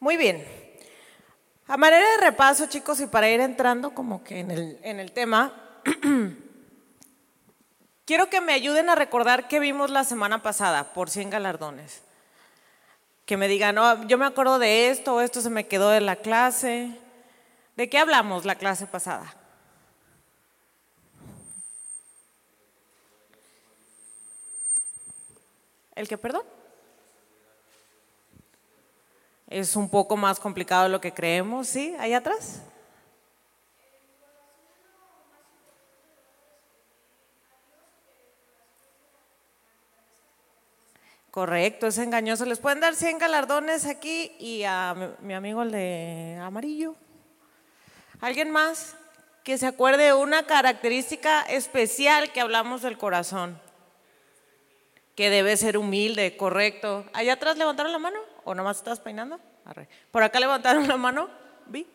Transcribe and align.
Muy 0.00 0.16
bien. 0.16 0.44
A 1.66 1.76
manera 1.76 2.06
de 2.10 2.16
repaso, 2.18 2.66
chicos, 2.66 3.00
y 3.00 3.06
para 3.06 3.28
ir 3.28 3.40
entrando 3.40 3.94
como 3.94 4.22
que 4.22 4.40
en 4.40 4.50
el, 4.50 4.78
en 4.82 5.00
el 5.00 5.12
tema, 5.12 5.80
quiero 8.04 8.28
que 8.28 8.40
me 8.42 8.52
ayuden 8.52 8.90
a 8.90 8.94
recordar 8.94 9.48
qué 9.48 9.60
vimos 9.60 9.90
la 9.90 10.04
semana 10.04 10.42
pasada 10.42 10.92
por 10.92 11.08
100 11.08 11.30
galardones. 11.30 12.02
Que 13.24 13.38
me 13.38 13.48
digan, 13.48 13.76
no, 13.76 14.06
yo 14.06 14.18
me 14.18 14.26
acuerdo 14.26 14.58
de 14.58 14.90
esto, 14.90 15.22
esto 15.22 15.40
se 15.40 15.48
me 15.48 15.66
quedó 15.66 15.88
de 15.88 16.02
la 16.02 16.16
clase. 16.16 16.98
¿De 17.76 17.88
qué 17.88 17.98
hablamos 17.98 18.44
la 18.44 18.56
clase 18.56 18.86
pasada? 18.86 19.34
¿El 25.94 26.08
que, 26.08 26.18
perdón? 26.18 26.42
Es 29.54 29.76
un 29.76 29.88
poco 29.88 30.16
más 30.16 30.40
complicado 30.40 30.82
de 30.82 30.88
lo 30.88 31.00
que 31.00 31.14
creemos, 31.14 31.68
¿sí? 31.68 31.94
Ahí 32.00 32.12
atrás. 32.12 32.60
Correcto, 41.30 41.86
es 41.86 41.98
engañoso. 41.98 42.44
Les 42.46 42.58
pueden 42.58 42.80
dar 42.80 42.96
100 42.96 43.18
galardones 43.18 43.86
aquí 43.86 44.32
y 44.40 44.64
a 44.64 45.14
mi, 45.20 45.34
amigo 45.34 45.62
el 45.62 45.70
de 45.70 46.36
amarillo. 46.42 46.96
¿Alguien 48.20 48.50
más 48.50 48.96
que 49.44 49.56
se 49.56 49.68
acuerde 49.68 50.06
de 50.06 50.14
una 50.14 50.46
característica 50.46 51.42
especial 51.42 52.32
que 52.32 52.40
hablamos 52.40 52.82
del 52.82 52.98
corazón? 52.98 53.60
Que 55.14 55.30
debe 55.30 55.56
ser 55.56 55.78
humilde, 55.78 56.36
correcto. 56.36 57.04
¿Allá 57.12 57.34
atrás 57.34 57.56
levantaron 57.56 57.92
la 57.92 58.00
mano? 58.00 58.33
¿O 58.44 58.54
nomás 58.54 58.78
estás 58.78 59.00
peinando? 59.00 59.40
Por 60.10 60.22
acá 60.22 60.40
levantaron 60.40 60.86
la 60.86 60.96
mano. 60.96 61.28
¿Vi? 61.66 61.86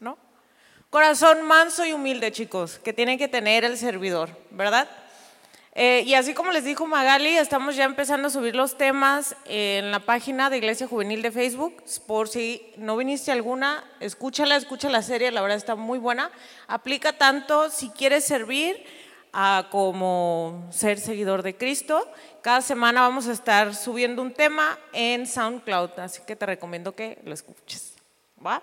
¿No? 0.00 0.18
Corazón 0.90 1.42
manso 1.42 1.84
y 1.84 1.92
humilde, 1.92 2.30
chicos, 2.30 2.78
que 2.78 2.92
tiene 2.92 3.18
que 3.18 3.26
tener 3.26 3.64
el 3.64 3.76
servidor, 3.76 4.30
¿verdad? 4.50 4.88
Eh, 5.76 6.04
y 6.06 6.14
así 6.14 6.34
como 6.34 6.52
les 6.52 6.62
dijo 6.62 6.86
Magali, 6.86 7.36
estamos 7.36 7.74
ya 7.74 7.82
empezando 7.82 8.28
a 8.28 8.30
subir 8.30 8.54
los 8.54 8.78
temas 8.78 9.34
en 9.46 9.90
la 9.90 9.98
página 9.98 10.48
de 10.48 10.58
Iglesia 10.58 10.86
Juvenil 10.86 11.20
de 11.20 11.32
Facebook. 11.32 11.82
Por 12.06 12.28
si 12.28 12.72
no 12.76 12.96
viniste 12.96 13.32
alguna, 13.32 13.82
escúchala, 13.98 14.54
escucha 14.54 14.88
la 14.88 15.02
serie, 15.02 15.32
la 15.32 15.42
verdad 15.42 15.56
está 15.56 15.74
muy 15.74 15.98
buena. 15.98 16.30
Aplica 16.68 17.14
tanto 17.14 17.70
si 17.70 17.90
quieres 17.90 18.24
servir 18.24 18.84
a 19.34 19.66
como 19.70 20.66
ser 20.70 21.00
seguidor 21.00 21.42
de 21.42 21.56
Cristo. 21.56 22.08
Cada 22.40 22.62
semana 22.62 23.00
vamos 23.00 23.26
a 23.26 23.32
estar 23.32 23.74
subiendo 23.74 24.22
un 24.22 24.32
tema 24.32 24.78
en 24.92 25.26
SoundCloud, 25.26 25.98
así 25.98 26.22
que 26.24 26.36
te 26.36 26.46
recomiendo 26.46 26.94
que 26.94 27.18
lo 27.24 27.34
escuches. 27.34 27.94
¿Va? 28.44 28.62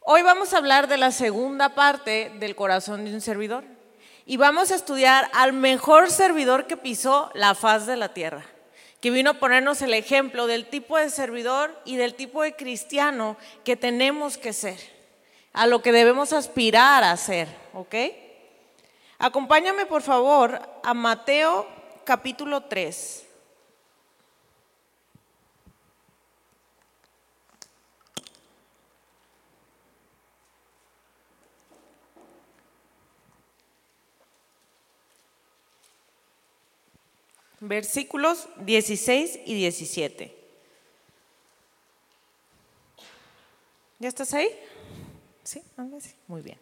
Hoy 0.00 0.20
vamos 0.20 0.52
a 0.52 0.58
hablar 0.58 0.88
de 0.88 0.98
la 0.98 1.10
segunda 1.10 1.74
parte 1.74 2.30
del 2.38 2.54
corazón 2.54 3.06
de 3.06 3.14
un 3.14 3.22
servidor 3.22 3.64
y 4.26 4.36
vamos 4.36 4.70
a 4.70 4.74
estudiar 4.74 5.30
al 5.32 5.54
mejor 5.54 6.10
servidor 6.10 6.66
que 6.66 6.76
pisó 6.76 7.30
la 7.32 7.54
faz 7.54 7.86
de 7.86 7.96
la 7.96 8.12
tierra, 8.12 8.44
que 9.00 9.10
vino 9.10 9.30
a 9.30 9.40
ponernos 9.40 9.80
el 9.80 9.94
ejemplo 9.94 10.46
del 10.46 10.66
tipo 10.66 10.98
de 10.98 11.08
servidor 11.08 11.80
y 11.86 11.96
del 11.96 12.14
tipo 12.14 12.42
de 12.42 12.54
cristiano 12.54 13.38
que 13.64 13.76
tenemos 13.76 14.36
que 14.36 14.52
ser, 14.52 14.78
a 15.54 15.66
lo 15.66 15.80
que 15.80 15.92
debemos 15.92 16.34
aspirar 16.34 17.02
a 17.02 17.16
ser, 17.16 17.48
¿ok? 17.72 17.94
Acompáñame 19.24 19.86
por 19.86 20.02
favor 20.02 20.60
a 20.82 20.92
Mateo 20.92 21.66
capítulo 22.04 22.64
3. 22.64 23.22
versículos 37.60 38.46
16 38.58 39.40
y 39.46 39.54
17. 39.54 40.36
¿Ya 44.00 44.08
estás 44.08 44.34
ahí? 44.34 44.48
Sí, 45.44 45.62
muy 46.28 46.42
bien. 46.42 46.58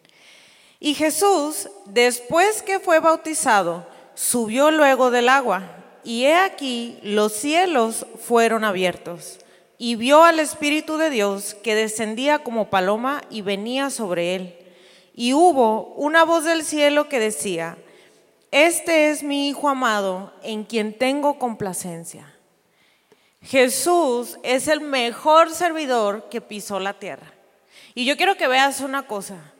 Y 0.83 0.95
Jesús, 0.95 1.69
después 1.85 2.61
que 2.61 2.77
fue 2.77 2.99
bautizado, 2.99 3.87
subió 4.15 4.69
luego 4.69 5.11
del 5.11 5.29
agua, 5.29 5.63
y 6.03 6.25
he 6.25 6.35
aquí 6.35 6.99
los 7.03 7.31
cielos 7.31 8.05
fueron 8.21 8.65
abiertos, 8.65 9.39
y 9.77 9.95
vio 9.95 10.25
al 10.25 10.41
Espíritu 10.41 10.97
de 10.97 11.09
Dios 11.09 11.53
que 11.53 11.73
descendía 11.73 12.39
como 12.39 12.69
paloma 12.69 13.21
y 13.29 13.41
venía 13.43 13.89
sobre 13.91 14.35
él. 14.35 14.57
Y 15.15 15.33
hubo 15.33 15.93
una 15.95 16.25
voz 16.25 16.43
del 16.43 16.65
cielo 16.65 17.07
que 17.07 17.21
decía, 17.21 17.77
este 18.51 19.09
es 19.09 19.23
mi 19.23 19.47
Hijo 19.47 19.69
amado 19.69 20.33
en 20.43 20.65
quien 20.65 20.97
tengo 20.97 21.39
complacencia. 21.39 22.35
Jesús 23.41 24.37
es 24.43 24.67
el 24.67 24.81
mejor 24.81 25.49
servidor 25.49 26.27
que 26.27 26.41
pisó 26.41 26.81
la 26.81 26.99
tierra. 26.99 27.31
Y 27.95 28.03
yo 28.03 28.17
quiero 28.17 28.35
que 28.35 28.49
veas 28.49 28.81
una 28.81 29.07
cosa. 29.07 29.52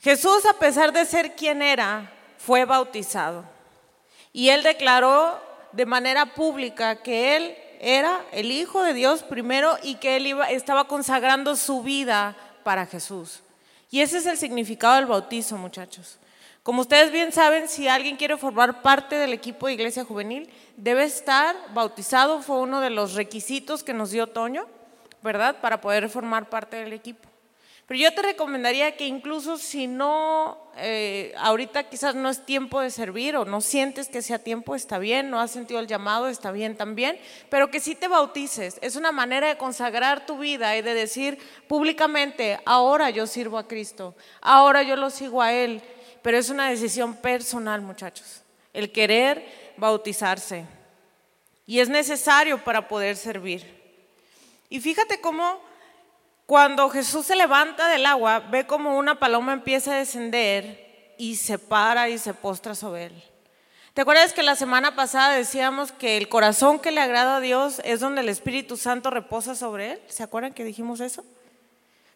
Jesús, 0.00 0.46
a 0.46 0.58
pesar 0.58 0.92
de 0.92 1.04
ser 1.04 1.34
quien 1.34 1.60
era, 1.60 2.10
fue 2.38 2.64
bautizado. 2.64 3.44
Y 4.32 4.48
él 4.48 4.62
declaró 4.62 5.38
de 5.72 5.84
manera 5.84 6.34
pública 6.34 7.02
que 7.02 7.36
él 7.36 7.56
era 7.80 8.24
el 8.32 8.50
Hijo 8.50 8.82
de 8.82 8.94
Dios 8.94 9.22
primero 9.22 9.76
y 9.82 9.96
que 9.96 10.16
él 10.16 10.38
estaba 10.50 10.88
consagrando 10.88 11.54
su 11.56 11.82
vida 11.82 12.36
para 12.62 12.86
Jesús. 12.86 13.40
Y 13.90 14.00
ese 14.00 14.18
es 14.18 14.26
el 14.26 14.38
significado 14.38 14.96
del 14.96 15.06
bautizo, 15.06 15.56
muchachos. 15.56 16.18
Como 16.62 16.82
ustedes 16.82 17.10
bien 17.10 17.32
saben, 17.32 17.68
si 17.68 17.88
alguien 17.88 18.16
quiere 18.16 18.36
formar 18.36 18.82
parte 18.82 19.16
del 19.16 19.32
equipo 19.32 19.66
de 19.66 19.74
Iglesia 19.74 20.04
Juvenil, 20.04 20.50
debe 20.76 21.04
estar 21.04 21.56
bautizado, 21.74 22.42
fue 22.42 22.58
uno 22.58 22.80
de 22.80 22.90
los 22.90 23.14
requisitos 23.14 23.82
que 23.82 23.94
nos 23.94 24.10
dio 24.10 24.26
Toño, 24.26 24.66
¿verdad? 25.22 25.56
Para 25.60 25.80
poder 25.80 26.08
formar 26.08 26.48
parte 26.48 26.76
del 26.76 26.92
equipo. 26.92 27.29
Pero 27.90 28.02
yo 28.02 28.14
te 28.14 28.22
recomendaría 28.22 28.96
que 28.96 29.08
incluso 29.08 29.58
si 29.58 29.88
no, 29.88 30.70
eh, 30.76 31.34
ahorita 31.36 31.88
quizás 31.88 32.14
no 32.14 32.30
es 32.30 32.46
tiempo 32.46 32.80
de 32.80 32.90
servir 32.90 33.34
o 33.34 33.44
no 33.44 33.60
sientes 33.60 34.06
que 34.06 34.22
sea 34.22 34.38
tiempo, 34.38 34.76
está 34.76 35.00
bien, 35.00 35.28
no 35.28 35.40
has 35.40 35.50
sentido 35.50 35.80
el 35.80 35.88
llamado, 35.88 36.28
está 36.28 36.52
bien 36.52 36.76
también, 36.76 37.18
pero 37.48 37.72
que 37.72 37.80
sí 37.80 37.96
te 37.96 38.06
bautices. 38.06 38.78
Es 38.80 38.94
una 38.94 39.10
manera 39.10 39.48
de 39.48 39.56
consagrar 39.56 40.24
tu 40.24 40.38
vida 40.38 40.76
y 40.76 40.82
de 40.82 40.94
decir 40.94 41.38
públicamente, 41.66 42.60
ahora 42.64 43.10
yo 43.10 43.26
sirvo 43.26 43.58
a 43.58 43.66
Cristo, 43.66 44.14
ahora 44.40 44.84
yo 44.84 44.94
lo 44.94 45.10
sigo 45.10 45.42
a 45.42 45.52
Él 45.52 45.82
pero 46.22 46.38
es 46.38 46.50
una 46.50 46.68
decisión 46.68 47.16
personal, 47.16 47.80
muchachos, 47.80 48.42
el 48.72 48.92
querer 48.92 49.72
bautizarse. 49.76 50.66
Y 51.66 51.80
es 51.80 51.88
necesario 51.88 52.62
para 52.62 52.88
poder 52.88 53.16
servir. 53.16 53.64
Y 54.68 54.80
fíjate 54.80 55.20
cómo 55.20 55.60
cuando 56.50 56.90
Jesús 56.90 57.26
se 57.26 57.36
levanta 57.36 57.86
del 57.86 58.04
agua, 58.04 58.40
ve 58.40 58.66
como 58.66 58.98
una 58.98 59.20
paloma 59.20 59.52
empieza 59.52 59.92
a 59.92 59.98
descender 59.98 61.14
y 61.16 61.36
se 61.36 61.60
para 61.60 62.08
y 62.08 62.18
se 62.18 62.34
postra 62.34 62.74
sobre 62.74 63.04
él. 63.04 63.22
¿Te 63.94 64.00
acuerdas 64.00 64.32
que 64.32 64.42
la 64.42 64.56
semana 64.56 64.96
pasada 64.96 65.32
decíamos 65.32 65.92
que 65.92 66.16
el 66.16 66.28
corazón 66.28 66.80
que 66.80 66.90
le 66.90 67.00
agrada 67.00 67.36
a 67.36 67.40
Dios 67.40 67.80
es 67.84 68.00
donde 68.00 68.22
el 68.22 68.28
Espíritu 68.28 68.76
Santo 68.76 69.10
reposa 69.10 69.54
sobre 69.54 69.92
él? 69.92 70.00
¿Se 70.08 70.24
acuerdan 70.24 70.52
que 70.52 70.64
dijimos 70.64 70.98
eso? 70.98 71.24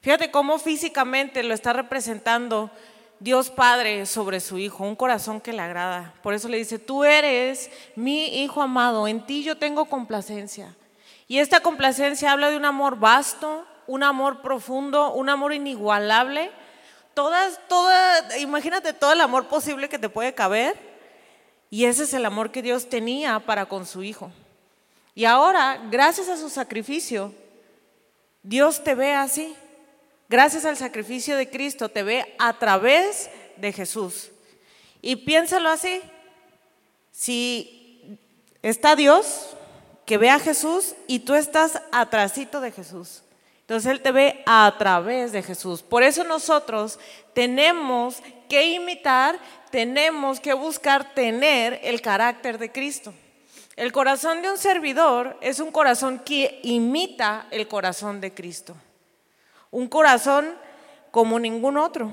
Fíjate 0.01 0.33
cómo 0.33 0.59
físicamente 0.59 1.45
lo 1.45 1.55
está 1.55 1.73
representando 1.73 2.73
Dios 3.21 3.51
Padre 3.51 4.05
sobre 4.05 4.41
su 4.41 4.59
Hijo, 4.59 4.83
un 4.83 4.97
corazón 4.97 5.41
que 5.41 5.53
le 5.53 5.63
agrada. 5.63 6.13
Por 6.25 6.35
eso 6.35 6.49
le 6.49 6.57
dice, 6.57 6.81
tú 6.81 7.05
eres 7.05 7.71
mi 7.95 8.43
Hijo 8.43 8.63
amado, 8.63 9.07
en 9.07 9.25
ti 9.25 9.45
yo 9.45 9.59
tengo 9.59 9.85
complacencia. 9.85 10.75
Y 11.29 11.39
esta 11.39 11.61
complacencia 11.61 12.33
habla 12.33 12.51
de 12.51 12.57
un 12.57 12.65
amor 12.65 12.99
vasto, 12.99 13.65
un 13.87 14.03
amor 14.03 14.43
profundo, 14.43 15.13
un 15.13 15.29
amor 15.29 15.53
inigualable. 15.53 16.51
Todas, 17.15 17.61
toda, 17.69 18.39
imagínate 18.39 18.93
todo 18.93 19.13
el 19.13 19.21
amor 19.21 19.47
posible 19.49 19.89
que 19.89 19.99
te 19.99 20.09
puede 20.09 20.35
caber. 20.35 20.77
Y 21.71 21.87
ese 21.87 22.05
es 22.05 22.15
el 22.15 22.25
amor 22.25 22.51
que 22.51 22.63
Dios 22.63 22.89
tenía 22.89 23.41
para 23.41 23.67
con 23.67 23.87
su 23.87 24.03
Hijo. 24.03 24.31
Y 25.15 25.25
ahora, 25.25 25.81
gracias 25.91 26.29
a 26.29 26.37
su 26.37 26.49
sacrificio, 26.49 27.33
Dios 28.43 28.83
te 28.83 28.95
ve 28.95 29.13
así 29.13 29.57
gracias 30.29 30.65
al 30.65 30.77
sacrificio 30.77 31.37
de 31.37 31.49
Cristo, 31.49 31.89
te 31.89 32.03
ve 32.03 32.35
a 32.39 32.59
través 32.59 33.31
de 33.57 33.73
Jesús. 33.73 34.31
Y 35.03 35.17
piénsalo 35.17 35.69
así, 35.69 36.01
si 37.13 38.19
está 38.63 38.97
Dios 38.97 39.51
que 40.07 40.19
ve 40.19 40.31
a 40.31 40.39
Jesús 40.39 40.95
y 41.07 41.21
tú 41.21 41.35
estás 41.35 41.81
atrásito 41.93 42.61
de 42.61 42.73
Jesús. 42.73 43.23
Entonces 43.65 43.91
Él 43.91 44.03
te 44.03 44.13
ve 44.13 44.43
a 44.45 44.75
través 44.77 45.33
de 45.33 45.43
Jesús. 45.43 45.83
Por 45.83 46.03
eso 46.03 46.23
nosotros 46.23 46.99
tenemos 47.33 48.23
que 48.47 48.75
imitar, 48.75 49.39
tenemos 49.71 50.39
que 50.39 50.53
buscar 50.53 51.15
tener 51.15 51.81
el 51.83 52.03
carácter 52.03 52.59
de 52.59 52.71
Cristo. 52.71 53.15
El 53.75 53.91
corazón 53.91 54.43
de 54.43 54.51
un 54.51 54.59
servidor 54.59 55.39
es 55.41 55.61
un 55.61 55.73
corazón 55.73 56.19
que 56.19 56.61
imita 56.63 57.47
el 57.51 57.67
corazón 57.67 58.21
de 58.21 58.35
Cristo. 58.35 58.77
Un 59.71 59.89
corazón 59.89 60.55
como 61.11 61.39
ningún 61.39 61.79
otro. 61.79 62.13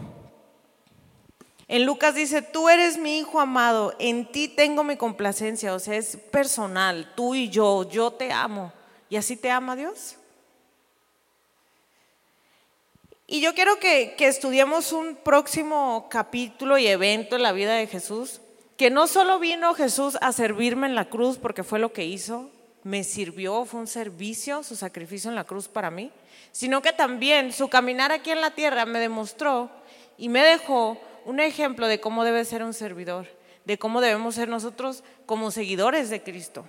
En 1.67 1.85
Lucas 1.85 2.15
dice, 2.15 2.41
tú 2.41 2.69
eres 2.69 2.97
mi 2.97 3.19
hijo 3.19 3.41
amado, 3.41 3.93
en 3.99 4.25
ti 4.31 4.47
tengo 4.47 4.85
mi 4.85 4.95
complacencia, 4.95 5.73
o 5.73 5.79
sea, 5.79 5.95
es 5.95 6.15
personal, 6.15 7.11
tú 7.15 7.35
y 7.35 7.49
yo, 7.49 7.89
yo 7.89 8.11
te 8.11 8.31
amo. 8.31 8.71
¿Y 9.09 9.17
así 9.17 9.35
te 9.35 9.51
ama 9.51 9.75
Dios? 9.75 10.15
Y 13.31 13.39
yo 13.39 13.55
quiero 13.55 13.79
que, 13.79 14.13
que 14.17 14.27
estudiemos 14.27 14.91
un 14.91 15.15
próximo 15.15 16.07
capítulo 16.09 16.77
y 16.77 16.87
evento 16.87 17.37
en 17.37 17.43
la 17.43 17.53
vida 17.53 17.75
de 17.75 17.87
Jesús, 17.87 18.41
que 18.75 18.89
no 18.89 19.07
solo 19.07 19.39
vino 19.39 19.73
Jesús 19.73 20.17
a 20.19 20.33
servirme 20.33 20.87
en 20.87 20.95
la 20.95 21.05
cruz 21.05 21.37
porque 21.37 21.63
fue 21.63 21.79
lo 21.79 21.93
que 21.93 22.03
hizo, 22.03 22.49
me 22.83 23.05
sirvió, 23.05 23.63
fue 23.63 23.79
un 23.79 23.87
servicio, 23.87 24.63
su 24.63 24.75
sacrificio 24.75 25.29
en 25.29 25.37
la 25.37 25.45
cruz 25.45 25.69
para 25.69 25.89
mí, 25.89 26.11
sino 26.51 26.81
que 26.81 26.91
también 26.91 27.53
su 27.53 27.69
caminar 27.69 28.11
aquí 28.11 28.31
en 28.31 28.41
la 28.41 28.51
tierra 28.51 28.85
me 28.85 28.99
demostró 28.99 29.69
y 30.17 30.27
me 30.27 30.43
dejó 30.43 30.99
un 31.23 31.39
ejemplo 31.39 31.87
de 31.87 32.01
cómo 32.01 32.25
debe 32.25 32.43
ser 32.43 32.63
un 32.63 32.73
servidor, 32.73 33.27
de 33.63 33.77
cómo 33.77 34.01
debemos 34.01 34.35
ser 34.35 34.49
nosotros 34.49 35.05
como 35.25 35.51
seguidores 35.51 36.09
de 36.09 36.21
Cristo. 36.21 36.65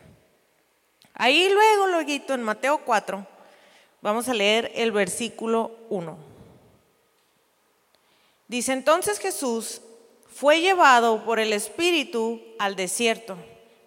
Ahí 1.13 1.49
luego, 1.53 1.89
luego 1.89 2.35
en 2.35 2.43
Mateo 2.45 2.83
4, 2.85 3.27
vamos 4.01 4.29
a 4.29 4.35
leer 4.35 4.71
el 4.77 4.93
versículo 4.93 5.73
1. 5.91 6.32
Dice 8.49 8.73
entonces 8.73 9.19
Jesús 9.19 9.81
fue 10.29 10.61
llevado 10.61 11.25
por 11.25 11.39
el 11.39 11.53
Espíritu 11.53 12.43
al 12.59 12.77
desierto 12.77 13.37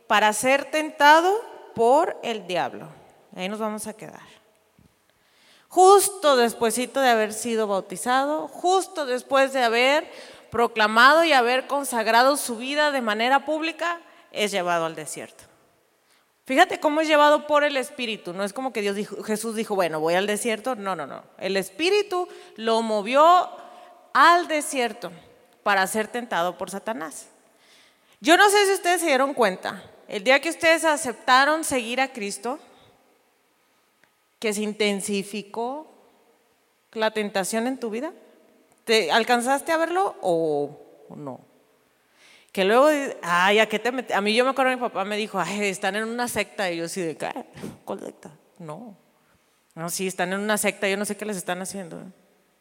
para 0.07 0.31
ser 0.33 0.65
tentado 0.65 1.33
por 1.73 2.17
el 2.23 2.47
diablo. 2.47 2.87
Ahí 3.35 3.49
nos 3.49 3.59
vamos 3.59 3.87
a 3.87 3.93
quedar. 3.93 4.35
Justo 5.67 6.37
despuesito 6.37 7.01
de 7.01 7.09
haber 7.09 7.33
sido 7.33 7.67
bautizado, 7.67 8.47
justo 8.47 9.05
después 9.05 9.51
de 9.51 9.63
haber 9.63 10.09
proclamado 10.49 11.25
y 11.25 11.33
haber 11.33 11.67
consagrado 11.67 12.37
su 12.37 12.55
vida 12.55 12.91
de 12.91 13.01
manera 13.01 13.43
pública, 13.43 13.99
es 14.31 14.51
llevado 14.51 14.85
al 14.85 14.95
desierto. 14.95 15.43
Fíjate 16.45 16.79
cómo 16.79 17.01
es 17.01 17.07
llevado 17.07 17.47
por 17.47 17.63
el 17.63 17.75
Espíritu. 17.75 18.31
No 18.31 18.43
es 18.43 18.53
como 18.53 18.71
que 18.71 18.81
Dios 18.81 18.95
dijo, 18.95 19.21
Jesús 19.23 19.55
dijo, 19.55 19.75
bueno, 19.75 19.99
voy 19.99 20.13
al 20.13 20.27
desierto. 20.27 20.75
No, 20.75 20.95
no, 20.95 21.07
no. 21.07 21.23
El 21.39 21.57
Espíritu 21.57 22.27
lo 22.55 22.81
movió 22.83 23.49
al 24.15 24.47
desierto 24.47 25.11
para 25.61 25.85
ser 25.87 26.07
tentado 26.07 26.57
por 26.57 26.71
Satanás. 26.71 27.27
Yo 28.21 28.37
no 28.37 28.49
sé 28.49 28.65
si 28.65 28.71
ustedes 28.71 29.01
se 29.01 29.07
dieron 29.07 29.33
cuenta, 29.33 29.83
el 30.07 30.23
día 30.23 30.39
que 30.39 30.49
ustedes 30.49 30.85
aceptaron 30.85 31.65
seguir 31.65 31.99
a 31.99 32.13
Cristo, 32.13 32.57
que 34.39 34.53
se 34.53 34.61
intensificó 34.61 35.91
la 36.93 37.11
tentación 37.11 37.67
en 37.67 37.77
tu 37.77 37.89
vida. 37.89 38.13
¿Te 38.85 39.11
alcanzaste 39.11 39.73
a 39.73 39.77
verlo 39.77 40.15
o, 40.21 40.79
no? 41.15 41.41
Que 42.53 42.63
luego, 42.63 42.87
ay, 43.21 43.59
¿a 43.59 43.67
qué 43.67 43.79
te 43.79 43.91
metes? 43.91 44.15
A 44.15 44.21
mí 44.21 44.33
yo 44.33 44.45
me 44.45 44.51
acuerdo, 44.51 44.71
mi 44.71 44.77
papá 44.77 45.03
me 45.03 45.17
dijo, 45.17 45.39
ay, 45.39 45.65
están 45.65 45.97
en 45.97 46.05
una 46.05 46.29
secta. 46.29 46.71
Y 46.71 46.77
yo 46.77 46.87
sí 46.87 47.01
de. 47.01 47.17
¿Cuál 47.83 47.99
secta? 47.99 48.31
No. 48.59 48.95
No, 49.73 49.89
sí, 49.89 50.07
están 50.07 50.31
en 50.31 50.39
una 50.39 50.57
secta, 50.57 50.87
yo 50.87 50.95
no 50.95 51.03
sé 51.03 51.17
qué 51.17 51.25
les 51.25 51.35
están 51.35 51.61
haciendo. 51.61 52.01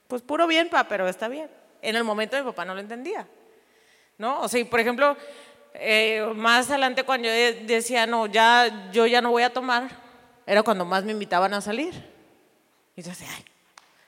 Pues 0.09 0.23
puro 0.23 0.47
bien, 0.47 0.69
pa, 0.69 0.85
pero 0.85 1.09
está 1.09 1.29
bien. 1.29 1.51
En 1.83 1.97
el 1.97 2.05
momento 2.05 2.37
mi 2.37 2.43
papá 2.43 2.65
no 2.65 2.75
lo 2.75 2.81
entendía. 2.81 3.27
¿No? 4.19 4.41
O 4.41 4.49
sea, 4.49 4.65
por 4.65 4.81
ejemplo, 4.81 5.17
eh, 5.75 6.25
más 6.35 6.71
adelante 6.71 7.05
cuando 7.05 7.29
yo 7.29 7.35
decía, 7.67 8.07
no, 8.07 8.27
ya, 8.27 8.91
yo 8.93 9.07
ya 9.07 9.21
no 9.21 9.31
voy 9.31 9.43
a 9.43 9.53
tomar, 9.53 9.91
era 10.47 10.63
cuando 10.63 10.85
más 10.85 11.05
me 11.05 11.13
invitaban 11.13 11.53
a 11.53 11.61
salir. 11.61 11.93
Y 12.97 13.03
yo 13.03 13.11
decía, 13.11 13.29
ay, 13.37 13.45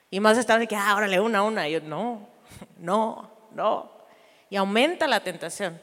y 0.09 0.19
más 0.19 0.37
estaban 0.37 0.61
de 0.61 0.67
que, 0.67 0.75
ah, 0.75 0.95
órale, 0.95 1.19
una, 1.19 1.43
una. 1.43 1.67
Y 1.67 1.73
yo, 1.73 1.81
no, 1.81 2.27
no, 2.77 3.29
no. 3.51 3.91
Y 4.49 4.55
aumenta 4.55 5.07
la 5.07 5.19
tentación. 5.19 5.81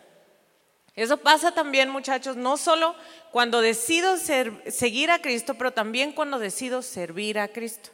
Eso 0.97 1.17
pasa 1.17 1.53
también, 1.53 1.91
muchachos, 1.91 2.37
no 2.37 2.57
solo 2.57 2.95
cuando 3.33 3.61
decido 3.61 4.17
seguir 4.17 5.11
a 5.11 5.19
Cristo, 5.21 5.55
pero 5.55 5.73
también 5.73 6.13
cuando 6.13 6.39
decido 6.39 6.83
servir 6.83 7.39
a 7.39 7.49
Cristo. 7.49 7.91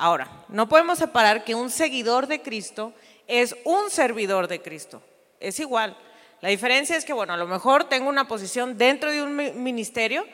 Ahora, 0.00 0.30
no 0.48 0.68
podemos 0.68 0.96
separar 0.96 1.42
que 1.42 1.56
un 1.56 1.70
seguidor 1.70 2.28
de 2.28 2.40
Cristo 2.40 2.94
es 3.26 3.56
un 3.64 3.90
servidor 3.90 4.46
de 4.46 4.62
Cristo. 4.62 5.02
Es 5.40 5.58
igual. 5.58 5.96
La 6.40 6.50
diferencia 6.50 6.96
es 6.96 7.04
que, 7.04 7.12
bueno, 7.12 7.32
a 7.32 7.36
lo 7.36 7.48
mejor 7.48 7.82
tengo 7.84 8.08
una 8.08 8.28
posición 8.28 8.78
dentro 8.78 9.10
de 9.10 9.24
un 9.24 9.34
ministerio 9.60 10.24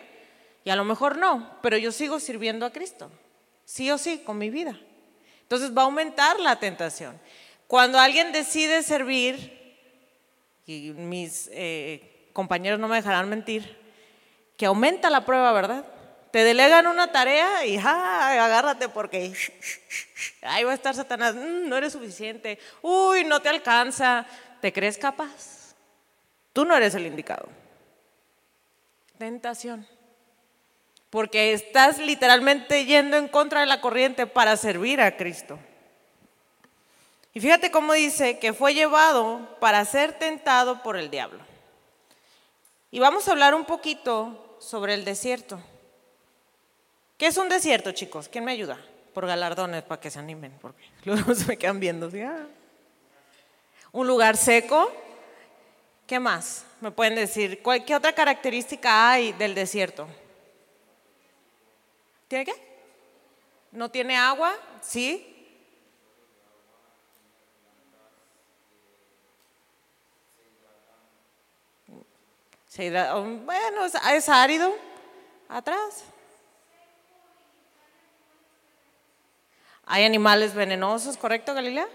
y 0.65 0.71
a 0.71 0.77
lo 0.77 0.85
mejor 0.85 1.17
no, 1.17 1.51
pero 1.63 1.79
yo 1.79 1.93
sigo 1.93 2.21
sirviendo 2.21 2.67
a 2.67 2.73
Cristo. 2.73 3.11
Sí 3.65 3.91
o 3.91 3.97
sí, 3.97 4.19
con 4.19 4.37
mi 4.37 4.51
vida. 4.51 4.79
Entonces 5.41 5.75
va 5.75 5.81
a 5.81 5.87
aumentar 5.87 6.39
la 6.41 6.57
tentación. 6.57 7.19
Cuando 7.67 7.99
alguien 7.99 8.33
decide 8.33 8.83
servir, 8.83 9.79
y 10.67 10.93
mis 10.93 11.49
eh, 11.55 12.29
compañeros 12.35 12.79
no 12.79 12.89
me 12.89 12.97
dejarán 12.97 13.31
mentir, 13.31 13.79
que 14.59 14.67
aumenta 14.67 15.09
la 15.09 15.25
prueba, 15.25 15.53
¿verdad? 15.53 15.87
Te 16.35 16.43
delegan 16.43 16.89
una 16.89 17.13
tarea 17.13 17.65
y 17.65 17.77
agárrate 17.79 18.89
porque 18.89 19.33
ahí 20.43 20.65
va 20.65 20.73
a 20.73 20.75
estar 20.75 20.93
Satanás, 20.93 21.37
mm, 21.37 21.69
no 21.69 21.77
eres 21.77 21.93
suficiente, 21.93 22.59
uy, 22.83 23.23
no 23.23 23.41
te 23.41 23.51
alcanza, 23.51 24.27
¿te 24.61 24.73
crees 24.73 24.99
capaz? 24.99 25.77
Tú 26.53 26.65
no 26.65 26.77
eres 26.77 26.93
el 26.97 27.07
indicado. 27.07 27.47
Tentación 29.17 29.87
porque 31.09 31.53
estás 31.53 31.99
literalmente 31.99 32.85
yendo 32.85 33.17
en 33.17 33.29
contra 33.29 33.61
de 33.61 33.67
la 33.67 33.81
corriente 33.81 34.27
para 34.27 34.57
servir 34.57 35.01
a 35.01 35.17
Cristo. 35.17 35.61
Y 37.33 37.39
fíjate 37.39 37.71
cómo 37.71 37.93
dice 37.93 38.41
que 38.41 38.53
fue 38.53 38.75
llevado 38.75 39.57
para 39.61 39.85
ser 39.85 40.19
tentado 40.19 40.83
por 40.83 40.97
el 40.97 41.11
diablo. 41.13 41.39
Y 42.91 42.99
vamos 42.99 43.29
a 43.29 43.31
hablar 43.31 43.55
un 43.55 43.67
poquito 43.67 44.57
sobre 44.59 44.95
el 44.95 45.05
desierto. 45.05 45.61
¿Qué 47.17 47.27
es 47.27 47.37
un 47.37 47.49
desierto, 47.49 47.93
chicos? 47.93 48.29
¿Quién 48.29 48.45
me 48.45 48.53
ayuda? 48.53 48.79
Por 49.13 49.27
galardones, 49.27 49.83
para 49.85 50.01
que 50.01 50.11
se 50.11 50.19
animen, 50.19 50.53
porque 50.61 50.83
luego 51.05 51.35
se 51.35 51.47
me 51.47 51.57
quedan 51.57 51.81
viendo. 51.81 52.11
Ah". 52.27 52.47
Un 53.93 54.07
lugar 54.07 54.37
seco. 54.37 54.93
¿Qué 56.07 56.19
más? 56.19 56.67
¿Me 56.81 56.91
pueden 56.91 57.15
decir? 57.15 57.63
¿Qué 57.87 57.97
otra 57.97 58.13
característica 58.13 59.11
hay 59.11 59.33
del 59.33 59.55
desierto? 59.55 60.07
¿Tiene 62.29 62.45
qué? 62.45 62.55
¿No 63.73 63.91
tiene 63.91 64.17
agua? 64.17 64.53
¿Sí? 64.83 65.31
bueno, 72.77 73.85
es 73.87 74.29
árido. 74.29 74.75
Atrás. 75.49 76.05
Hay 79.87 80.05
animales 80.05 80.55
venenosos, 80.55 81.17
¿correcto, 81.17 81.55
Galilea? 81.55 81.89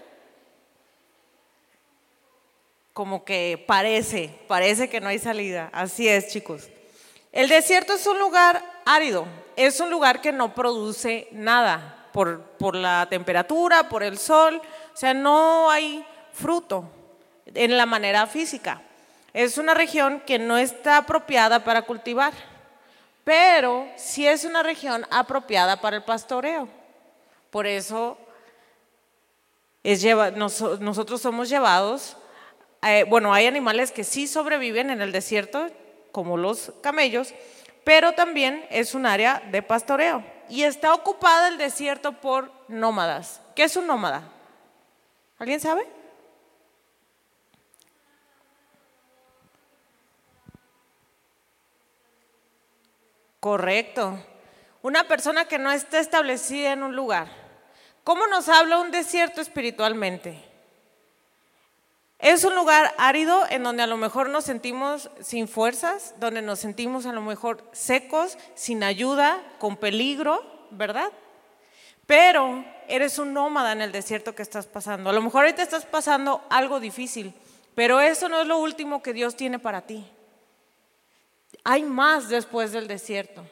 Como 2.92 3.24
que 3.24 3.62
parece, 3.66 4.30
parece 4.46 4.88
que 4.88 5.00
no 5.00 5.08
hay 5.08 5.18
salida. 5.18 5.70
Así 5.72 6.08
es, 6.08 6.28
chicos. 6.28 6.68
El 7.32 7.48
desierto 7.48 7.94
es 7.94 8.06
un 8.06 8.18
lugar 8.18 8.62
árido, 8.84 9.26
es 9.56 9.80
un 9.80 9.90
lugar 9.90 10.20
que 10.20 10.32
no 10.32 10.54
produce 10.54 11.28
nada 11.30 12.08
por, 12.12 12.42
por 12.42 12.74
la 12.74 13.06
temperatura, 13.08 13.88
por 13.88 14.02
el 14.02 14.18
sol, 14.18 14.60
o 14.92 14.96
sea, 14.96 15.14
no 15.14 15.70
hay 15.70 16.04
fruto 16.32 16.90
en 17.54 17.76
la 17.76 17.86
manera 17.86 18.26
física. 18.26 18.82
Es 19.32 19.58
una 19.58 19.74
región 19.74 20.20
que 20.26 20.38
no 20.38 20.58
está 20.58 20.96
apropiada 20.96 21.62
para 21.62 21.82
cultivar, 21.82 22.32
pero 23.22 23.86
sí 23.96 24.26
es 24.26 24.44
una 24.44 24.62
región 24.62 25.06
apropiada 25.10 25.80
para 25.80 25.96
el 25.96 26.02
pastoreo. 26.02 26.79
Por 27.50 27.66
eso 27.66 28.16
es 29.82 30.04
nosotros 30.36 31.20
somos 31.20 31.48
llevados, 31.48 32.16
eh, 32.82 33.04
bueno, 33.08 33.32
hay 33.32 33.46
animales 33.46 33.92
que 33.92 34.04
sí 34.04 34.26
sobreviven 34.26 34.90
en 34.90 35.02
el 35.02 35.12
desierto, 35.12 35.68
como 36.12 36.36
los 36.36 36.72
camellos, 36.82 37.34
pero 37.84 38.12
también 38.12 38.66
es 38.70 38.94
un 38.94 39.06
área 39.06 39.42
de 39.50 39.62
pastoreo 39.62 40.24
y 40.48 40.64
está 40.64 40.92
ocupada 40.94 41.48
el 41.48 41.58
desierto 41.58 42.12
por 42.12 42.52
nómadas. 42.68 43.40
¿Qué 43.54 43.64
es 43.64 43.76
un 43.76 43.86
nómada? 43.86 44.22
¿Alguien 45.38 45.60
sabe? 45.60 45.86
Correcto. 53.40 54.18
Una 54.82 55.04
persona 55.04 55.44
que 55.44 55.58
no 55.58 55.70
está 55.70 55.98
establecida 55.98 56.72
en 56.72 56.82
un 56.82 56.96
lugar. 56.96 57.28
¿Cómo 58.02 58.26
nos 58.26 58.48
habla 58.48 58.78
un 58.78 58.90
desierto 58.90 59.40
espiritualmente? 59.40 60.42
Es 62.18 62.44
un 62.44 62.54
lugar 62.54 62.94
árido 62.98 63.44
en 63.48 63.62
donde 63.62 63.82
a 63.82 63.86
lo 63.86 63.96
mejor 63.96 64.28
nos 64.28 64.44
sentimos 64.44 65.10
sin 65.20 65.48
fuerzas, 65.48 66.14
donde 66.18 66.42
nos 66.42 66.58
sentimos 66.58 67.06
a 67.06 67.12
lo 67.12 67.22
mejor 67.22 67.64
secos, 67.72 68.36
sin 68.54 68.82
ayuda, 68.82 69.42
con 69.58 69.76
peligro, 69.76 70.42
¿verdad? 70.70 71.10
Pero 72.06 72.64
eres 72.88 73.18
un 73.18 73.32
nómada 73.32 73.72
en 73.72 73.80
el 73.80 73.92
desierto 73.92 74.34
que 74.34 74.42
estás 74.42 74.66
pasando. 74.66 75.08
A 75.08 75.12
lo 75.12 75.22
mejor 75.22 75.44
ahorita 75.44 75.62
estás 75.62 75.86
pasando 75.86 76.42
algo 76.50 76.80
difícil, 76.80 77.32
pero 77.74 78.00
eso 78.00 78.28
no 78.28 78.40
es 78.40 78.46
lo 78.46 78.58
último 78.58 79.02
que 79.02 79.12
Dios 79.12 79.36
tiene 79.36 79.58
para 79.58 79.82
ti. 79.82 80.06
Hay 81.64 81.82
más 81.82 82.28
después 82.28 82.72
del 82.72 82.86
desierto. 82.86 83.44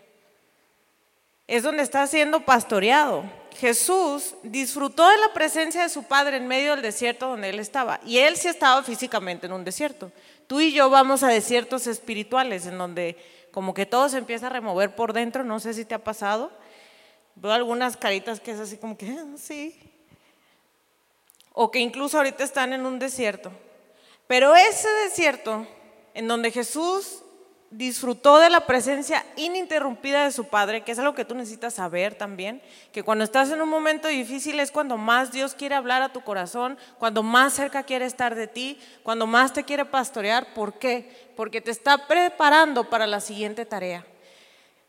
Es 1.49 1.63
donde 1.63 1.83
está 1.83 2.07
siendo 2.07 2.45
pastoreado. 2.45 3.25
Jesús 3.57 4.37
disfrutó 4.45 5.09
de 5.09 5.17
la 5.17 5.33
presencia 5.33 5.83
de 5.83 5.89
su 5.89 6.05
Padre 6.05 6.37
en 6.37 6.47
medio 6.47 6.73
del 6.73 6.83
desierto 6.83 7.27
donde 7.27 7.49
él 7.49 7.59
estaba. 7.59 7.99
Y 8.05 8.19
él 8.19 8.37
sí 8.37 8.47
estaba 8.47 8.83
físicamente 8.85 9.47
en 9.47 9.53
un 9.53 9.65
desierto. 9.65 10.13
Tú 10.47 10.61
y 10.61 10.73
yo 10.73 10.89
vamos 10.91 11.23
a 11.25 11.29
desiertos 11.29 11.89
espirituales 11.89 12.67
en 12.67 12.79
donde 12.79 13.17
como 13.51 13.75
que 13.75 13.87
todo 13.87 14.09
se 14.09 14.19
empieza 14.19 14.47
a 14.47 14.51
remover 14.51 14.95
por 14.95 15.13
dentro. 15.13 15.43
No 15.43 15.59
sé 15.59 15.75
si 15.75 15.85
te 15.85 15.95
ha 15.95 16.05
pasado. 16.05 16.53
Veo 17.35 17.53
algunas 17.53 17.97
caritas 17.97 18.41
que 18.41 18.53
es 18.53 18.61
así 18.61 18.77
como 18.77 18.97
que, 18.97 19.09
ah, 19.11 19.27
sí. 19.37 19.77
O 21.53 21.71
que 21.71 21.81
incluso 21.81 22.19
ahorita 22.19 22.45
están 22.45 22.73
en 22.73 22.85
un 22.87 22.99
desierto. 22.99 23.51
Pero 24.27 24.55
ese 24.55 24.89
desierto 25.05 25.67
en 26.15 26.29
donde 26.29 26.51
Jesús 26.51 27.23
disfrutó 27.71 28.39
de 28.39 28.49
la 28.49 28.67
presencia 28.67 29.25
ininterrumpida 29.37 30.25
de 30.25 30.33
su 30.33 30.45
Padre, 30.45 30.83
que 30.83 30.93
es 30.93 30.99
algo 30.99 31.15
que 31.15 31.25
tú 31.25 31.35
necesitas 31.35 31.75
saber 31.75 32.15
también, 32.15 32.63
que 32.93 33.03
cuando 33.03 33.25
estás 33.25 33.51
en 33.51 33.61
un 33.61 33.69
momento 33.69 34.09
difícil 34.09 34.59
es 34.59 34.71
cuando 34.71 34.97
más 34.97 35.33
Dios 35.33 35.55
quiere 35.55 35.75
hablar 35.75 36.01
a 36.03 36.13
tu 36.13 36.23
corazón, 36.23 36.79
cuando 36.99 37.23
más 37.23 37.53
cerca 37.53 37.83
quiere 37.83 38.07
estar 38.07 38.35
de 38.35 38.47
ti, 38.47 38.81
cuando 39.03 39.27
más 39.27 39.53
te 39.53 39.65
quiere 39.65 39.85
pastorear. 39.85 40.55
¿Por 40.55 40.75
qué? 40.75 41.31
Porque 41.37 41.61
te 41.61 41.71
está 41.71 42.07
preparando 42.07 42.89
para 42.89 43.07
la 43.07 43.21
siguiente 43.21 43.67
tarea. 43.67 44.05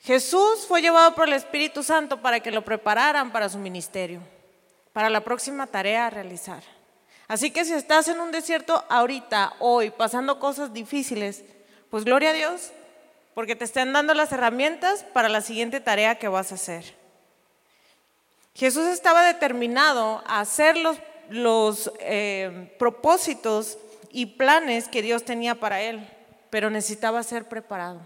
Jesús 0.01 0.65
fue 0.65 0.81
llevado 0.81 1.13
por 1.13 1.27
el 1.27 1.33
Espíritu 1.33 1.83
Santo 1.83 2.21
para 2.21 2.39
que 2.39 2.51
lo 2.51 2.63
prepararan 2.63 3.31
para 3.31 3.50
su 3.50 3.57
ministerio, 3.57 4.21
para 4.93 5.09
la 5.09 5.21
próxima 5.21 5.67
tarea 5.67 6.07
a 6.07 6.09
realizar. 6.09 6.63
Así 7.27 7.51
que 7.51 7.65
si 7.65 7.74
estás 7.74 8.07
en 8.07 8.21
un 8.21 8.31
desierto 8.31 8.86
ahorita, 8.89 9.53
hoy, 9.59 9.91
pasando 9.91 10.39
cosas 10.39 10.74
difíciles, 10.74 11.43
pues 11.89 12.05
gloria 12.05 12.29
a 12.31 12.34
Dios, 12.34 12.72
porque 13.34 13.55
te 13.55 13.65
están 13.65 13.93
dando 13.93 14.13
las 14.13 14.31
herramientas 14.31 15.03
para 15.13 15.29
la 15.29 15.41
siguiente 15.41 15.79
tarea 15.79 16.15
que 16.15 16.27
vas 16.27 16.51
a 16.51 16.55
hacer. 16.55 16.96
Jesús 18.55 18.88
estaba 18.88 19.24
determinado 19.24 20.22
a 20.25 20.41
hacer 20.41 20.75
los, 21.29 21.91
eh, 22.00 22.75
propósitos 22.77 23.77
y 24.12 24.25
planes 24.25 24.88
que 24.88 25.01
Dios 25.01 25.24
tenía 25.24 25.55
para 25.55 25.81
él, 25.81 26.08
pero 26.50 26.69
necesitaba 26.69 27.24
ser 27.24 27.48
preparado. 27.48 28.01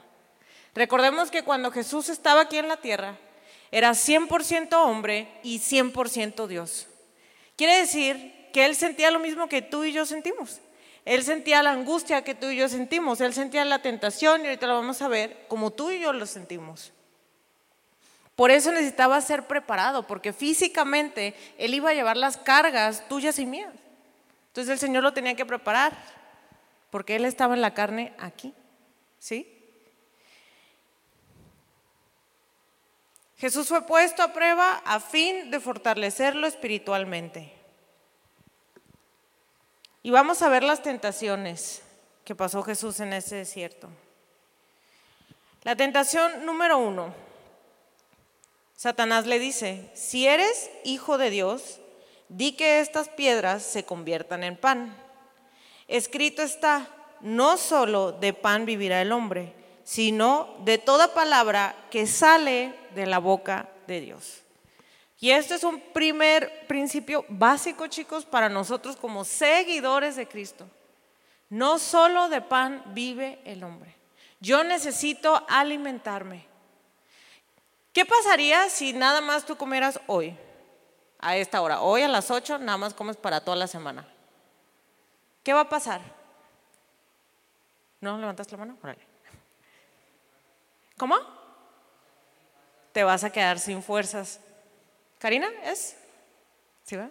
Recordemos 0.76 1.32
que 1.32 1.44
cuando 1.44 1.72
Jesús 1.72 2.10
estaba 2.10 2.42
aquí 2.42 2.58
en 2.58 2.68
la 2.68 2.78
tierra, 2.78 3.18
era 3.72 3.92
100% 3.92 4.74
hombre 4.74 5.28
y 5.42 5.60
100% 5.60 6.48
Dios. 6.48 6.88
Quiere 7.56 7.78
decir 7.78 8.50
que 8.54 8.66
él 8.66 8.76
sentía 8.76 9.10
lo 9.10 9.20
mismo 9.20 9.50
que 9.50 9.62
tú 9.64 9.84
y 9.84 9.92
yo 9.92 10.06
sentimos. 10.06 10.60
Él 11.06 11.24
sentía 11.24 11.64
la 11.64 11.72
angustia 11.72 12.24
que 12.24 12.36
tú 12.36 12.48
y 12.48 12.58
yo 12.58 12.70
sentimos, 12.70 13.20
él 13.20 13.34
sentía 13.34 13.66
la 13.66 13.82
tentación 13.82 14.42
y 14.42 14.46
ahorita 14.46 14.68
lo 14.68 14.76
vamos 14.76 15.02
a 15.02 15.08
ver 15.08 15.46
como 15.48 15.72
tú 15.72 15.92
y 15.92 16.00
yo 16.00 16.14
lo 16.14 16.26
sentimos. 16.26 16.94
Por 18.36 18.52
eso 18.52 18.72
necesitaba 18.72 19.20
ser 19.22 19.46
preparado, 19.46 20.08
porque 20.08 20.34
físicamente 20.34 21.36
él 21.58 21.74
iba 21.74 21.92
a 21.92 21.94
llevar 21.94 22.18
las 22.18 22.38
cargas 22.38 23.08
tuyas 23.08 23.38
y 23.38 23.46
mías. 23.46 23.74
Entonces 24.48 24.72
el 24.72 24.80
Señor 24.80 25.04
lo 25.04 25.14
tenía 25.14 25.36
que 25.36 25.46
preparar, 25.46 25.96
porque 26.90 27.16
él 27.16 27.26
estaba 27.26 27.54
en 27.54 27.62
la 27.62 27.74
carne 27.74 28.14
aquí. 28.18 28.54
¿Sí? 29.20 29.50
Jesús 33.38 33.68
fue 33.68 33.86
puesto 33.86 34.24
a 34.24 34.32
prueba 34.32 34.82
a 34.86 35.00
fin 35.00 35.52
de 35.52 35.60
fortalecerlo 35.60 36.48
espiritualmente. 36.48 37.63
Y 40.04 40.12
vamos 40.12 40.42
a 40.42 40.50
ver 40.50 40.64
las 40.64 40.84
tentaciones 40.84 41.82
que 42.26 42.36
pasó 42.36 42.62
Jesús 42.62 43.00
en 43.00 43.14
ese 43.14 43.38
desierto. 43.38 43.88
La 45.64 45.78
tentación 45.78 46.46
número 46.46 46.78
uno. 46.78 47.14
Satanás 48.76 49.26
le 49.26 49.40
dice, 49.40 49.90
si 49.94 50.28
eres 50.28 50.70
hijo 50.84 51.18
de 51.18 51.30
Dios, 51.30 51.80
di 52.28 52.52
que 52.52 52.82
estas 52.82 53.08
piedras 53.08 53.64
se 53.64 53.86
conviertan 53.86 54.44
en 54.44 54.58
pan. 54.58 54.94
Escrito 55.88 56.42
está, 56.42 56.86
no 57.22 57.56
solo 57.56 58.12
de 58.12 58.34
pan 58.34 58.66
vivirá 58.66 59.02
el 59.02 59.14
hombre, 59.14 59.54
sino 59.86 60.54
de 60.66 60.80
toda 60.80 61.14
palabra 61.14 61.78
que 61.90 62.08
sale 62.08 62.76
de 62.94 63.06
la 63.06 63.20
boca 63.20 63.70
de 63.88 64.02
Dios. 64.02 64.43
Y 65.24 65.32
este 65.32 65.56
es 65.56 65.64
un 65.64 65.80
primer 65.80 66.68
principio 66.68 67.24
básico, 67.30 67.88
chicos, 67.88 68.26
para 68.26 68.50
nosotros 68.50 68.98
como 68.98 69.24
seguidores 69.24 70.18
de 70.18 70.28
Cristo. 70.28 70.68
No 71.48 71.80
solo 71.80 72.28
de 72.28 72.42
pan 72.42 72.84
vive 72.88 73.40
el 73.46 73.64
hombre. 73.64 73.96
Yo 74.42 74.66
necesito 74.66 75.46
alimentarme. 75.48 76.46
¿Qué 77.94 78.04
pasaría 78.04 78.68
si 78.68 78.92
nada 78.92 79.22
más 79.22 79.46
tú 79.46 79.56
comieras 79.56 79.98
hoy, 80.08 80.38
a 81.20 81.38
esta 81.38 81.62
hora? 81.62 81.80
Hoy 81.80 82.02
a 82.02 82.10
las 82.10 82.30
8 82.30 82.58
nada 82.58 82.78
más 82.78 82.94
comes 82.94 83.16
para 83.16 83.40
toda 83.40 83.56
la 83.56 83.68
semana. 83.68 84.06
¿Qué 85.42 85.54
va 85.54 85.62
a 85.62 85.70
pasar? 85.70 86.02
¿No 88.02 88.18
levantas 88.18 88.52
la 88.52 88.58
mano? 88.58 88.78
Órale. 88.84 89.08
¿Cómo? 90.98 91.16
Te 92.92 93.06
vas 93.06 93.24
a 93.24 93.32
quedar 93.32 93.58
sin 93.58 93.82
fuerzas. 93.82 94.42
Karina, 95.24 95.50
¿es? 95.64 95.96
¿Sí 96.84 96.98
va? 96.98 97.10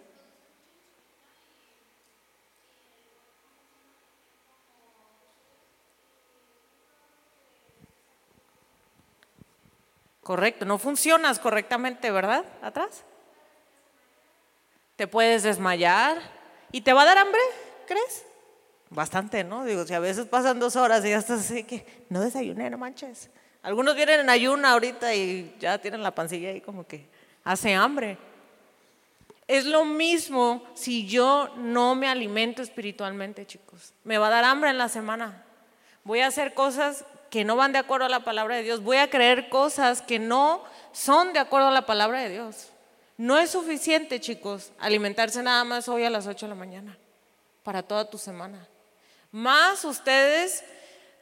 Correcto, 10.21 10.63
no 10.63 10.77
funcionas 10.77 11.39
correctamente, 11.39 12.11
¿verdad? 12.11 12.45
Atrás. 12.61 13.03
Te 14.95 15.07
puedes 15.07 15.41
desmayar 15.41 16.21
y 16.71 16.81
te 16.81 16.93
va 16.93 17.01
a 17.01 17.05
dar 17.05 17.17
hambre, 17.17 17.41
¿crees? 17.87 18.27
Bastante, 18.91 19.43
¿no? 19.43 19.65
Digo, 19.65 19.87
si 19.87 19.95
a 19.95 19.99
veces 19.99 20.27
pasan 20.27 20.59
dos 20.59 20.75
horas 20.75 21.03
y 21.03 21.09
ya 21.09 21.17
estás 21.17 21.39
así 21.39 21.63
que 21.63 22.05
no 22.09 22.21
desayuné, 22.21 22.69
no 22.69 22.77
manches. 22.77 23.31
Algunos 23.63 23.95
vienen 23.95 24.19
en 24.19 24.29
ayuna 24.29 24.73
ahorita 24.73 25.15
y 25.15 25.55
ya 25.59 25.79
tienen 25.79 26.03
la 26.03 26.13
pancilla 26.13 26.49
ahí 26.49 26.61
como 26.61 26.85
que 26.85 27.11
hace 27.43 27.73
hambre. 27.73 28.17
Es 29.47 29.65
lo 29.65 29.85
mismo 29.85 30.63
si 30.73 31.07
yo 31.07 31.49
no 31.57 31.95
me 31.95 32.07
alimento 32.07 32.61
espiritualmente, 32.61 33.45
chicos. 33.45 33.93
Me 34.03 34.17
va 34.17 34.27
a 34.27 34.31
dar 34.31 34.45
hambre 34.45 34.69
en 34.69 34.77
la 34.77 34.89
semana. 34.89 35.43
Voy 36.03 36.21
a 36.21 36.27
hacer 36.27 36.53
cosas 36.53 37.05
que 37.29 37.43
no 37.43 37.55
van 37.55 37.73
de 37.73 37.79
acuerdo 37.79 38.05
a 38.05 38.09
la 38.09 38.23
palabra 38.23 38.55
de 38.55 38.63
Dios. 38.63 38.81
Voy 38.81 38.97
a 38.97 39.09
creer 39.09 39.49
cosas 39.49 40.01
que 40.01 40.19
no 40.19 40.63
son 40.91 41.33
de 41.33 41.39
acuerdo 41.39 41.67
a 41.67 41.71
la 41.71 41.85
palabra 41.85 42.21
de 42.21 42.29
Dios. 42.29 42.69
No 43.17 43.37
es 43.37 43.51
suficiente, 43.51 44.19
chicos, 44.19 44.71
alimentarse 44.79 45.43
nada 45.43 45.63
más 45.63 45.87
hoy 45.87 46.03
a 46.03 46.09
las 46.09 46.25
8 46.25 46.45
de 46.45 46.49
la 46.49 46.55
mañana 46.55 46.97
para 47.63 47.83
toda 47.83 48.09
tu 48.09 48.17
semana. 48.17 48.67
Más 49.31 49.83
ustedes, 49.85 50.63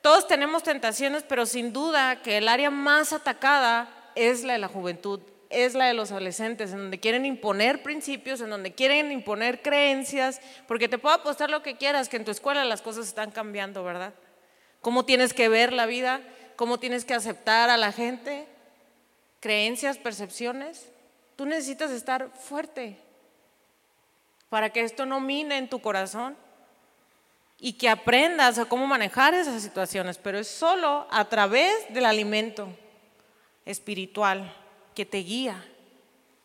todos 0.01 0.27
tenemos 0.27 0.63
tentaciones, 0.63 1.23
pero 1.23 1.45
sin 1.45 1.73
duda 1.73 2.21
que 2.21 2.37
el 2.37 2.47
área 2.47 2.69
más 2.69 3.13
atacada 3.13 3.89
es 4.15 4.43
la 4.43 4.53
de 4.53 4.59
la 4.59 4.67
juventud 4.67 5.21
es 5.51 5.73
la 5.73 5.85
de 5.85 5.93
los 5.93 6.11
adolescentes, 6.11 6.71
en 6.71 6.77
donde 6.77 6.99
quieren 6.99 7.25
imponer 7.25 7.83
principios, 7.83 8.41
en 8.41 8.49
donde 8.49 8.73
quieren 8.73 9.11
imponer 9.11 9.61
creencias, 9.61 10.41
porque 10.67 10.87
te 10.87 10.97
puedo 10.97 11.15
apostar 11.15 11.49
lo 11.49 11.63
que 11.63 11.77
quieras, 11.77 12.09
que 12.09 12.17
en 12.17 12.25
tu 12.25 12.31
escuela 12.31 12.65
las 12.65 12.81
cosas 12.81 13.07
están 13.07 13.31
cambiando, 13.31 13.83
¿verdad? 13.83 14.13
¿Cómo 14.81 15.05
tienes 15.05 15.33
que 15.33 15.49
ver 15.49 15.73
la 15.73 15.85
vida? 15.85 16.21
¿Cómo 16.55 16.79
tienes 16.79 17.05
que 17.05 17.13
aceptar 17.13 17.69
a 17.69 17.77
la 17.77 17.91
gente? 17.91 18.47
¿Creencias, 19.39 19.97
percepciones? 19.97 20.89
Tú 21.35 21.45
necesitas 21.45 21.91
estar 21.91 22.29
fuerte 22.29 22.97
para 24.49 24.69
que 24.69 24.81
esto 24.81 25.05
no 25.05 25.19
mine 25.19 25.57
en 25.57 25.69
tu 25.69 25.81
corazón 25.81 26.35
y 27.59 27.73
que 27.73 27.89
aprendas 27.89 28.57
a 28.57 28.65
cómo 28.65 28.87
manejar 28.87 29.33
esas 29.33 29.61
situaciones, 29.61 30.17
pero 30.17 30.39
es 30.39 30.47
solo 30.47 31.07
a 31.11 31.25
través 31.25 31.71
del 31.93 32.05
alimento 32.05 32.67
espiritual 33.65 34.55
que 34.95 35.05
te 35.05 35.19
guía. 35.19 35.63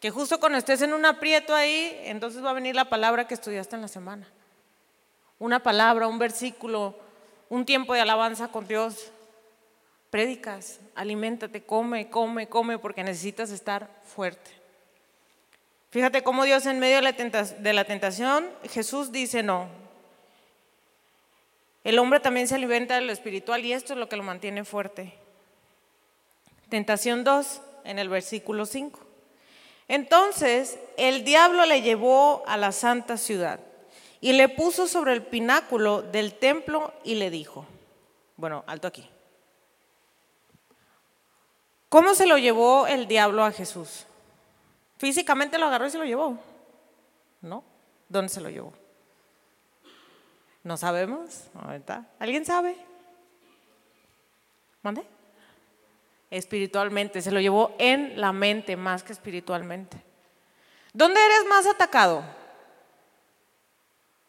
Que 0.01 0.11
justo 0.11 0.39
cuando 0.39 0.59
estés 0.59 0.83
en 0.83 0.93
un 0.93 1.05
aprieto 1.05 1.55
ahí, 1.55 2.01
entonces 2.05 2.45
va 2.45 2.51
a 2.51 2.55
venir 2.55 2.75
la 2.75 2.89
palabra 2.89 3.27
que 3.27 3.35
estudiaste 3.35 3.77
en 3.77 3.83
la 3.83 3.89
semana. 3.89 4.29
Una 5.39 5.63
palabra, 5.63 6.07
un 6.07 6.19
versículo, 6.19 6.95
un 7.49 7.65
tiempo 7.65 7.95
de 7.95 8.01
alabanza 8.01 8.49
con 8.49 8.67
Dios. 8.67 9.11
Prédicas, 10.11 10.81
aliméntate, 10.95 11.65
come, 11.65 12.09
come, 12.09 12.49
come, 12.49 12.79
porque 12.79 13.03
necesitas 13.03 13.51
estar 13.51 13.89
fuerte. 14.05 14.51
Fíjate 15.91 16.23
cómo 16.23 16.45
Dios 16.45 16.67
en 16.67 16.79
medio 16.79 16.97
de 16.97 17.73
la, 17.73 17.85
tentación, 17.85 18.51
Jesús 18.71 19.13
dice 19.13 19.43
no. 19.43 19.69
El 21.85 21.99
hombre 21.99 22.21
también 22.21 22.49
se 22.49 22.57
alimenta 22.57 22.97
de 22.97 23.01
lo 23.01 23.13
espiritual 23.13 23.65
y 23.65 23.73
esto 23.73 23.93
es 23.93 23.99
lo 23.99 24.09
que 24.09 24.17
lo 24.17 24.23
mantiene 24.23 24.65
fuerte. 24.65 25.15
Tentación 26.69 27.25
2, 27.25 27.63
en 27.87 27.99
el 27.99 28.09
versículo 28.09 28.67
5. 28.67 29.01
Entonces 29.89 30.79
el 30.97 31.25
diablo 31.25 31.65
le 31.65 31.83
llevó 31.83 32.43
a 32.47 32.57
la 32.57 32.73
santa 32.73 33.17
ciudad 33.17 33.61
y 34.21 34.33
le 34.33 34.49
puso 34.49 34.87
sobre 34.87 35.13
el 35.13 35.23
pináculo 35.23 36.03
del 36.03 36.35
templo 36.35 36.93
y 37.05 37.15
le 37.15 37.31
dijo, 37.31 37.67
bueno, 38.37 38.65
alto 38.67 38.89
aquí. 38.89 39.09
¿Cómo 41.89 42.15
se 42.15 42.27
lo 42.27 42.37
llevó 42.37 42.87
el 42.87 43.07
diablo 43.07 43.45
a 43.45 43.53
Jesús? 43.53 44.07
Físicamente 44.99 45.59
lo 45.59 45.67
agarró 45.67 45.87
y 45.87 45.91
se 45.91 45.99
lo 45.99 46.05
llevó. 46.05 46.39
¿No? 47.41 47.63
¿Dónde 48.09 48.29
se 48.29 48.41
lo 48.41 48.51
llevó? 48.51 48.73
No 50.65 50.77
sabemos. 50.77 51.45
¿Alguien 52.19 52.45
sabe? 52.45 52.77
¿Mande? 54.83 55.16
Espiritualmente. 56.31 57.23
Se 57.23 57.31
lo 57.31 57.41
llevó 57.41 57.75
en 57.79 58.21
la 58.21 58.33
mente 58.33 58.77
más 58.77 59.03
que 59.03 59.13
espiritualmente. 59.13 59.97
¿Dónde 60.93 61.25
eres 61.25 61.47
más 61.49 61.67
atacado? 61.67 62.25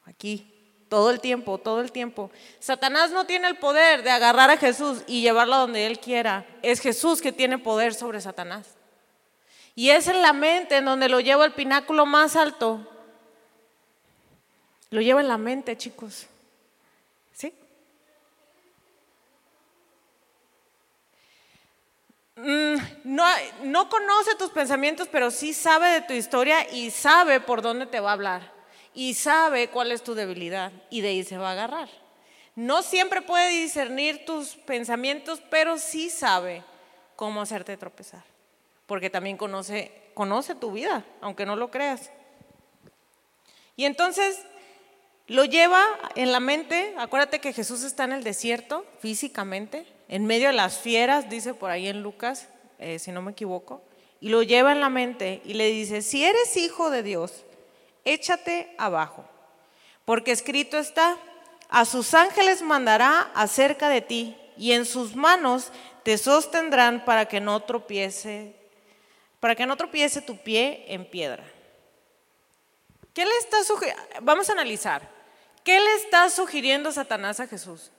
Aquí. 0.06 0.54
Todo 0.90 1.10
el 1.10 1.20
tiempo, 1.20 1.58
todo 1.58 1.82
el 1.82 1.92
tiempo. 1.92 2.32
Satanás 2.60 3.12
no 3.12 3.26
tiene 3.26 3.48
el 3.48 3.58
poder 3.58 4.04
de 4.04 4.12
agarrar 4.12 4.50
a 4.50 4.58
Jesús 4.58 5.04
y 5.06 5.22
llevarlo 5.22 5.56
a 5.56 5.60
donde 5.60 5.86
él 5.86 6.00
quiera. 6.00 6.46
Es 6.62 6.80
Jesús 6.80 7.22
que 7.22 7.34
tiene 7.34 7.58
poder 7.58 7.94
sobre 7.94 8.22
Satanás. 8.22 8.68
Y 9.76 9.90
es 9.90 10.08
en 10.08 10.22
la 10.22 10.34
mente 10.34 10.78
en 10.78 10.86
donde 10.86 11.10
lo 11.10 11.20
lleva 11.20 11.44
al 11.44 11.54
pináculo 11.54 12.06
más 12.06 12.36
alto. 12.36 12.88
Lo 14.90 15.02
lleva 15.02 15.22
en 15.22 15.28
la 15.28 15.38
mente, 15.38 15.78
chicos. 15.78 16.28
¿Sí? 17.34 17.48
Mm, 17.48 17.52
no, 22.38 23.26
no 23.64 23.90
conoce 23.90 24.36
tus 24.36 24.52
pensamientos, 24.52 25.08
pero 25.12 25.32
sí 25.32 25.54
sabe 25.54 25.90
de 25.90 26.02
tu 26.02 26.14
historia 26.14 26.70
y 26.72 26.92
sabe 26.92 27.40
por 27.40 27.62
dónde 27.62 27.88
te 27.88 28.00
va 28.00 28.12
a 28.12 28.14
hablar 28.14 28.54
y 28.94 29.14
sabe 29.14 29.70
cuál 29.70 29.92
es 29.92 30.04
tu 30.04 30.16
debilidad 30.16 30.72
y 30.90 31.02
de 31.02 31.10
ahí 31.10 31.24
se 31.24 31.38
va 31.38 31.50
a 31.50 31.54
agarrar. 31.54 31.90
No 32.56 32.82
siempre 32.82 33.22
puede 33.22 33.50
discernir 33.50 34.26
tus 34.26 34.56
pensamientos, 34.56 35.42
pero 35.50 35.78
sí 35.78 36.10
sabe 36.10 36.64
cómo 37.16 37.42
hacerte 37.42 37.78
tropezar, 37.78 38.24
porque 38.86 39.10
también 39.10 39.38
conoce, 39.38 39.92
conoce 40.14 40.56
tu 40.56 40.72
vida, 40.72 41.06
aunque 41.22 41.46
no 41.46 41.56
lo 41.56 41.70
creas. 41.70 42.12
Y 43.76 43.86
entonces 43.86 44.42
lo 45.28 45.46
lleva 45.46 45.84
en 46.16 46.32
la 46.32 46.40
mente, 46.40 46.96
acuérdate 46.98 47.40
que 47.40 47.54
Jesús 47.54 47.84
está 47.84 48.06
en 48.06 48.14
el 48.14 48.24
desierto 48.24 48.86
físicamente, 49.00 49.86
en 50.08 50.26
medio 50.26 50.48
de 50.48 50.54
las 50.54 50.80
fieras, 50.80 51.30
dice 51.30 51.54
por 51.54 51.70
ahí 51.70 51.88
en 51.88 52.02
Lucas, 52.02 52.48
eh, 52.80 53.00
si 53.00 53.12
no 53.12 53.22
me 53.22 53.32
equivoco, 53.32 53.82
y 54.20 54.30
lo 54.30 54.44
lleva 54.44 54.72
en 54.72 54.82
la 54.82 54.90
mente 54.90 55.42
y 55.46 55.54
le 55.54 55.68
dice, 55.68 56.02
si 56.02 56.24
eres 56.24 56.56
hijo 56.58 56.90
de 56.90 57.04
Dios, 57.04 57.46
échate 58.06 58.74
abajo, 58.78 59.26
porque 60.06 60.32
escrito 60.32 60.78
está, 60.78 61.18
a 61.70 61.86
sus 61.86 62.14
ángeles 62.14 62.62
mandará 62.62 63.32
acerca 63.36 63.90
de 63.90 64.02
ti 64.02 64.38
y 64.58 64.72
en 64.72 64.86
sus 64.86 65.16
manos 65.16 65.72
te 66.04 66.18
sostendrán 66.18 67.04
para 67.04 67.26
que 67.26 67.42
no 67.42 67.62
tropiece, 67.62 68.56
para 69.40 69.56
que 69.56 69.66
no 69.66 69.76
tropiece 69.76 70.22
tu 70.22 70.38
pie 70.38 70.86
en 70.88 71.06
piedra. 71.06 71.44
¿Qué 73.14 73.26
le 73.26 73.38
está 73.40 73.58
Vamos 74.22 74.50
a 74.50 74.54
analizar. 74.54 75.10
¿Qué 75.64 75.80
le 75.80 75.96
está 75.96 76.30
sugiriendo 76.30 76.92
Satanás 76.92 77.40
a 77.40 77.48
Jesús? 77.48 77.92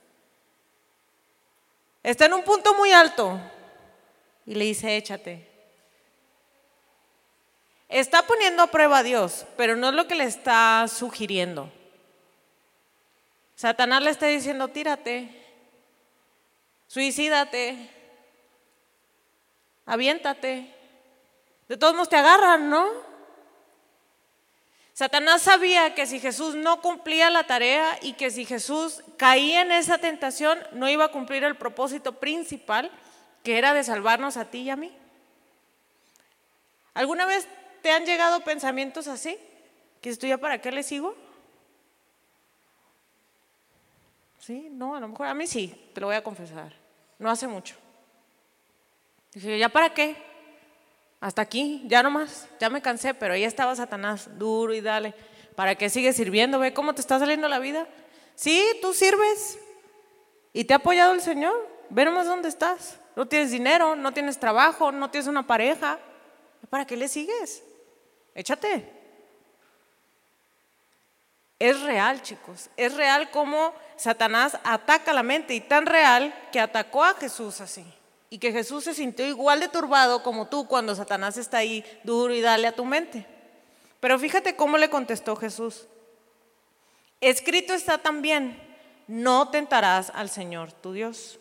Está 2.03 2.25
en 2.25 2.33
un 2.33 2.43
punto 2.43 2.73
muy 2.75 2.91
alto 2.91 3.39
y 4.45 4.55
le 4.55 4.65
dice, 4.65 4.95
échate. 4.95 5.47
Está 7.89 8.21
poniendo 8.21 8.63
a 8.63 8.67
prueba 8.67 8.99
a 8.99 9.03
Dios, 9.03 9.45
pero 9.57 9.75
no 9.75 9.89
es 9.89 9.95
lo 9.95 10.07
que 10.07 10.15
le 10.15 10.23
está 10.23 10.85
sugiriendo. 10.87 11.71
Satanás 13.55 14.01
le 14.03 14.11
está 14.11 14.27
diciendo, 14.27 14.69
tírate, 14.69 15.29
suicídate, 16.87 17.89
aviéntate. 19.85 20.73
De 21.67 21.77
todos 21.77 21.93
modos 21.93 22.09
te 22.09 22.15
agarran, 22.15 22.69
¿no? 22.69 23.08
Satanás 24.99 25.43
sabía 25.43 25.95
que 25.95 26.05
si 26.05 26.19
Jesús 26.19 26.55
no 26.55 26.81
cumplía 26.81 27.29
la 27.29 27.47
tarea 27.47 27.97
y 28.01 28.15
que 28.15 28.31
si 28.31 28.43
Jesús 28.43 29.01
caía 29.15 29.61
en 29.61 29.71
esa 29.71 29.97
tentación, 29.97 30.59
no 30.73 30.89
iba 30.89 31.05
a 31.05 31.11
cumplir 31.13 31.45
el 31.45 31.55
propósito 31.55 32.19
principal, 32.19 32.91
que 33.41 33.57
era 33.57 33.73
de 33.73 33.85
salvarnos 33.85 34.35
a 34.35 34.51
ti 34.51 34.63
y 34.63 34.69
a 34.69 34.75
mí. 34.75 34.91
¿Alguna 36.93 37.25
vez 37.25 37.47
¿Te 37.81 37.91
han 37.91 38.05
llegado 38.05 38.41
pensamientos 38.41 39.07
así? 39.07 39.37
¿Que 40.01 40.09
esto 40.09 40.27
ya 40.27 40.37
para 40.37 40.59
qué 40.59 40.69
le 40.69 40.83
sigo? 40.83 41.15
Sí, 44.41 44.67
no, 44.69 44.95
a 44.95 44.99
lo 44.99 45.07
mejor 45.07 45.27
a 45.27 45.33
mí 45.33 45.47
sí, 45.47 45.91
te 45.93 46.01
lo 46.01 46.07
voy 46.07 46.17
a 46.17 46.23
confesar. 46.25 46.73
No 47.19 47.29
hace 47.29 47.47
mucho. 47.47 47.77
Dije, 49.31 49.57
¿ya 49.57 49.69
para 49.69 49.93
qué? 49.93 50.28
Hasta 51.19 51.41
aquí, 51.41 51.83
ya 51.85 52.01
no 52.01 52.09
más, 52.09 52.47
ya 52.59 52.69
me 52.69 52.81
cansé, 52.81 53.13
pero 53.13 53.33
ahí 53.33 53.43
estaba 53.43 53.75
Satanás, 53.75 54.29
duro 54.37 54.73
y 54.73 54.81
dale. 54.81 55.13
¿Para 55.55 55.75
qué 55.75 55.89
sigues 55.89 56.15
sirviendo? 56.15 56.59
¿Ve 56.59 56.73
cómo 56.73 56.95
te 56.95 57.01
está 57.01 57.19
saliendo 57.19 57.49
la 57.49 57.59
vida? 57.59 57.87
Sí, 58.35 58.63
tú 58.81 58.93
sirves. 58.93 59.59
¿Y 60.53 60.63
te 60.63 60.73
ha 60.73 60.77
apoyado 60.77 61.13
el 61.13 61.21
Señor? 61.21 61.53
Ve 61.89 62.05
nomás 62.05 62.27
dónde 62.27 62.47
estás. 62.47 62.97
No 63.17 63.27
tienes 63.27 63.51
dinero, 63.51 63.97
no 63.97 64.13
tienes 64.13 64.39
trabajo, 64.39 64.93
no 64.93 65.09
tienes 65.09 65.27
una 65.27 65.45
pareja. 65.45 65.99
¿Para 66.69 66.85
qué 66.85 66.95
le 66.95 67.09
sigues? 67.09 67.63
Échate. 68.33 68.89
Es 71.59 71.81
real, 71.81 72.21
chicos. 72.21 72.69
Es 72.77 72.93
real 72.93 73.29
como 73.31 73.73
Satanás 73.97 74.57
ataca 74.63 75.11
la 75.11 75.23
mente 75.23 75.53
y 75.53 75.59
tan 75.59 75.85
real 75.85 76.33
que 76.53 76.61
atacó 76.61 77.03
a 77.03 77.15
Jesús 77.15 77.59
así. 77.59 77.83
Y 78.29 78.37
que 78.37 78.51
Jesús 78.51 78.83
se 78.83 78.93
sintió 78.93 79.25
igual 79.25 79.59
de 79.59 79.69
turbado 79.69 80.21
como 80.21 80.47
tú 80.47 80.67
cuando 80.67 80.95
Satanás 80.95 81.37
está 81.37 81.57
ahí 81.57 81.83
duro 82.03 82.33
y 82.33 82.41
dale 82.41 82.67
a 82.67 82.75
tu 82.75 82.85
mente. 82.85 83.25
Pero 83.99 84.19
fíjate 84.19 84.55
cómo 84.55 84.77
le 84.77 84.89
contestó 84.89 85.35
Jesús. 85.35 85.87
Escrito 87.21 87.73
está 87.73 87.97
también, 87.97 88.61
no 89.07 89.49
tentarás 89.49 90.11
al 90.13 90.29
Señor 90.29 90.71
tu 90.71 90.93
Dios. 90.93 91.39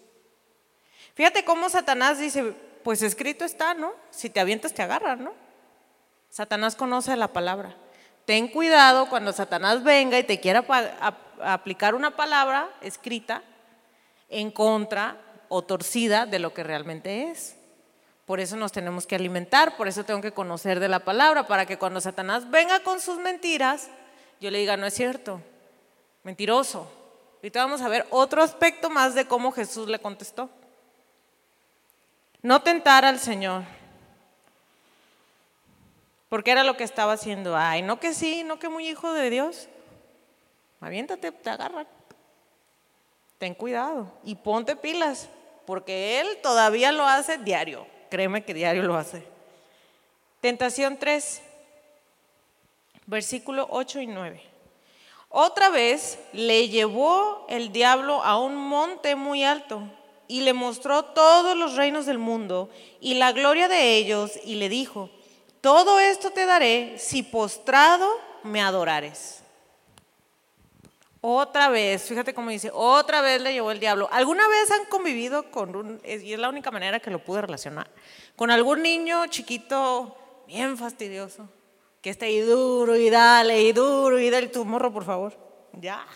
Fíjate 1.14 1.44
cómo 1.44 1.68
Satanás 1.68 2.18
dice, 2.18 2.54
pues 2.82 3.02
escrito 3.02 3.44
está, 3.44 3.74
¿no? 3.74 3.92
Si 4.10 4.30
te 4.30 4.40
avientas 4.40 4.72
te 4.72 4.82
agarran, 4.82 5.24
¿no? 5.24 5.34
Satanás 6.30 6.74
conoce 6.74 7.14
la 7.16 7.28
palabra. 7.28 7.76
Ten 8.24 8.48
cuidado 8.48 9.08
cuando 9.08 9.32
Satanás 9.32 9.82
venga 9.82 10.18
y 10.18 10.24
te 10.24 10.40
quiera 10.40 10.64
aplicar 11.42 11.94
una 11.94 12.16
palabra 12.16 12.68
escrita 12.80 13.42
en 14.28 14.50
contra 14.50 15.16
o 15.48 15.62
torcida 15.62 16.26
de 16.26 16.38
lo 16.38 16.54
que 16.54 16.62
realmente 16.62 17.30
es. 17.30 17.56
Por 18.26 18.40
eso 18.40 18.56
nos 18.56 18.72
tenemos 18.72 19.06
que 19.06 19.16
alimentar, 19.16 19.76
por 19.76 19.88
eso 19.88 20.04
tengo 20.04 20.20
que 20.20 20.32
conocer 20.32 20.80
de 20.80 20.88
la 20.88 21.00
palabra, 21.00 21.46
para 21.46 21.64
que 21.64 21.78
cuando 21.78 22.00
Satanás 22.00 22.50
venga 22.50 22.80
con 22.80 23.00
sus 23.00 23.18
mentiras, 23.18 23.88
yo 24.40 24.50
le 24.50 24.58
diga, 24.58 24.76
no 24.76 24.86
es 24.86 24.94
cierto, 24.94 25.40
mentiroso. 26.22 26.92
Ahorita 27.36 27.64
vamos 27.64 27.80
a 27.80 27.88
ver 27.88 28.06
otro 28.10 28.42
aspecto 28.42 28.90
más 28.90 29.14
de 29.14 29.26
cómo 29.26 29.52
Jesús 29.52 29.88
le 29.88 29.98
contestó. 29.98 30.50
No 32.42 32.62
tentar 32.62 33.04
al 33.04 33.18
Señor. 33.18 33.62
Porque 36.28 36.50
era 36.50 36.64
lo 36.64 36.76
que 36.76 36.84
estaba 36.84 37.14
haciendo. 37.14 37.56
Ay, 37.56 37.82
no 37.82 37.98
que 37.98 38.12
sí, 38.12 38.44
no 38.44 38.58
que 38.58 38.68
muy 38.68 38.88
hijo 38.88 39.12
de 39.12 39.30
Dios. 39.30 39.68
Aviéntate, 40.80 41.32
te 41.32 41.50
agarran. 41.50 41.86
Ten 43.38 43.54
cuidado 43.54 44.12
y 44.24 44.34
ponte 44.34 44.76
pilas, 44.76 45.28
porque 45.68 46.18
Él 46.18 46.38
todavía 46.42 46.92
lo 46.92 47.04
hace 47.04 47.36
diario. 47.36 47.86
Créeme 48.08 48.42
que 48.42 48.54
diario 48.54 48.84
lo 48.84 48.96
hace. 48.96 49.22
Tentación 50.40 50.96
3, 50.96 51.42
versículo 53.04 53.66
8 53.68 54.00
y 54.00 54.06
9. 54.06 54.42
Otra 55.28 55.68
vez 55.68 56.18
le 56.32 56.70
llevó 56.70 57.44
el 57.50 57.70
diablo 57.70 58.22
a 58.22 58.40
un 58.40 58.56
monte 58.56 59.14
muy 59.14 59.44
alto 59.44 59.82
y 60.26 60.40
le 60.40 60.54
mostró 60.54 61.04
todos 61.04 61.54
los 61.54 61.76
reinos 61.76 62.06
del 62.06 62.16
mundo 62.16 62.70
y 62.98 63.16
la 63.16 63.32
gloria 63.32 63.68
de 63.68 63.96
ellos 63.96 64.40
y 64.44 64.54
le 64.54 64.70
dijo, 64.70 65.10
todo 65.60 66.00
esto 66.00 66.30
te 66.30 66.46
daré 66.46 66.94
si 66.96 67.22
postrado 67.22 68.08
me 68.42 68.62
adorares. 68.62 69.42
Otra 71.20 71.68
vez, 71.68 72.04
fíjate 72.04 72.32
cómo 72.32 72.50
dice, 72.50 72.70
otra 72.72 73.20
vez 73.20 73.42
le 73.42 73.52
llevó 73.52 73.72
el 73.72 73.80
diablo. 73.80 74.08
¿Alguna 74.12 74.46
vez 74.46 74.70
han 74.70 74.86
convivido 74.86 75.50
con 75.50 75.74
un, 75.74 76.00
y 76.04 76.32
es 76.32 76.38
la 76.38 76.48
única 76.48 76.70
manera 76.70 77.00
que 77.00 77.10
lo 77.10 77.18
pude 77.18 77.42
relacionar, 77.42 77.90
con 78.36 78.50
algún 78.50 78.82
niño 78.82 79.26
chiquito 79.26 80.44
bien 80.46 80.78
fastidioso, 80.78 81.48
que 82.00 82.10
está 82.10 82.26
ahí 82.26 82.40
duro 82.40 82.94
y 82.96 83.10
dale 83.10 83.62
y 83.62 83.72
duro 83.72 84.18
y 84.18 84.30
dale 84.30 84.46
tu 84.48 84.64
morro, 84.64 84.92
por 84.92 85.04
favor? 85.04 85.36
Ya. 85.72 86.06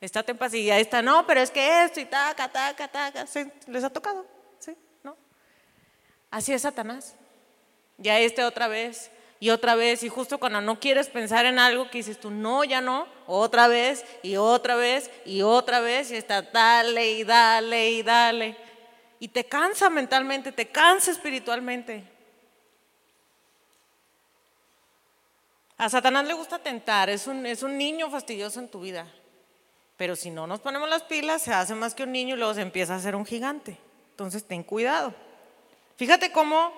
Estate 0.00 0.32
en 0.32 0.38
paz. 0.38 0.54
Y 0.54 0.70
ahí 0.70 0.82
está, 0.82 1.02
no, 1.02 1.26
pero 1.26 1.40
es 1.40 1.50
que 1.50 1.84
esto 1.84 2.00
y 2.00 2.04
taca, 2.04 2.48
taca, 2.48 2.86
taca. 2.86 3.26
¿Sí? 3.26 3.50
¿Les 3.66 3.82
ha 3.82 3.90
tocado? 3.90 4.26
¿Sí? 4.58 4.76
¿No? 5.02 5.16
Así 6.30 6.52
es 6.52 6.62
Satanás. 6.62 7.14
Ya 7.98 8.20
este 8.20 8.44
otra 8.44 8.68
vez 8.68 9.10
y 9.40 9.50
otra 9.50 9.74
vez. 9.74 10.02
Y 10.02 10.08
justo 10.08 10.38
cuando 10.38 10.60
no 10.60 10.80
quieres 10.80 11.08
pensar 11.08 11.46
en 11.46 11.58
algo 11.58 11.90
que 11.90 11.98
dices 11.98 12.18
tú, 12.18 12.30
no, 12.30 12.64
ya 12.64 12.80
no, 12.80 13.06
otra 13.26 13.68
vez 13.68 14.04
y 14.22 14.36
otra 14.36 14.76
vez 14.76 15.10
y 15.24 15.42
otra 15.42 15.80
vez. 15.80 16.10
Y 16.10 16.16
está, 16.16 16.42
dale 16.42 17.10
y 17.12 17.24
dale 17.24 17.90
y 17.90 18.02
dale. 18.02 18.56
Y 19.18 19.28
te 19.28 19.44
cansa 19.44 19.88
mentalmente, 19.90 20.52
te 20.52 20.68
cansa 20.68 21.10
espiritualmente. 21.10 22.04
A 25.78 25.88
Satanás 25.88 26.26
le 26.26 26.32
gusta 26.32 26.58
tentar, 26.58 27.10
es 27.10 27.26
un, 27.26 27.44
es 27.44 27.62
un 27.62 27.76
niño 27.76 28.10
fastidioso 28.10 28.60
en 28.60 28.68
tu 28.68 28.80
vida. 28.80 29.06
Pero 29.96 30.16
si 30.16 30.30
no 30.30 30.46
nos 30.46 30.60
ponemos 30.60 30.88
las 30.88 31.02
pilas, 31.02 31.42
se 31.42 31.52
hace 31.52 31.74
más 31.74 31.94
que 31.94 32.02
un 32.02 32.12
niño 32.12 32.34
y 32.34 32.38
luego 32.38 32.54
se 32.54 32.62
empieza 32.62 32.94
a 32.94 32.96
hacer 32.96 33.14
un 33.14 33.26
gigante. 33.26 33.78
Entonces 34.10 34.44
ten 34.44 34.62
cuidado. 34.62 35.14
Fíjate 35.96 36.32
cómo 36.32 36.72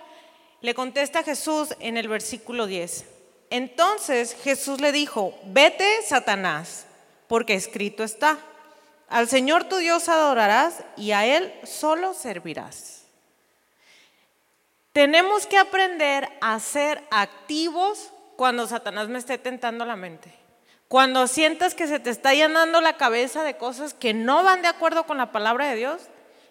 le 0.61 0.75
contesta 0.75 1.23
Jesús 1.23 1.75
en 1.81 1.97
el 1.97 2.09
versículo 2.09 2.67
10. 2.67 3.05
Entonces 3.51 4.37
Jesús 4.43 4.81
le 4.81 4.93
dijo, 4.93 5.39
vete, 5.45 6.03
Satanás, 6.03 6.87
porque 7.27 7.55
escrito 7.55 8.05
está, 8.05 8.39
al 9.09 9.29
Señor 9.29 9.65
tu 9.65 9.77
Dios 9.77 10.09
adorarás 10.09 10.85
y 10.97 11.13
a 11.13 11.25
Él 11.25 11.53
solo 11.65 12.13
servirás. 12.13 13.05
Tenemos 14.93 15.47
que 15.47 15.57
aprender 15.57 16.29
a 16.41 16.59
ser 16.61 17.03
activos 17.11 18.11
cuando 18.37 18.67
Satanás 18.67 19.09
me 19.09 19.19
esté 19.19 19.39
tentando 19.39 19.85
la 19.85 19.97
mente. 19.97 20.35
Cuando 20.89 21.27
sientas 21.27 21.75
que 21.75 21.87
se 21.87 22.01
te 22.01 22.11
está 22.11 22.35
llenando 22.35 22.81
la 22.81 22.97
cabeza 22.97 23.45
de 23.45 23.57
cosas 23.57 23.95
que 23.95 24.15
no 24.15 24.43
van 24.43 24.63
de 24.63 24.69
acuerdo 24.69 25.05
con 25.05 25.19
la 25.19 25.33
palabra 25.33 25.69
de 25.69 25.77
Dios, 25.77 26.03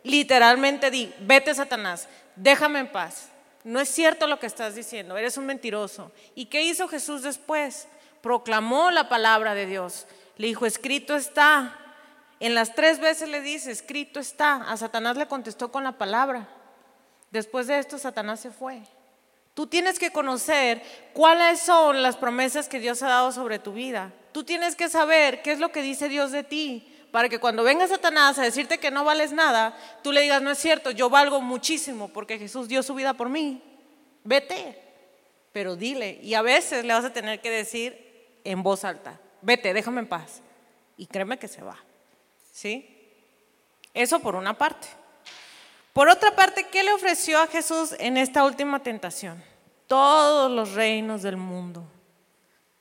literalmente 0.03 0.91
di, 0.91 1.13
vete 1.19 1.53
Satanás, 1.53 2.07
déjame 2.35 2.79
en 2.79 2.91
paz. 2.91 3.29
No 3.67 3.82
es 3.82 3.89
cierto 3.89 4.27
lo 4.27 4.39
que 4.39 4.47
estás 4.47 4.75
diciendo, 4.75 5.17
eres 5.17 5.36
un 5.36 5.45
mentiroso. 5.45 6.13
¿Y 6.36 6.45
qué 6.45 6.62
hizo 6.62 6.88
Jesús 6.88 7.21
después? 7.21 7.89
Proclamó 8.21 8.91
la 8.91 9.10
palabra 9.10 9.56
de 9.56 9.65
Dios. 9.65 10.08
Le 10.38 10.47
dijo, 10.47 10.65
escrito 10.65 11.17
está. 11.17 11.77
En 12.39 12.56
las 12.56 12.75
tres 12.75 13.01
veces 13.01 13.27
le 13.27 13.41
dice, 13.41 13.69
escrito 13.71 14.21
está. 14.21 14.71
A 14.71 14.77
Satanás 14.77 15.17
le 15.17 15.27
contestó 15.27 15.69
con 15.69 15.84
la 15.84 15.97
palabra. 15.97 16.47
Después 17.30 17.67
de 17.67 17.80
esto, 17.80 17.97
Satanás 17.97 18.39
se 18.39 18.51
fue. 18.51 18.84
Tú 19.53 19.67
tienes 19.67 19.99
que 19.99 20.13
conocer 20.13 20.82
cuáles 21.12 21.60
son 21.60 22.01
las 22.01 22.15
promesas 22.15 22.69
que 22.69 22.80
Dios 22.80 23.03
ha 23.03 23.10
dado 23.10 23.34
sobre 23.34 23.60
tu 23.60 23.73
vida. 23.73 24.13
Tú 24.32 24.45
tienes 24.45 24.77
que 24.77 24.88
saber 24.88 25.41
qué 25.41 25.51
es 25.51 25.60
lo 25.60 25.73
que 25.73 25.82
dice 25.82 26.08
Dios 26.08 26.32
de 26.32 26.43
ti, 26.43 26.96
para 27.17 27.30
que 27.30 27.39
cuando 27.39 27.63
venga 27.63 27.88
Satanás 27.88 28.38
a 28.38 28.43
decirte 28.43 28.77
que 28.77 28.91
no 28.91 29.03
vales 29.03 29.32
nada, 29.32 29.75
tú 30.03 30.12
le 30.12 30.21
digas, 30.21 30.39
no 30.39 30.51
es 30.51 30.60
cierto, 30.60 30.91
yo 30.91 31.10
valgo 31.10 31.41
muchísimo 31.41 32.10
porque 32.10 32.38
Jesús 32.38 32.67
dio 32.67 32.84
su 32.84 32.93
vida 32.93 33.15
por 33.15 33.27
mí. 33.27 33.60
Vete, 34.23 34.80
pero 35.51 35.75
dile. 35.75 36.19
Y 36.21 36.36
a 36.36 36.43
veces 36.43 36.86
le 36.86 36.93
vas 36.93 37.06
a 37.06 37.13
tener 37.13 37.41
que 37.41 37.49
decir 37.49 38.39
en 38.43 38.62
voz 38.62 38.84
alta, 38.84 39.19
vete, 39.41 39.73
déjame 39.73 40.01
en 40.01 40.08
paz. 40.08 40.43
Y 40.95 41.08
créeme 41.08 41.39
que 41.39 41.47
se 41.47 41.63
va. 41.63 41.80
¿Sí? 42.53 42.88
Eso 43.95 44.19
por 44.19 44.36
una 44.36 44.56
parte. 44.56 44.88
Por 45.93 46.10
otra 46.10 46.36
parte, 46.36 46.67
¿qué 46.67 46.84
le 46.84 46.93
ofreció 46.93 47.41
a 47.41 47.47
Jesús 47.47 47.95
en 47.97 48.17
esta 48.17 48.43
última 48.43 48.84
tentación? 48.84 49.43
Todos 49.88 50.51
los 50.51 50.73
reinos 50.73 51.23
del 51.23 51.38
mundo, 51.38 51.84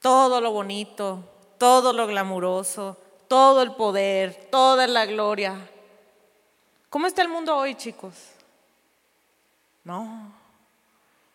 todo 0.02 0.42
lo 0.42 0.52
bonito, 0.52 1.24
todo 1.56 1.94
lo 1.94 2.06
glamuroso, 2.06 2.98
todo 3.28 3.62
el 3.62 3.72
poder, 3.72 4.48
toda 4.50 4.86
la 4.86 5.06
gloria. 5.06 5.56
¿Cómo 6.88 7.06
está 7.06 7.22
el 7.22 7.28
mundo 7.28 7.56
hoy, 7.56 7.74
chicos? 7.74 8.14
No. 9.84 10.32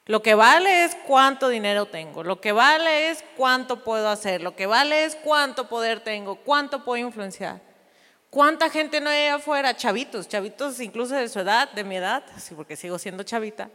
Lo 0.06 0.22
que 0.22 0.34
vale 0.34 0.84
es 0.84 0.96
cuánto 1.08 1.48
dinero 1.48 1.86
tengo, 1.86 2.24
lo 2.24 2.42
que 2.42 2.52
vale 2.52 3.12
es 3.12 3.24
cuánto 3.38 3.84
puedo 3.84 4.10
hacer, 4.10 4.42
lo 4.42 4.56
que 4.56 4.66
vale 4.66 5.06
es 5.06 5.16
cuánto 5.16 5.70
poder 5.70 6.02
tengo, 6.02 6.36
cuánto 6.36 6.84
puedo 6.84 7.06
influenciar. 7.06 7.62
¿Cuánta 8.32 8.70
gente 8.70 9.02
no 9.02 9.10
hay 9.10 9.28
afuera? 9.28 9.76
Chavitos, 9.76 10.28
chavitos 10.28 10.80
incluso 10.80 11.16
de 11.16 11.28
su 11.28 11.40
edad, 11.40 11.70
de 11.72 11.84
mi 11.84 11.98
edad, 11.98 12.24
sí, 12.38 12.56
porque 12.56 12.76
sigo 12.76 12.98
siendo 12.98 13.24
chavita. 13.24 13.70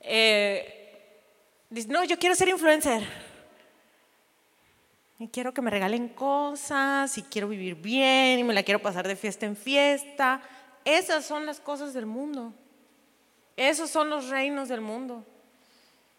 Eh, 0.00 1.22
dice, 1.70 1.88
no, 1.88 2.04
yo 2.04 2.18
quiero 2.18 2.34
ser 2.34 2.48
influencer. 2.48 3.02
Y 5.18 5.28
quiero 5.28 5.54
que 5.54 5.62
me 5.62 5.70
regalen 5.70 6.08
cosas, 6.08 7.16
y 7.16 7.22
quiero 7.22 7.48
vivir 7.48 7.74
bien, 7.74 8.38
y 8.38 8.44
me 8.44 8.52
la 8.52 8.62
quiero 8.62 8.82
pasar 8.82 9.08
de 9.08 9.16
fiesta 9.16 9.46
en 9.46 9.56
fiesta. 9.56 10.42
Esas 10.84 11.24
son 11.24 11.46
las 11.46 11.58
cosas 11.58 11.94
del 11.94 12.06
mundo. 12.06 12.52
Esos 13.56 13.88
son 13.88 14.10
los 14.10 14.28
reinos 14.28 14.68
del 14.68 14.82
mundo. 14.82 15.24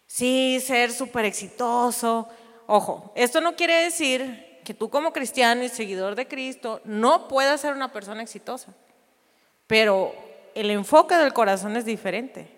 Sí, 0.06 0.58
ser 0.60 0.90
súper 0.90 1.26
exitoso. 1.26 2.28
Ojo, 2.66 3.12
esto 3.14 3.40
no 3.40 3.54
quiere 3.54 3.84
decir 3.84 4.60
que 4.64 4.74
tú 4.74 4.90
como 4.90 5.12
cristiano 5.12 5.62
y 5.62 5.68
seguidor 5.68 6.16
de 6.16 6.26
Cristo 6.26 6.80
no 6.84 7.28
puedas 7.28 7.60
ser 7.60 7.74
una 7.74 7.92
persona 7.92 8.22
exitosa. 8.22 8.74
Pero 9.68 10.12
el 10.54 10.70
enfoque 10.70 11.14
del 11.14 11.32
corazón 11.32 11.76
es 11.76 11.84
diferente. 11.84 12.48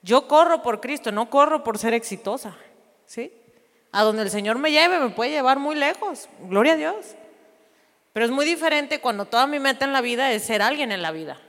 Yo 0.00 0.26
corro 0.26 0.62
por 0.62 0.80
Cristo, 0.80 1.12
no 1.12 1.28
corro 1.28 1.62
por 1.62 1.76
ser 1.76 1.92
exitosa. 1.92 2.56
¿Sí? 3.04 3.32
A 3.96 4.02
donde 4.02 4.24
el 4.24 4.30
Señor 4.30 4.58
me 4.58 4.70
lleve, 4.70 5.00
me 5.00 5.08
puede 5.08 5.30
llevar 5.30 5.58
muy 5.58 5.74
lejos. 5.74 6.28
Gloria 6.40 6.74
a 6.74 6.76
Dios. 6.76 7.14
Pero 8.12 8.26
es 8.26 8.30
muy 8.30 8.44
diferente 8.44 9.00
cuando 9.00 9.24
toda 9.24 9.46
mi 9.46 9.58
meta 9.58 9.86
en 9.86 9.94
la 9.94 10.02
vida 10.02 10.32
es 10.32 10.44
ser 10.44 10.60
alguien 10.60 10.92
en 10.92 11.00
la 11.00 11.12
vida. 11.12 11.40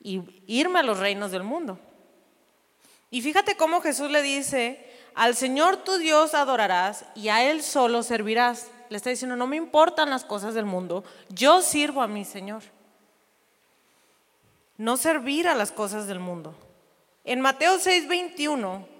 Y 0.00 0.22
irme 0.46 0.78
a 0.78 0.82
los 0.82 0.98
reinos 0.98 1.30
del 1.30 1.42
mundo. 1.42 1.78
Y 3.10 3.20
fíjate 3.20 3.58
cómo 3.58 3.82
Jesús 3.82 4.10
le 4.10 4.22
dice 4.22 4.90
al 5.14 5.36
Señor 5.36 5.84
tu 5.84 5.98
Dios 5.98 6.32
adorarás 6.32 7.04
y 7.14 7.28
a 7.28 7.44
Él 7.50 7.62
solo 7.62 8.02
servirás. 8.02 8.70
Le 8.88 8.96
está 8.96 9.10
diciendo, 9.10 9.36
no 9.36 9.46
me 9.46 9.56
importan 9.56 10.08
las 10.08 10.24
cosas 10.24 10.54
del 10.54 10.64
mundo, 10.64 11.04
yo 11.28 11.60
sirvo 11.60 12.00
a 12.00 12.08
mi 12.08 12.24
Señor. 12.24 12.62
No 14.78 14.96
servir 14.96 15.46
a 15.46 15.54
las 15.54 15.72
cosas 15.72 16.06
del 16.06 16.20
mundo. 16.20 16.54
En 17.24 17.42
Mateo 17.42 17.76
6:21 17.78 18.91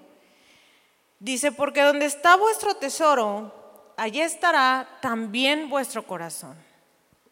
dice, 1.23 1.53
porque 1.53 1.81
donde 1.81 2.05
está 2.05 2.35
vuestro 2.35 2.75
tesoro, 2.75 3.53
allí 3.95 4.19
estará 4.19 4.99
también 5.01 5.69
vuestro 5.69 6.05
corazón. 6.05 6.57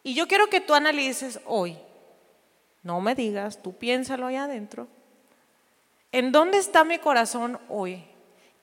Y 0.02 0.14
yo 0.14 0.26
quiero 0.26 0.48
que 0.48 0.62
tú 0.62 0.72
analices 0.72 1.40
hoy, 1.44 1.76
no 2.82 3.02
me 3.02 3.14
digas, 3.14 3.62
tú 3.62 3.76
piénsalo 3.76 4.26
ahí 4.26 4.36
adentro, 4.36 4.88
¿en 6.10 6.32
dónde 6.32 6.56
está 6.56 6.84
mi 6.84 6.98
corazón 6.98 7.60
hoy? 7.68 8.02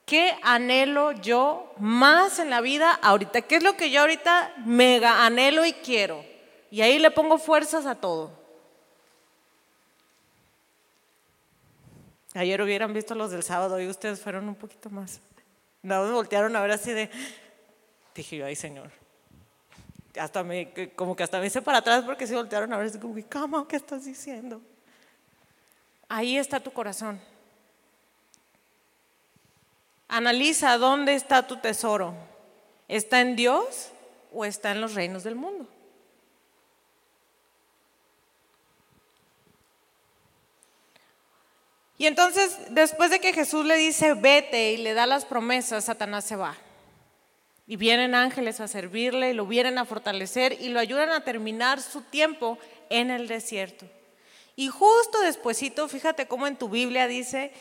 ¿Qué 0.06 0.36
anhelo 0.42 1.12
yo 1.12 1.74
más 1.78 2.40
en 2.40 2.50
la 2.50 2.60
vida 2.60 2.92
ahorita? 2.92 3.44
¿Qué 3.44 3.58
es 3.58 3.64
lo 3.64 3.78
que 3.78 3.92
yo 3.92 4.02
ahorita 4.02 4.54
mega 4.66 5.28
anhelo 5.28 5.64
y 5.64 5.74
quiero? 5.74 6.26
Y 6.72 6.82
ahí 6.82 6.98
le 6.98 7.12
pongo 7.12 7.38
fuerzas 7.38 7.86
a 7.86 7.94
todo. 7.94 8.32
Ayer 12.40 12.62
hubieran 12.62 12.94
visto 12.94 13.16
los 13.16 13.32
del 13.32 13.44
sábado 13.44 13.82
y 13.82 13.88
ustedes 13.90 14.22
fueron 14.22 14.48
un 14.48 14.56
poquito 14.56 14.90
más. 14.90 15.20
No, 15.82 16.06
me 16.06 16.12
voltearon 16.14 16.56
a 16.56 16.62
ver 16.62 16.72
así 16.72 16.94
de. 16.94 17.10
Dije 18.16 18.38
yo, 18.38 18.46
ay 18.46 18.56
Señor. 18.56 18.92
Hasta 20.18 20.42
me, 20.42 20.72
como 20.96 21.18
que 21.18 21.24
hasta 21.24 21.42
me 21.42 21.48
hice 21.48 21.62
para 21.62 21.80
atrás 21.80 22.06
porque 22.06 22.26
se 22.26 22.36
voltearon 22.36 22.72
a 22.72 22.78
ver 22.78 22.88
así 22.88 22.98
como, 22.98 23.14
¿cómo? 23.30 23.68
¿Qué 23.68 23.76
estás 23.76 24.06
diciendo? 24.06 24.62
Ahí 26.08 26.38
está 26.38 26.62
tu 26.62 26.72
corazón. 26.72 27.20
Analiza 30.08 30.78
dónde 30.78 31.16
está 31.16 31.46
tu 31.46 31.58
tesoro. 31.58 32.14
¿Está 32.88 33.20
en 33.20 33.36
Dios 33.36 33.90
o 34.32 34.46
está 34.46 34.72
en 34.72 34.80
los 34.80 34.94
reinos 34.94 35.26
del 35.26 35.36
mundo? 35.36 35.68
Y 42.00 42.08
entonces, 42.08 42.58
después 42.72 43.12
de 43.12 43.20
que 43.20 43.34
Jesús 43.34 43.64
le 43.64 43.76
dice, 43.76 44.16
vete 44.16 44.72
y 44.72 44.78
le 44.78 44.96
da 44.96 45.06
las 45.06 45.26
promesas, 45.26 45.86
Satanás 45.86 46.26
se 46.26 46.36
va. 46.36 46.58
Y 47.68 47.76
vienen 47.76 48.16
ángeles 48.16 48.60
a 48.60 48.68
servirle 48.68 49.30
y 49.30 49.34
lo 49.34 49.46
vienen 49.46 49.78
a 49.78 49.86
fortalecer 49.86 50.58
y 50.60 50.70
lo 50.70 50.80
ayudan 50.80 51.12
a 51.12 51.24
terminar 51.24 51.80
su 51.80 52.02
tiempo 52.02 52.58
en 52.90 53.12
el 53.12 53.28
desierto. 53.28 53.86
Y 54.56 54.70
justo 54.70 55.22
despuesito, 55.22 55.88
fíjate 55.88 56.26
cómo 56.26 56.48
en 56.48 56.56
tu 56.56 56.70
Biblia 56.70 57.06
dice 57.08 57.52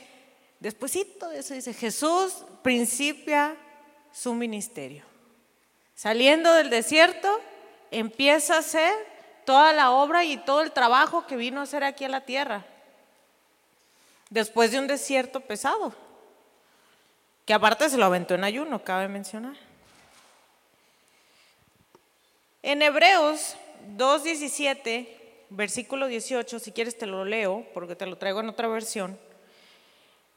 Despuésito 0.61 1.29
de 1.29 1.39
eso 1.39 1.55
dice, 1.55 1.73
Jesús 1.73 2.45
principia 2.63 3.57
su 4.13 4.35
ministerio. 4.35 5.05
Saliendo 5.95 6.53
del 6.53 6.71
desierto, 6.71 7.29
empieza 7.91 8.57
a 8.57 8.59
hacer 8.59 8.93
toda 9.45 9.73
la 9.73 9.93
obra 9.93 10.25
y 10.25 10.37
todo 10.37 10.63
el 10.63 10.73
trabajo 10.73 11.27
que 11.27 11.37
vino 11.37 11.61
a 11.61 11.65
hacer 11.65 11.85
aquí 11.85 12.05
a 12.05 12.09
la 12.09 12.23
tierra. 12.23 12.67
Después 14.31 14.71
de 14.71 14.79
un 14.79 14.87
desierto 14.87 15.41
pesado, 15.41 15.95
que 17.47 17.55
aparte 17.55 17.89
se 17.89 17.97
lo 17.97 18.05
aventó 18.05 18.35
en 18.35 18.45
ayuno, 18.45 18.85
cabe 18.85 19.09
mencionar. 19.09 19.57
En 22.63 22.83
Hebreos 22.83 23.57
2.17, 23.97 25.09
versículo 25.49 26.09
18, 26.09 26.59
si 26.59 26.73
quieres 26.73 26.99
te 26.99 27.07
lo 27.07 27.25
leo, 27.25 27.67
porque 27.73 27.97
te 27.97 28.05
lo 28.05 28.19
traigo 28.19 28.41
en 28.41 28.51
otra 28.51 28.69
versión. 28.69 29.19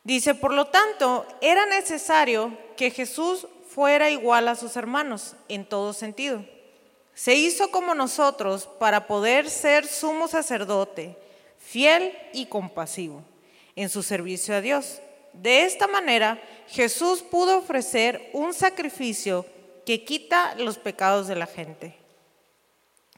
Dice, 0.05 0.35
por 0.35 0.53
lo 0.53 0.67
tanto, 0.67 1.25
era 1.41 1.65
necesario 1.65 2.57
que 2.77 2.91
Jesús 2.91 3.45
fuera 3.67 4.09
igual 4.09 4.47
a 4.47 4.55
sus 4.55 4.77
hermanos 4.77 5.35
en 5.49 5.65
todo 5.65 5.91
sentido. 5.91 6.45
Se 7.13 7.35
hizo 7.35 7.71
como 7.71 7.93
nosotros 7.93 8.69
para 8.79 9.05
poder 9.05 9.49
ser 9.49 9.85
sumo 9.85 10.29
sacerdote, 10.29 11.17
fiel 11.59 12.17
y 12.31 12.45
compasivo 12.45 13.25
en 13.75 13.89
su 13.89 14.03
servicio 14.03 14.55
a 14.55 14.61
Dios. 14.61 15.01
De 15.33 15.63
esta 15.63 15.87
manera, 15.87 16.41
Jesús 16.67 17.21
pudo 17.21 17.57
ofrecer 17.57 18.29
un 18.33 18.53
sacrificio 18.53 19.45
que 19.85 20.03
quita 20.03 20.55
los 20.55 20.77
pecados 20.77 21.27
de 21.27 21.35
la 21.35 21.47
gente. 21.47 21.95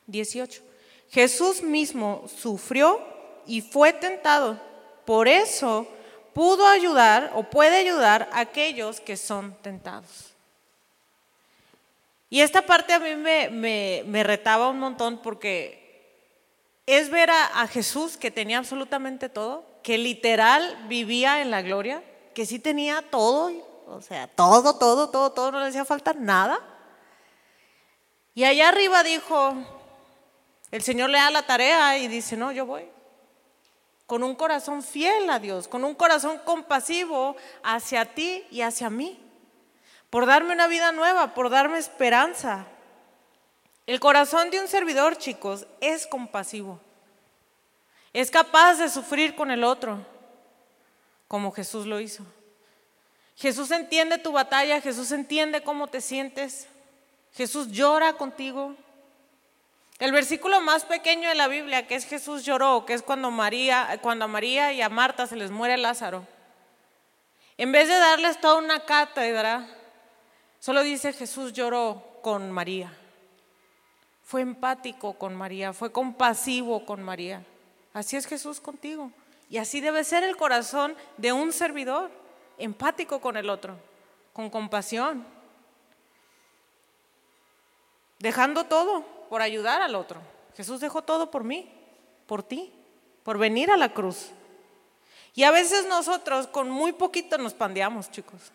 18. 0.07 0.61
Jesús 1.09 1.61
mismo 1.61 2.25
sufrió 2.27 3.01
y 3.45 3.61
fue 3.61 3.93
tentado. 3.93 4.59
Por 5.05 5.27
eso 5.27 5.87
pudo 6.33 6.67
ayudar 6.67 7.31
o 7.35 7.43
puede 7.43 7.77
ayudar 7.77 8.29
a 8.31 8.41
aquellos 8.41 8.99
que 8.99 9.17
son 9.17 9.55
tentados. 9.61 10.33
Y 12.29 12.41
esta 12.41 12.63
parte 12.63 12.93
a 12.93 12.99
mí 12.99 13.15
me, 13.15 14.23
retaba 14.23 14.69
un 14.69 14.79
montón 14.79 15.21
porque 15.21 15.83
es 16.87 17.11
ver 17.11 17.29
a, 17.29 17.67
Jesús 17.67 18.17
que 18.17 18.31
tenía 18.31 18.57
absolutamente 18.57 19.29
todo, 19.29 19.63
que 19.83 19.97
literal 19.97 20.85
vivía 20.87 21.41
en 21.41 21.51
la 21.51 21.61
gloria, 21.61 22.01
que 22.33 22.45
sí 22.45 22.57
tenía 22.57 23.01
todo, 23.11 23.51
o 23.87 24.01
sea, 24.01 24.27
todo, 24.27 24.77
todo, 24.77 25.09
todo, 25.09 25.31
todo, 25.31 25.51
no 25.51 25.59
le 25.59 25.67
hacía 25.67 25.85
falta 25.85 26.13
nada. 26.13 26.59
Y 28.33 28.45
allá 28.45 28.69
arriba 28.69 29.03
dijo, 29.03 29.53
el 30.71 30.81
Señor 30.81 31.09
le 31.09 31.19
da 31.19 31.29
la 31.29 31.45
tarea 31.45 31.97
y 31.97 32.07
dice, 32.07 32.35
no, 32.35 32.51
yo 32.51 32.65
voy. 32.65 32.89
Con 34.07 34.23
un 34.23 34.35
corazón 34.35 34.81
fiel 34.81 35.29
a 35.29 35.39
Dios, 35.39 35.67
con 35.67 35.83
un 35.83 35.95
corazón 35.95 36.39
compasivo 36.39 37.35
hacia 37.61 38.13
ti 38.13 38.43
y 38.49 38.61
hacia 38.61 38.89
mí, 38.89 39.19
por 40.09 40.25
darme 40.25 40.53
una 40.53 40.67
vida 40.67 40.91
nueva, 40.91 41.33
por 41.33 41.49
darme 41.49 41.77
esperanza. 41.77 42.65
El 43.85 43.99
corazón 43.99 44.49
de 44.49 44.59
un 44.59 44.67
servidor, 44.67 45.17
chicos, 45.17 45.67
es 45.81 46.07
compasivo. 46.07 46.79
Es 48.13 48.29
capaz 48.29 48.75
de 48.75 48.89
sufrir 48.89 49.35
con 49.35 49.49
el 49.49 49.63
otro, 49.63 50.05
como 51.27 51.51
Jesús 51.51 51.87
lo 51.87 51.99
hizo. 51.99 52.23
Jesús 53.35 53.71
entiende 53.71 54.19
tu 54.19 54.31
batalla, 54.31 54.79
Jesús 54.79 55.11
entiende 55.11 55.63
cómo 55.63 55.87
te 55.87 55.99
sientes. 55.99 56.67
Jesús 57.33 57.71
llora 57.71 58.13
contigo. 58.13 58.75
El 59.97 60.11
versículo 60.11 60.61
más 60.61 60.85
pequeño 60.85 61.29
de 61.29 61.35
la 61.35 61.47
Biblia, 61.47 61.87
que 61.87 61.95
es 61.95 62.05
Jesús 62.05 62.45
lloró, 62.45 62.85
que 62.85 62.93
es 62.93 63.01
cuando, 63.01 63.31
María, 63.31 63.97
cuando 64.01 64.25
a 64.25 64.27
María 64.27 64.71
y 64.73 64.81
a 64.81 64.89
Marta 64.89 65.25
se 65.25 65.35
les 65.35 65.49
muere 65.49 65.77
Lázaro. 65.77 66.27
En 67.57 67.71
vez 67.71 67.87
de 67.87 67.97
darles 67.97 68.39
toda 68.39 68.55
una 68.55 68.85
cátedra, 68.85 69.67
solo 70.59 70.83
dice 70.83 71.13
Jesús 71.13 71.53
lloró 71.53 72.19
con 72.21 72.51
María. 72.51 72.95
Fue 74.23 74.41
empático 74.41 75.13
con 75.13 75.35
María, 75.35 75.73
fue 75.73 75.91
compasivo 75.91 76.85
con 76.85 77.01
María. 77.01 77.43
Así 77.93 78.17
es 78.17 78.25
Jesús 78.25 78.59
contigo. 78.59 79.11
Y 79.49 79.57
así 79.57 79.81
debe 79.81 80.03
ser 80.03 80.23
el 80.23 80.35
corazón 80.35 80.95
de 81.17 81.31
un 81.31 81.53
servidor, 81.53 82.09
empático 82.57 83.21
con 83.21 83.37
el 83.37 83.49
otro, 83.49 83.77
con 84.33 84.49
compasión, 84.49 85.25
dejando 88.19 88.63
todo 88.63 89.03
por 89.29 89.41
ayudar 89.41 89.81
al 89.81 89.95
otro. 89.95 90.19
Jesús 90.55 90.79
dejó 90.79 91.01
todo 91.03 91.29
por 91.29 91.43
mí, 91.43 91.69
por 92.25 92.41
ti, 92.41 92.73
por 93.23 93.37
venir 93.37 93.69
a 93.69 93.77
la 93.77 93.93
cruz. 93.93 94.31
Y 95.35 95.43
a 95.43 95.51
veces 95.51 95.85
nosotros 95.87 96.47
con 96.47 96.69
muy 96.69 96.93
poquito 96.93 97.37
nos 97.37 97.53
pandeamos, 97.53 98.09
chicos. 98.09 98.51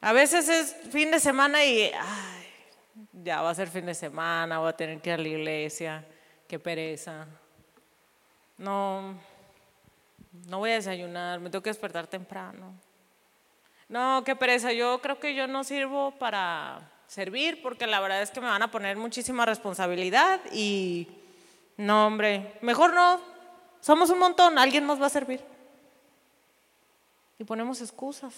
A 0.00 0.12
veces 0.12 0.48
es 0.48 0.76
fin 0.90 1.10
de 1.10 1.20
semana 1.20 1.64
y 1.64 1.90
ay, 1.92 2.46
ya 3.12 3.42
va 3.42 3.50
a 3.50 3.54
ser 3.54 3.68
fin 3.68 3.86
de 3.86 3.94
semana, 3.94 4.58
voy 4.58 4.68
a 4.68 4.76
tener 4.76 5.00
que 5.00 5.10
ir 5.10 5.14
a 5.14 5.18
la 5.18 5.28
iglesia, 5.28 6.04
qué 6.46 6.58
pereza. 6.58 7.26
No, 8.58 9.14
no 10.48 10.58
voy 10.58 10.70
a 10.70 10.74
desayunar, 10.74 11.40
me 11.40 11.50
tengo 11.50 11.62
que 11.62 11.70
despertar 11.70 12.06
temprano. 12.06 12.74
No, 13.88 14.22
qué 14.24 14.36
pereza, 14.36 14.72
yo 14.72 15.00
creo 15.00 15.18
que 15.18 15.34
yo 15.34 15.46
no 15.46 15.64
sirvo 15.64 16.10
para 16.18 16.90
servir 17.06 17.62
porque 17.62 17.86
la 17.86 18.00
verdad 18.00 18.20
es 18.20 18.30
que 18.30 18.40
me 18.40 18.48
van 18.48 18.62
a 18.62 18.70
poner 18.70 18.96
muchísima 18.96 19.46
responsabilidad 19.46 20.40
y 20.52 21.08
no, 21.78 22.06
hombre, 22.06 22.58
mejor 22.60 22.92
no, 22.92 23.20
somos 23.80 24.10
un 24.10 24.18
montón, 24.18 24.58
alguien 24.58 24.86
nos 24.86 25.00
va 25.00 25.06
a 25.06 25.10
servir. 25.10 25.42
Y 27.38 27.44
ponemos 27.44 27.80
excusas. 27.80 28.34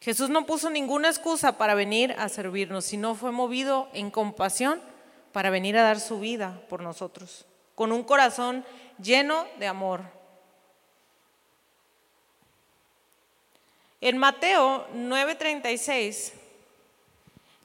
Jesús 0.00 0.28
no 0.28 0.46
puso 0.46 0.68
ninguna 0.70 1.08
excusa 1.08 1.56
para 1.58 1.74
venir 1.74 2.14
a 2.18 2.28
servirnos, 2.28 2.84
sino 2.84 3.14
fue 3.14 3.32
movido 3.32 3.88
en 3.92 4.10
compasión 4.10 4.80
para 5.32 5.50
venir 5.50 5.76
a 5.76 5.82
dar 5.82 6.00
su 6.00 6.20
vida 6.20 6.60
por 6.68 6.82
nosotros, 6.82 7.46
con 7.74 7.92
un 7.92 8.02
corazón 8.02 8.64
lleno 9.02 9.46
de 9.58 9.66
amor. 9.66 10.02
En 14.00 14.16
Mateo 14.18 14.86
9:36 14.94 16.32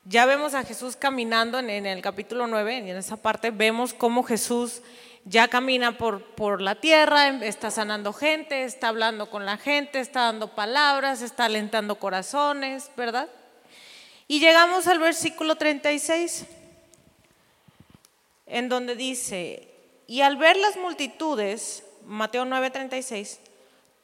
ya 0.08 0.26
vemos 0.26 0.54
a 0.54 0.64
Jesús 0.64 0.96
caminando 0.96 1.58
en, 1.58 1.86
el 1.86 2.02
capítulo 2.02 2.46
9, 2.46 2.84
y 2.86 2.92
en 2.92 2.98
esa 2.98 3.18
parte 3.18 3.50
vemos 3.50 3.94
cómo 3.94 4.22
Jesús 4.22 4.84
ya 5.24 5.48
camina 5.48 5.98
por, 5.98 6.22
por 6.22 6.62
la 6.62 6.76
tierra, 6.76 7.30
está 7.44 7.72
sanando 7.72 8.14
gente, 8.14 8.66
está 8.66 8.90
hablando 8.90 9.32
con 9.32 9.48
la 9.48 9.58
gente, 9.58 10.00
está 10.00 10.26
dando 10.26 10.50
palabras, 10.50 11.24
está 11.24 11.46
alentando 11.46 11.96
corazones, 11.96 12.92
¿verdad? 12.96 13.28
Y 14.28 14.40
llegamos 14.40 14.86
al 14.86 15.00
versículo 15.00 15.56
36, 15.56 16.46
en 18.46 18.70
donde 18.70 18.96
dice, 18.96 19.70
y 20.08 20.22
al 20.22 20.38
ver 20.38 20.58
las 20.58 20.78
multitudes, 20.78 21.84
Mateo 22.06 22.46
9:36, 22.46 23.40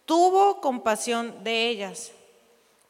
tuvo 0.06 0.62
compasión 0.62 1.44
de 1.44 1.70
ellas 1.70 2.12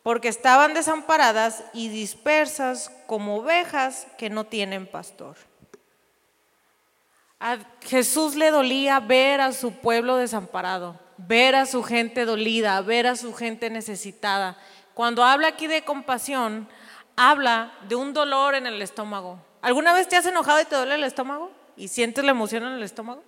porque 0.04 0.30
estaban 0.30 0.74
desamparadas 0.74 1.64
y 1.74 1.90
dispersas 1.90 2.92
como 3.08 3.38
ovejas 3.38 4.08
que 4.18 4.30
no 4.30 4.46
tienen 4.46 4.88
pastor. 4.88 5.38
A 7.40 7.58
Jesús 7.82 8.36
le 8.36 8.52
dolía 8.52 9.00
ver 9.00 9.42
a 9.42 9.52
su 9.52 9.74
pueblo 9.74 10.16
desamparado, 10.16 11.00
ver 11.18 11.56
a 11.56 11.66
su 11.66 11.84
gente 11.84 12.26
dolida, 12.26 12.82
ver 12.82 13.08
a 13.08 13.16
su 13.16 13.34
gente 13.34 13.70
necesitada. 13.70 14.58
Cuando 14.94 15.24
habla 15.24 15.50
aquí 15.50 15.68
de 15.68 15.84
compasión, 15.84 16.68
habla 17.16 17.74
de 17.88 17.96
un 17.96 18.14
dolor 18.14 18.56
en 18.56 18.68
el 18.68 18.82
estómago. 18.82 19.40
¿Alguna 19.62 19.94
vez 19.94 20.08
te 20.08 20.16
has 20.16 20.26
enojado 20.26 20.62
y 20.62 20.66
te 20.66 20.76
duele 20.76 20.96
el 20.96 21.04
estómago? 21.04 21.52
¿Y 21.78 21.88
sientes 21.88 22.24
la 22.24 22.32
emoción 22.32 22.64
en 22.64 22.74
el 22.74 22.84
estómago? 22.84 23.24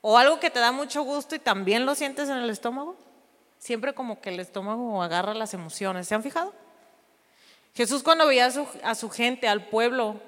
¿O 0.00 0.16
algo 0.16 0.40
que 0.40 0.50
te 0.50 0.60
da 0.60 0.72
mucho 0.72 1.02
gusto 1.02 1.34
y 1.34 1.38
también 1.38 1.84
lo 1.84 1.94
sientes 1.94 2.28
en 2.28 2.38
el 2.38 2.50
estómago? 2.50 2.96
Siempre 3.58 3.92
como 3.92 4.20
que 4.20 4.30
el 4.30 4.40
estómago 4.40 5.02
agarra 5.02 5.34
las 5.34 5.54
emociones. 5.54 6.08
¿Se 6.08 6.14
han 6.14 6.22
fijado? 6.22 6.54
Jesús 7.74 8.02
cuando 8.02 8.26
veía 8.26 8.50
a 8.82 8.94
su, 8.94 9.10
gente, 9.10 9.46
al 9.46 9.66
pueblo 9.66 10.20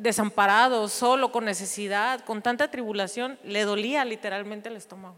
desamparado, 0.00 0.88
solo, 0.88 1.32
con 1.32 1.44
necesidad, 1.44 2.20
con 2.24 2.42
tanta 2.42 2.70
tribulación, 2.70 3.38
le 3.44 3.64
dolía 3.64 4.04
literalmente 4.04 4.68
el 4.68 4.76
estómago. 4.76 5.16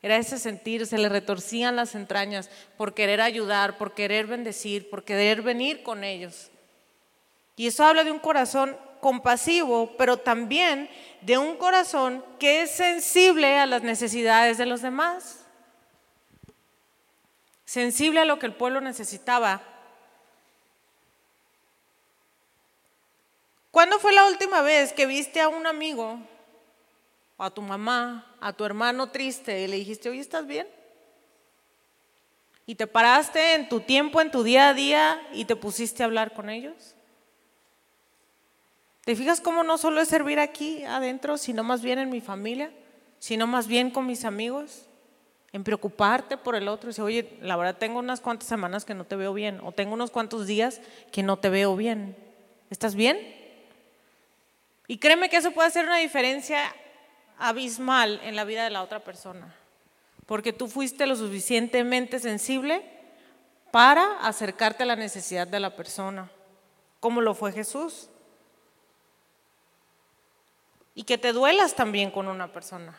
Era 0.00 0.16
ese 0.16 0.38
sentir, 0.38 0.86
se 0.86 0.98
le 0.98 1.08
retorcían 1.08 1.76
las 1.76 1.94
entrañas 1.94 2.50
por 2.76 2.94
querer 2.94 3.20
ayudar, 3.20 3.78
por 3.78 3.94
querer 3.94 4.26
bendecir, 4.26 4.88
por 4.90 5.04
querer 5.04 5.42
venir 5.42 5.82
con 5.82 6.04
ellos. 6.04 6.50
Y 7.58 7.66
eso 7.66 7.84
habla 7.84 8.04
de 8.04 8.10
un 8.10 8.20
corazón 8.20 8.74
compasivo, 9.00 9.92
pero 9.98 10.16
también 10.16 10.88
de 11.20 11.36
un 11.36 11.56
corazón 11.56 12.24
que 12.38 12.62
es 12.62 12.70
sensible 12.70 13.58
a 13.58 13.66
las 13.66 13.82
necesidades 13.82 14.56
de 14.56 14.64
los 14.64 14.80
demás 14.80 15.44
sensible 17.68 18.18
a 18.18 18.24
lo 18.24 18.38
que 18.38 18.46
el 18.46 18.54
pueblo 18.54 18.80
necesitaba. 18.80 19.60
¿Cuándo 23.70 23.98
fue 23.98 24.14
la 24.14 24.24
última 24.24 24.62
vez 24.62 24.94
que 24.94 25.04
viste 25.04 25.42
a 25.42 25.50
un 25.50 25.66
amigo, 25.66 26.18
a 27.36 27.50
tu 27.50 27.60
mamá, 27.60 28.34
a 28.40 28.54
tu 28.54 28.64
hermano 28.64 29.10
triste 29.10 29.60
y 29.60 29.66
le 29.66 29.76
dijiste, 29.76 30.08
oye, 30.08 30.20
¿estás 30.20 30.46
bien? 30.46 30.66
Y 32.64 32.74
te 32.74 32.86
paraste 32.86 33.52
en 33.52 33.68
tu 33.68 33.80
tiempo, 33.80 34.22
en 34.22 34.30
tu 34.30 34.42
día 34.42 34.70
a 34.70 34.74
día 34.74 35.20
y 35.34 35.44
te 35.44 35.54
pusiste 35.54 36.02
a 36.02 36.06
hablar 36.06 36.32
con 36.32 36.48
ellos. 36.48 36.94
¿Te 39.08 39.16
fijas 39.16 39.40
cómo 39.40 39.62
no 39.62 39.78
solo 39.78 40.02
es 40.02 40.08
servir 40.08 40.38
aquí 40.38 40.84
adentro, 40.84 41.38
sino 41.38 41.64
más 41.64 41.80
bien 41.80 41.98
en 41.98 42.10
mi 42.10 42.20
familia, 42.20 42.70
sino 43.18 43.46
más 43.46 43.66
bien 43.66 43.90
con 43.90 44.04
mis 44.04 44.26
amigos? 44.26 44.84
en 45.50 45.64
preocuparte 45.64 46.36
por 46.36 46.54
el 46.54 46.68
otro. 46.68 46.88
Dice, 46.88 47.00
oye, 47.00 47.38
la 47.40 47.56
verdad 47.56 47.78
tengo 47.78 48.00
unas 48.00 48.20
cuantas 48.20 48.46
semanas 48.46 48.84
que 48.84 48.92
no 48.92 49.06
te 49.06 49.16
veo 49.16 49.32
bien, 49.32 49.60
o 49.64 49.72
tengo 49.72 49.94
unos 49.94 50.10
cuantos 50.10 50.46
días 50.46 50.82
que 51.10 51.22
no 51.22 51.38
te 51.38 51.48
veo 51.48 51.74
bien. 51.74 52.18
¿Estás 52.68 52.94
bien? 52.94 53.18
Y 54.88 54.98
créeme 54.98 55.30
que 55.30 55.38
eso 55.38 55.52
puede 55.52 55.68
hacer 55.68 55.86
una 55.86 55.96
diferencia 55.96 56.60
abismal 57.38 58.20
en 58.24 58.36
la 58.36 58.44
vida 58.44 58.62
de 58.64 58.68
la 58.68 58.82
otra 58.82 59.00
persona, 59.00 59.54
porque 60.26 60.52
tú 60.52 60.68
fuiste 60.68 61.06
lo 61.06 61.16
suficientemente 61.16 62.18
sensible 62.18 62.82
para 63.70 64.18
acercarte 64.18 64.82
a 64.82 64.86
la 64.86 64.96
necesidad 64.96 65.48
de 65.48 65.60
la 65.60 65.76
persona, 65.76 66.30
como 67.00 67.22
lo 67.22 67.32
fue 67.32 67.52
Jesús. 67.52 68.10
Y 70.98 71.04
que 71.04 71.16
te 71.16 71.32
duelas 71.32 71.76
también 71.76 72.10
con 72.10 72.26
una 72.26 72.50
persona. 72.50 72.92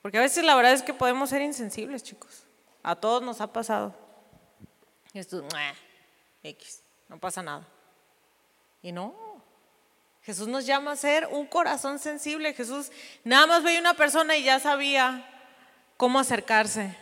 Porque 0.00 0.16
a 0.16 0.22
veces 0.22 0.42
la 0.42 0.54
verdad 0.54 0.72
es 0.72 0.82
que 0.82 0.94
podemos 0.94 1.28
ser 1.28 1.42
insensibles, 1.42 2.02
chicos. 2.02 2.44
A 2.82 2.96
todos 2.96 3.22
nos 3.22 3.42
ha 3.42 3.52
pasado. 3.52 3.94
Y 5.12 5.18
esto, 5.18 5.46
X, 6.42 6.82
no 7.10 7.20
pasa 7.20 7.42
nada. 7.42 7.68
Y 8.80 8.90
no, 8.90 9.14
Jesús 10.22 10.48
nos 10.48 10.64
llama 10.64 10.92
a 10.92 10.96
ser 10.96 11.28
un 11.30 11.44
corazón 11.46 11.98
sensible. 11.98 12.54
Jesús 12.54 12.90
nada 13.22 13.46
más 13.48 13.62
veía 13.62 13.80
una 13.80 13.92
persona 13.92 14.38
y 14.38 14.44
ya 14.44 14.58
sabía 14.58 15.28
cómo 15.98 16.18
acercarse. 16.18 16.96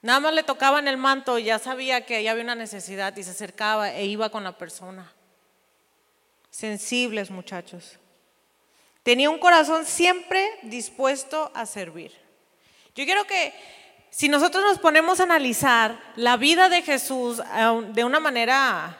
Nada 0.00 0.20
más 0.20 0.32
le 0.32 0.44
tocaba 0.44 0.78
en 0.78 0.88
el 0.88 0.96
manto 0.96 1.38
y 1.38 1.44
ya 1.44 1.58
sabía 1.58 2.06
que 2.06 2.16
ahí 2.16 2.28
había 2.28 2.44
una 2.44 2.54
necesidad 2.54 3.14
y 3.18 3.22
se 3.22 3.32
acercaba 3.32 3.92
e 3.92 4.06
iba 4.06 4.30
con 4.30 4.44
la 4.44 4.56
persona. 4.56 5.12
Sensibles 6.48 7.30
muchachos. 7.30 7.98
Tenía 9.04 9.30
un 9.30 9.38
corazón 9.38 9.84
siempre 9.84 10.50
dispuesto 10.62 11.52
a 11.54 11.66
servir. 11.66 12.10
Yo 12.96 13.04
quiero 13.04 13.24
que 13.26 13.52
si 14.10 14.28
nosotros 14.28 14.64
nos 14.64 14.78
ponemos 14.78 15.20
a 15.20 15.24
analizar 15.24 16.00
la 16.16 16.36
vida 16.36 16.68
de 16.68 16.82
Jesús 16.82 17.40
de 17.92 18.04
una 18.04 18.18
manera 18.18 18.96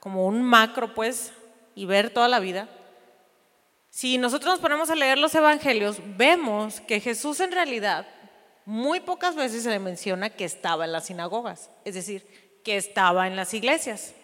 como 0.00 0.26
un 0.26 0.42
macro, 0.42 0.92
pues, 0.92 1.32
y 1.74 1.86
ver 1.86 2.10
toda 2.10 2.28
la 2.28 2.40
vida, 2.40 2.68
si 3.90 4.18
nosotros 4.18 4.54
nos 4.54 4.60
ponemos 4.60 4.90
a 4.90 4.96
leer 4.96 5.18
los 5.18 5.34
evangelios, 5.36 5.98
vemos 6.16 6.80
que 6.80 6.98
Jesús 6.98 7.38
en 7.38 7.52
realidad 7.52 8.06
muy 8.64 8.98
pocas 8.98 9.36
veces 9.36 9.62
se 9.62 9.70
le 9.70 9.78
menciona 9.78 10.30
que 10.30 10.44
estaba 10.44 10.84
en 10.84 10.92
las 10.92 11.06
sinagogas, 11.06 11.70
es 11.84 11.94
decir, 11.94 12.26
que 12.64 12.76
estaba 12.76 13.28
en 13.28 13.36
las 13.36 13.54
iglesias. 13.54 14.14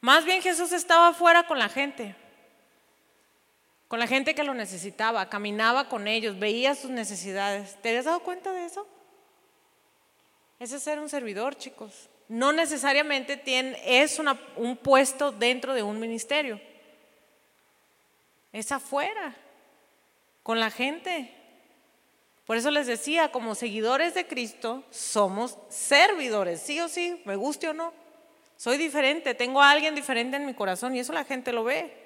Más 0.00 0.24
bien 0.24 0.42
Jesús 0.42 0.72
estaba 0.72 1.08
afuera 1.08 1.46
con 1.46 1.58
la 1.58 1.68
gente, 1.68 2.16
con 3.90 3.98
la 3.98 4.06
gente 4.06 4.36
que 4.36 4.44
lo 4.44 4.54
necesitaba, 4.54 5.28
caminaba 5.28 5.88
con 5.88 6.06
ellos, 6.06 6.38
veía 6.38 6.76
sus 6.76 6.92
necesidades. 6.92 7.74
¿Te 7.82 7.88
habías 7.88 8.04
dado 8.04 8.20
cuenta 8.20 8.52
de 8.52 8.64
eso? 8.64 8.86
Ese 10.60 10.76
es 10.76 10.82
ser 10.84 11.00
un 11.00 11.08
servidor, 11.08 11.56
chicos. 11.56 12.08
No 12.28 12.52
necesariamente 12.52 13.36
tiene, 13.36 13.76
es 13.84 14.20
un 14.54 14.76
puesto 14.76 15.32
dentro 15.32 15.74
de 15.74 15.82
un 15.82 15.98
ministerio. 15.98 16.60
Es 18.52 18.70
afuera, 18.70 19.34
con 20.44 20.60
la 20.60 20.70
gente. 20.70 21.34
Por 22.46 22.56
eso 22.56 22.70
les 22.70 22.86
decía, 22.86 23.32
como 23.32 23.56
seguidores 23.56 24.14
de 24.14 24.24
Cristo, 24.24 24.84
somos 24.90 25.58
servidores, 25.68 26.60
sí 26.60 26.78
o 26.78 26.86
sí, 26.86 27.20
me 27.24 27.34
guste 27.34 27.66
o 27.66 27.74
no. 27.74 27.92
Soy 28.56 28.76
diferente, 28.76 29.34
tengo 29.34 29.60
a 29.60 29.72
alguien 29.72 29.96
diferente 29.96 30.36
en 30.36 30.46
mi 30.46 30.54
corazón 30.54 30.94
y 30.94 31.00
eso 31.00 31.12
la 31.12 31.24
gente 31.24 31.52
lo 31.52 31.64
ve. 31.64 31.99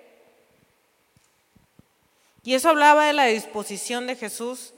Y 2.45 2.55
eso 2.55 2.69
hablaba 2.69 3.07
de 3.07 3.15
la 3.15 3.25
disposición 3.25 4.07
de 4.07 4.17
Jesús 4.17 4.75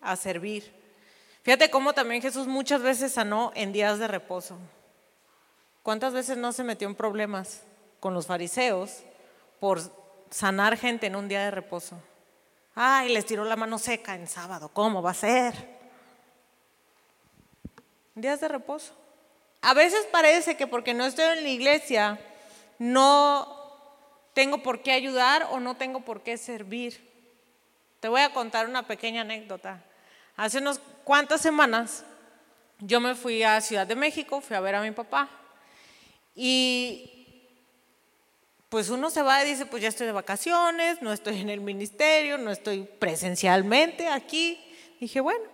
a 0.00 0.14
servir. 0.16 0.72
Fíjate 1.42 1.70
cómo 1.70 1.92
también 1.92 2.22
Jesús 2.22 2.46
muchas 2.46 2.82
veces 2.82 3.12
sanó 3.12 3.50
en 3.56 3.72
días 3.72 3.98
de 3.98 4.06
reposo. 4.06 4.56
¿Cuántas 5.82 6.12
veces 6.12 6.36
no 6.36 6.52
se 6.52 6.62
metió 6.62 6.86
en 6.86 6.94
problemas 6.94 7.62
con 7.98 8.14
los 8.14 8.26
fariseos 8.26 9.02
por 9.58 9.80
sanar 10.30 10.76
gente 10.76 11.08
en 11.08 11.16
un 11.16 11.28
día 11.28 11.44
de 11.44 11.50
reposo? 11.50 12.00
Ay, 12.74 13.12
les 13.12 13.26
tiró 13.26 13.44
la 13.44 13.56
mano 13.56 13.78
seca 13.78 14.14
en 14.14 14.28
sábado. 14.28 14.70
¿Cómo 14.72 15.02
va 15.02 15.10
a 15.10 15.14
ser? 15.14 15.54
Días 18.14 18.40
de 18.40 18.48
reposo. 18.48 18.94
A 19.62 19.74
veces 19.74 20.06
parece 20.12 20.56
que 20.56 20.66
porque 20.68 20.94
no 20.94 21.04
estoy 21.04 21.24
en 21.24 21.42
la 21.42 21.48
iglesia 21.48 22.20
no 22.78 23.59
tengo 24.32 24.62
por 24.62 24.82
qué 24.82 24.92
ayudar 24.92 25.48
o 25.50 25.60
no 25.60 25.76
tengo 25.76 26.00
por 26.00 26.22
qué 26.22 26.36
servir. 26.36 27.08
Te 28.00 28.08
voy 28.08 28.22
a 28.22 28.32
contar 28.32 28.68
una 28.68 28.86
pequeña 28.86 29.22
anécdota. 29.22 29.82
Hace 30.36 30.58
unas 30.58 30.80
cuantas 31.04 31.40
semanas 31.40 32.04
yo 32.78 33.00
me 33.00 33.14
fui 33.14 33.42
a 33.42 33.60
Ciudad 33.60 33.86
de 33.86 33.94
México, 33.94 34.40
fui 34.40 34.56
a 34.56 34.60
ver 34.60 34.74
a 34.74 34.82
mi 34.82 34.90
papá. 34.90 35.28
Y 36.34 37.20
pues 38.70 38.88
uno 38.88 39.10
se 39.10 39.22
va 39.22 39.42
y 39.42 39.48
dice, 39.48 39.66
pues 39.66 39.82
ya 39.82 39.88
estoy 39.88 40.06
de 40.06 40.12
vacaciones, 40.12 41.02
no 41.02 41.12
estoy 41.12 41.40
en 41.40 41.50
el 41.50 41.60
ministerio, 41.60 42.38
no 42.38 42.50
estoy 42.50 42.84
presencialmente 42.84 44.06
aquí. 44.06 44.58
Dije, 45.00 45.20
bueno. 45.20 45.44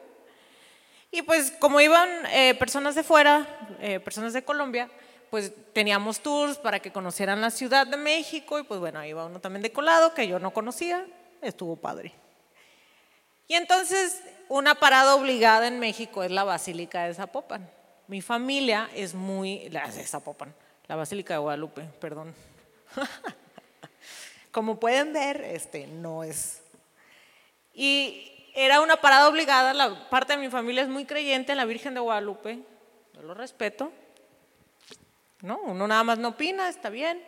Y 1.11 1.23
pues 1.23 1.51
como 1.59 1.81
iban 1.81 2.09
eh, 2.31 2.55
personas 2.59 2.95
de 2.95 3.03
fuera, 3.03 3.47
eh, 3.81 4.01
personas 4.01 4.35
de 4.35 4.45
Colombia, 4.45 4.91
pues 5.31 5.53
teníamos 5.73 6.21
tours 6.21 6.59
para 6.59 6.81
que 6.81 6.93
conocieran 6.93 7.41
la 7.41 7.51
Ciudad 7.51 7.87
de 7.87 7.97
México 7.97 8.59
y 8.59 8.63
pues 8.63 8.81
bueno, 8.81 8.99
ahí 8.99 9.11
iba 9.11 9.27
uno 9.27 9.41
también 9.41 9.63
de 9.63 9.73
colado 9.73 10.15
que 10.15 10.29
yo 10.29 10.39
no 10.39 10.53
conocía, 10.53 11.07
estuvo 11.43 11.77
padre. 11.77 12.13
Y 13.49 13.55
entonces 13.55 14.23
una 14.49 14.75
parada 14.75 15.15
obligada 15.15 15.67
en 15.67 15.79
México 15.79 16.23
es 16.23 16.31
la 16.31 16.45
Basílica 16.45 17.05
de 17.05 17.15
Zapopan. 17.15 17.69
Mi 18.09 18.23
familia 18.23 18.89
es 18.95 19.15
muy, 19.15 19.69
la 19.71 19.89
de 19.89 20.05
Zapopan, 20.07 20.55
la 20.87 20.97
Basílica 20.97 21.35
de 21.35 21.39
Guadalupe, 21.39 21.83
perdón. 22.01 22.35
Como 24.53 24.79
pueden 24.79 25.13
ver, 25.13 25.43
este 25.43 25.87
no 25.87 26.23
es. 26.23 26.63
Y 27.75 28.33
era 28.55 28.81
una 28.81 28.97
parada 28.97 29.29
obligada, 29.29 29.75
la 29.75 30.09
parte 30.09 30.33
de 30.35 30.39
mi 30.39 30.49
familia 30.49 30.83
es 30.83 30.89
muy 30.89 31.05
creyente 31.05 31.53
en 31.53 31.59
la 31.59 31.65
Virgen 31.65 31.95
de 31.95 32.01
Guadalupe, 32.01 32.61
yo 33.13 33.23
lo 33.23 33.35
respeto. 33.35 33.93
No, 35.47 35.61
uno 35.63 35.87
nada 35.87 36.03
más 36.03 36.19
no 36.19 36.31
opina, 36.31 36.69
está 36.69 36.91
bien. 36.91 37.23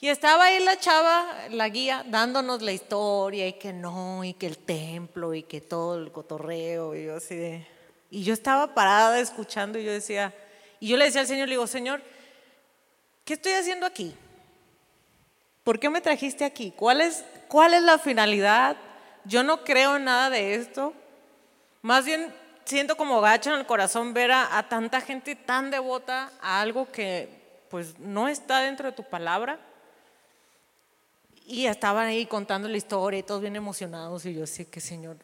Y 0.00 0.08
estaba 0.08 0.46
ahí 0.46 0.64
la 0.64 0.80
chava, 0.80 1.48
la 1.50 1.68
guía, 1.68 2.02
dándonos 2.06 2.62
la 2.62 2.72
historia 2.72 3.46
y 3.46 3.52
que 3.52 3.70
no, 3.70 4.24
y 4.24 4.32
que 4.32 4.46
el 4.46 4.56
templo 4.56 5.34
y 5.34 5.42
que 5.42 5.60
todo 5.60 5.98
el 5.98 6.10
cotorreo 6.10 6.94
y 6.94 7.04
yo 7.04 7.16
así 7.16 7.36
de... 7.36 7.66
Y 8.10 8.22
yo 8.22 8.32
estaba 8.32 8.74
parada 8.74 9.20
escuchando 9.20 9.78
y 9.78 9.84
yo 9.84 9.92
decía, 9.92 10.34
y 10.80 10.88
yo 10.88 10.96
le 10.96 11.04
decía 11.04 11.20
al 11.20 11.26
Señor, 11.26 11.48
le 11.48 11.52
digo, 11.52 11.66
Señor, 11.66 12.00
¿qué 13.26 13.34
estoy 13.34 13.52
haciendo 13.52 13.84
aquí? 13.84 14.14
¿Por 15.64 15.78
qué 15.78 15.90
me 15.90 16.00
trajiste 16.00 16.46
aquí? 16.46 16.72
¿Cuál 16.74 17.02
es, 17.02 17.26
cuál 17.46 17.74
es 17.74 17.82
la 17.82 17.98
finalidad? 17.98 18.78
Yo 19.26 19.42
no 19.42 19.64
creo 19.64 19.96
en 19.96 20.04
nada 20.04 20.30
de 20.30 20.54
esto. 20.54 20.94
Más 21.82 22.06
bien 22.06 22.34
siento 22.68 22.96
como 22.96 23.20
gacho 23.20 23.52
en 23.52 23.60
el 23.60 23.66
corazón 23.66 24.14
ver 24.14 24.30
a, 24.30 24.58
a 24.58 24.68
tanta 24.68 25.00
gente 25.00 25.34
tan 25.34 25.70
devota 25.70 26.30
a 26.40 26.60
algo 26.60 26.90
que 26.90 27.28
pues 27.70 27.98
no 27.98 28.28
está 28.28 28.60
dentro 28.60 28.86
de 28.86 28.92
tu 28.92 29.04
palabra. 29.04 29.58
Y 31.46 31.66
estaban 31.66 32.06
ahí 32.06 32.26
contando 32.26 32.68
la 32.68 32.76
historia 32.76 33.20
y 33.20 33.22
todos 33.22 33.40
bien 33.40 33.56
emocionados 33.56 34.26
y 34.26 34.34
yo 34.34 34.46
sé 34.46 34.68
que 34.68 34.80
Señor, 34.80 35.16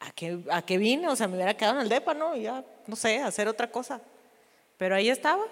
¿a 0.00 0.10
qué, 0.12 0.38
¿a 0.50 0.62
qué 0.62 0.76
vine? 0.76 1.08
O 1.08 1.16
sea, 1.16 1.26
me 1.26 1.36
hubiera 1.36 1.56
quedado 1.56 1.76
en 1.76 1.82
el 1.82 1.88
depa, 1.88 2.12
¿no? 2.12 2.36
Y 2.36 2.42
ya, 2.42 2.62
no 2.86 2.96
sé, 2.96 3.22
hacer 3.22 3.48
otra 3.48 3.70
cosa. 3.70 4.00
Pero 4.76 4.94
ahí 4.94 5.08
estaba. 5.08 5.44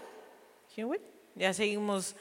ya 1.34 1.54
seguimos 1.54 2.14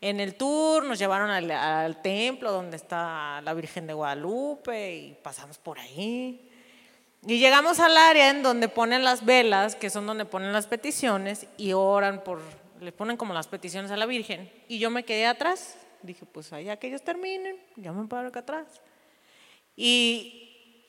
en 0.00 0.20
el 0.20 0.36
tour 0.36 0.84
nos 0.84 0.98
llevaron 0.98 1.30
al, 1.30 2.02
templo 2.02 2.52
donde 2.52 2.76
está 2.76 3.40
la 3.42 3.52
Virgen 3.54 3.86
de 3.86 3.94
Guadalupe 3.94 4.94
y 4.94 5.14
pasamos 5.14 5.58
por 5.58 5.78
ahí. 5.78 6.47
Y 7.28 7.38
llegamos 7.38 7.78
al 7.78 7.94
área 7.98 8.30
en 8.30 8.42
donde 8.42 8.70
ponen 8.70 9.04
las 9.04 9.22
velas, 9.22 9.76
que 9.76 9.90
son 9.90 10.06
donde 10.06 10.24
ponen 10.24 10.50
las 10.50 10.66
peticiones, 10.66 11.46
y 11.58 11.74
oran 11.74 12.24
por, 12.24 12.40
le 12.80 12.90
ponen 12.90 13.18
como 13.18 13.34
las 13.34 13.48
peticiones 13.48 13.90
a 13.90 13.98
la 13.98 14.06
Virgen. 14.06 14.50
Y 14.66 14.78
yo 14.78 14.88
me 14.88 15.04
quedé 15.04 15.26
atrás. 15.26 15.76
Dije, 16.00 16.24
pues 16.24 16.54
allá 16.54 16.78
que 16.78 16.86
ellos 16.86 17.02
terminen, 17.02 17.58
ya 17.76 17.92
me 17.92 18.08
paro 18.08 18.28
acá 18.28 18.40
atrás. 18.40 18.80
Y 19.76 20.86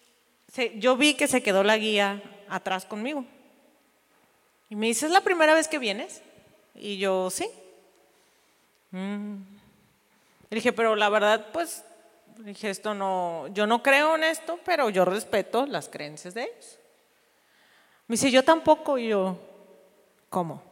yo 0.77 0.95
vi 0.95 1.15
que 1.15 1.27
se 1.27 1.43
quedó 1.43 1.61
la 1.61 1.77
guía 1.77 2.23
atrás 2.47 2.85
conmigo. 2.85 3.25
Y 4.69 4.77
me 4.77 4.87
dice, 4.87 5.07
¿es 5.07 5.11
la 5.11 5.19
primera 5.19 5.53
vez 5.53 5.67
que 5.67 5.77
vienes? 5.77 6.21
Y 6.73 6.99
yo, 6.99 7.29
sí. 7.31 7.49
Mm. 8.91 9.39
Dije, 10.51 10.71
pero 10.71 10.95
la 10.95 11.09
verdad, 11.09 11.47
pues, 11.51 11.83
dije, 12.43 12.69
esto 12.69 12.93
no, 12.93 13.47
yo 13.49 13.67
no 13.67 13.83
creo 13.83 14.15
en 14.15 14.23
esto, 14.23 14.59
pero 14.63 14.89
yo 14.89 15.05
respeto 15.05 15.65
las 15.65 15.89
creencias 15.89 16.33
de 16.33 16.43
ellos. 16.43 16.79
Me 18.07 18.13
dice, 18.13 18.31
yo 18.31 18.43
tampoco, 18.43 18.97
y 18.97 19.09
yo, 19.09 19.37
¿cómo? 20.29 20.63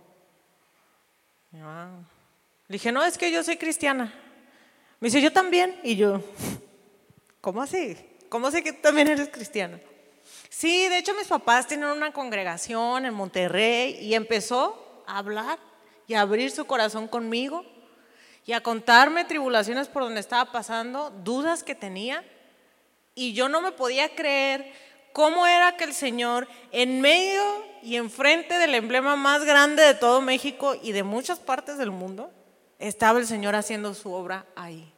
Ah. 1.55 1.89
Le 2.67 2.73
dije, 2.73 2.91
no, 2.91 3.03
es 3.03 3.17
que 3.17 3.31
yo 3.31 3.43
soy 3.43 3.57
cristiana. 3.57 4.13
Me 4.99 5.07
dice, 5.07 5.21
yo 5.21 5.31
también, 5.31 5.79
y 5.83 5.95
yo, 5.95 6.21
¿cómo 7.41 7.61
así? 7.61 7.97
¿Cómo 8.29 8.49
sé 8.49 8.63
que 8.63 8.73
tú 8.73 8.81
también 8.81 9.07
eres 9.07 9.29
cristiana? 9.29 9.79
Sí, 10.49 10.87
de 10.89 10.97
hecho 10.97 11.13
mis 11.13 11.27
papás 11.27 11.67
tienen 11.67 11.89
una 11.89 12.11
congregación 12.11 13.05
en 13.05 13.13
Monterrey 13.13 13.97
y 14.01 14.15
empezó 14.15 15.03
a 15.05 15.19
hablar 15.19 15.59
y 16.07 16.13
a 16.13 16.21
abrir 16.21 16.51
su 16.51 16.65
corazón 16.65 17.07
conmigo 17.07 17.65
y 18.47 18.53
a 18.53 18.63
contarme 18.63 19.25
tribulaciones 19.25 19.89
por 19.89 20.03
donde 20.03 20.21
estaba 20.21 20.53
pasando, 20.53 21.11
dudas 21.11 21.63
que 21.63 21.75
tenía. 21.75 22.23
Y 23.13 23.33
yo 23.33 23.49
no 23.49 23.61
me 23.61 23.73
podía 23.73 24.15
creer 24.15 24.71
cómo 25.11 25.45
era 25.45 25.75
que 25.75 25.83
el 25.83 25.93
Señor 25.93 26.47
en 26.71 27.01
medio 27.01 27.43
y 27.83 27.97
enfrente 27.97 28.57
del 28.57 28.73
emblema 28.73 29.17
más 29.17 29.43
grande 29.43 29.83
de 29.83 29.95
todo 29.95 30.21
México 30.21 30.75
y 30.81 30.93
de 30.93 31.03
muchas 31.03 31.39
partes 31.39 31.77
del 31.77 31.91
mundo, 31.91 32.31
estaba 32.79 33.19
el 33.19 33.27
Señor 33.27 33.53
haciendo 33.53 33.93
su 33.93 34.13
obra 34.13 34.45
ahí. 34.55 34.93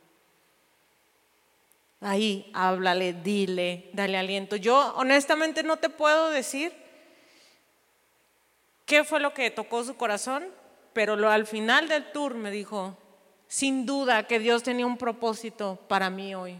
Ahí, 2.01 2.51
háblale, 2.53 3.13
dile, 3.13 3.89
dale 3.93 4.19
aliento. 4.19 4.57
Yo 4.57 4.93
honestamente 4.95 5.63
no 5.63 5.77
te 5.77 5.89
puedo 5.89 6.29
decir 6.29 6.71
qué 8.85 9.03
fue 9.03 9.19
lo 9.19 9.33
que 9.33 9.49
tocó 9.49 9.83
su 9.83 9.97
corazón, 9.97 10.45
pero 10.93 11.15
lo, 11.15 11.31
al 11.31 11.47
final 11.47 11.87
del 11.87 12.11
tour 12.11 12.35
me 12.35 12.51
dijo, 12.51 12.95
sin 13.49 13.87
duda 13.87 14.27
que 14.27 14.39
Dios 14.39 14.61
tenía 14.61 14.85
un 14.85 14.97
propósito 14.97 15.77
para 15.89 16.09
mí 16.11 16.35
hoy. 16.35 16.57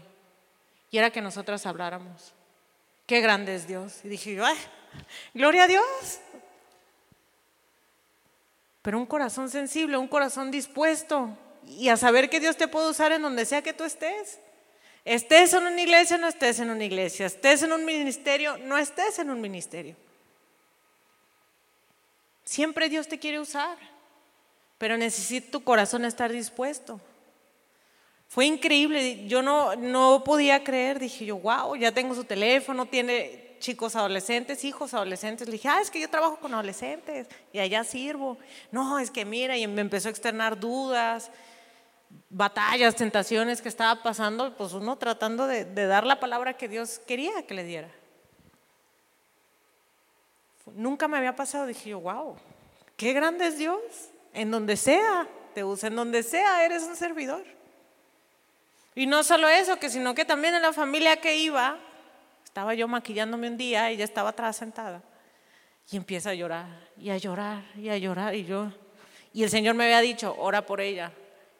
Y 0.90 0.98
era 0.98 1.10
que 1.10 1.22
nosotras 1.22 1.64
habláramos. 1.64 2.34
Qué 3.06 3.20
grande 3.20 3.54
es 3.54 3.68
Dios. 3.68 4.00
Y 4.04 4.08
dije 4.08 4.34
yo, 4.34 4.44
gloria 5.32 5.64
a 5.64 5.66
Dios. 5.68 6.20
Pero 8.82 8.98
un 8.98 9.06
corazón 9.06 9.48
sensible, 9.48 9.96
un 9.96 10.08
corazón 10.08 10.50
dispuesto 10.50 11.30
y 11.64 11.88
a 11.88 11.96
saber 11.96 12.28
que 12.28 12.40
Dios 12.40 12.56
te 12.56 12.66
puede 12.66 12.90
usar 12.90 13.12
en 13.12 13.22
donde 13.22 13.46
sea 13.46 13.62
que 13.62 13.72
tú 13.72 13.84
estés. 13.84 14.40
Estés 15.04 15.54
en 15.54 15.66
una 15.66 15.80
iglesia, 15.80 16.18
no 16.18 16.26
estés 16.26 16.58
en 16.58 16.70
una 16.70 16.84
iglesia. 16.84 17.26
Estés 17.26 17.62
en 17.62 17.72
un 17.72 17.84
ministerio, 17.84 18.58
no 18.58 18.76
estés 18.76 19.20
en 19.20 19.30
un 19.30 19.40
ministerio. 19.40 19.94
Siempre 22.42 22.88
Dios 22.88 23.06
te 23.06 23.20
quiere 23.20 23.38
usar 23.38 23.78
pero 24.80 24.96
necesita 24.96 25.50
tu 25.50 25.62
corazón 25.62 26.06
estar 26.06 26.32
dispuesto. 26.32 26.98
Fue 28.28 28.46
increíble, 28.46 29.26
yo 29.28 29.42
no, 29.42 29.76
no 29.76 30.24
podía 30.24 30.64
creer, 30.64 30.98
dije 30.98 31.26
yo, 31.26 31.36
wow, 31.36 31.76
ya 31.76 31.92
tengo 31.92 32.14
su 32.14 32.24
teléfono, 32.24 32.86
tiene 32.86 33.56
chicos 33.58 33.94
adolescentes, 33.94 34.64
hijos 34.64 34.94
adolescentes. 34.94 35.48
Le 35.48 35.52
dije, 35.52 35.68
ah, 35.68 35.82
es 35.82 35.90
que 35.90 36.00
yo 36.00 36.08
trabajo 36.08 36.38
con 36.38 36.54
adolescentes 36.54 37.28
y 37.52 37.58
allá 37.58 37.84
sirvo. 37.84 38.38
No, 38.72 38.98
es 38.98 39.10
que 39.10 39.26
mira, 39.26 39.54
y 39.54 39.66
me 39.66 39.82
empezó 39.82 40.08
a 40.08 40.12
externar 40.12 40.58
dudas, 40.58 41.30
batallas, 42.30 42.96
tentaciones 42.96 43.60
que 43.60 43.68
estaba 43.68 44.02
pasando, 44.02 44.56
pues 44.56 44.72
uno 44.72 44.96
tratando 44.96 45.46
de, 45.46 45.66
de 45.66 45.86
dar 45.86 46.06
la 46.06 46.20
palabra 46.20 46.56
que 46.56 46.68
Dios 46.68 47.00
quería 47.00 47.46
que 47.46 47.52
le 47.52 47.64
diera. 47.64 47.90
Nunca 50.72 51.06
me 51.06 51.18
había 51.18 51.36
pasado, 51.36 51.66
dije 51.66 51.90
yo, 51.90 52.00
wow, 52.00 52.36
qué 52.96 53.12
grande 53.12 53.46
es 53.46 53.58
Dios. 53.58 54.09
En 54.32 54.50
donde 54.50 54.76
sea, 54.76 55.26
te 55.54 55.64
usa, 55.64 55.88
en 55.88 55.96
donde 55.96 56.22
sea, 56.22 56.64
eres 56.64 56.84
un 56.84 56.96
servidor. 56.96 57.44
Y 58.94 59.06
no 59.06 59.22
solo 59.22 59.48
eso, 59.48 59.78
que 59.78 59.90
sino 59.90 60.14
que 60.14 60.24
también 60.24 60.54
en 60.54 60.62
la 60.62 60.72
familia 60.72 61.16
que 61.16 61.36
iba, 61.36 61.78
estaba 62.44 62.74
yo 62.74 62.88
maquillándome 62.88 63.48
un 63.48 63.56
día, 63.56 63.90
y 63.90 63.94
ella 63.94 64.04
estaba 64.04 64.30
atrás 64.30 64.56
sentada, 64.56 65.02
y 65.90 65.96
empieza 65.96 66.30
a 66.30 66.34
llorar, 66.34 66.66
y 66.96 67.10
a 67.10 67.16
llorar, 67.16 67.62
y 67.76 67.88
a 67.88 67.96
llorar, 67.96 68.34
y 68.34 68.44
yo, 68.44 68.70
y 69.32 69.44
el 69.44 69.50
Señor 69.50 69.74
me 69.74 69.84
había 69.84 70.00
dicho, 70.00 70.34
ora 70.38 70.66
por 70.66 70.80
ella. 70.80 71.12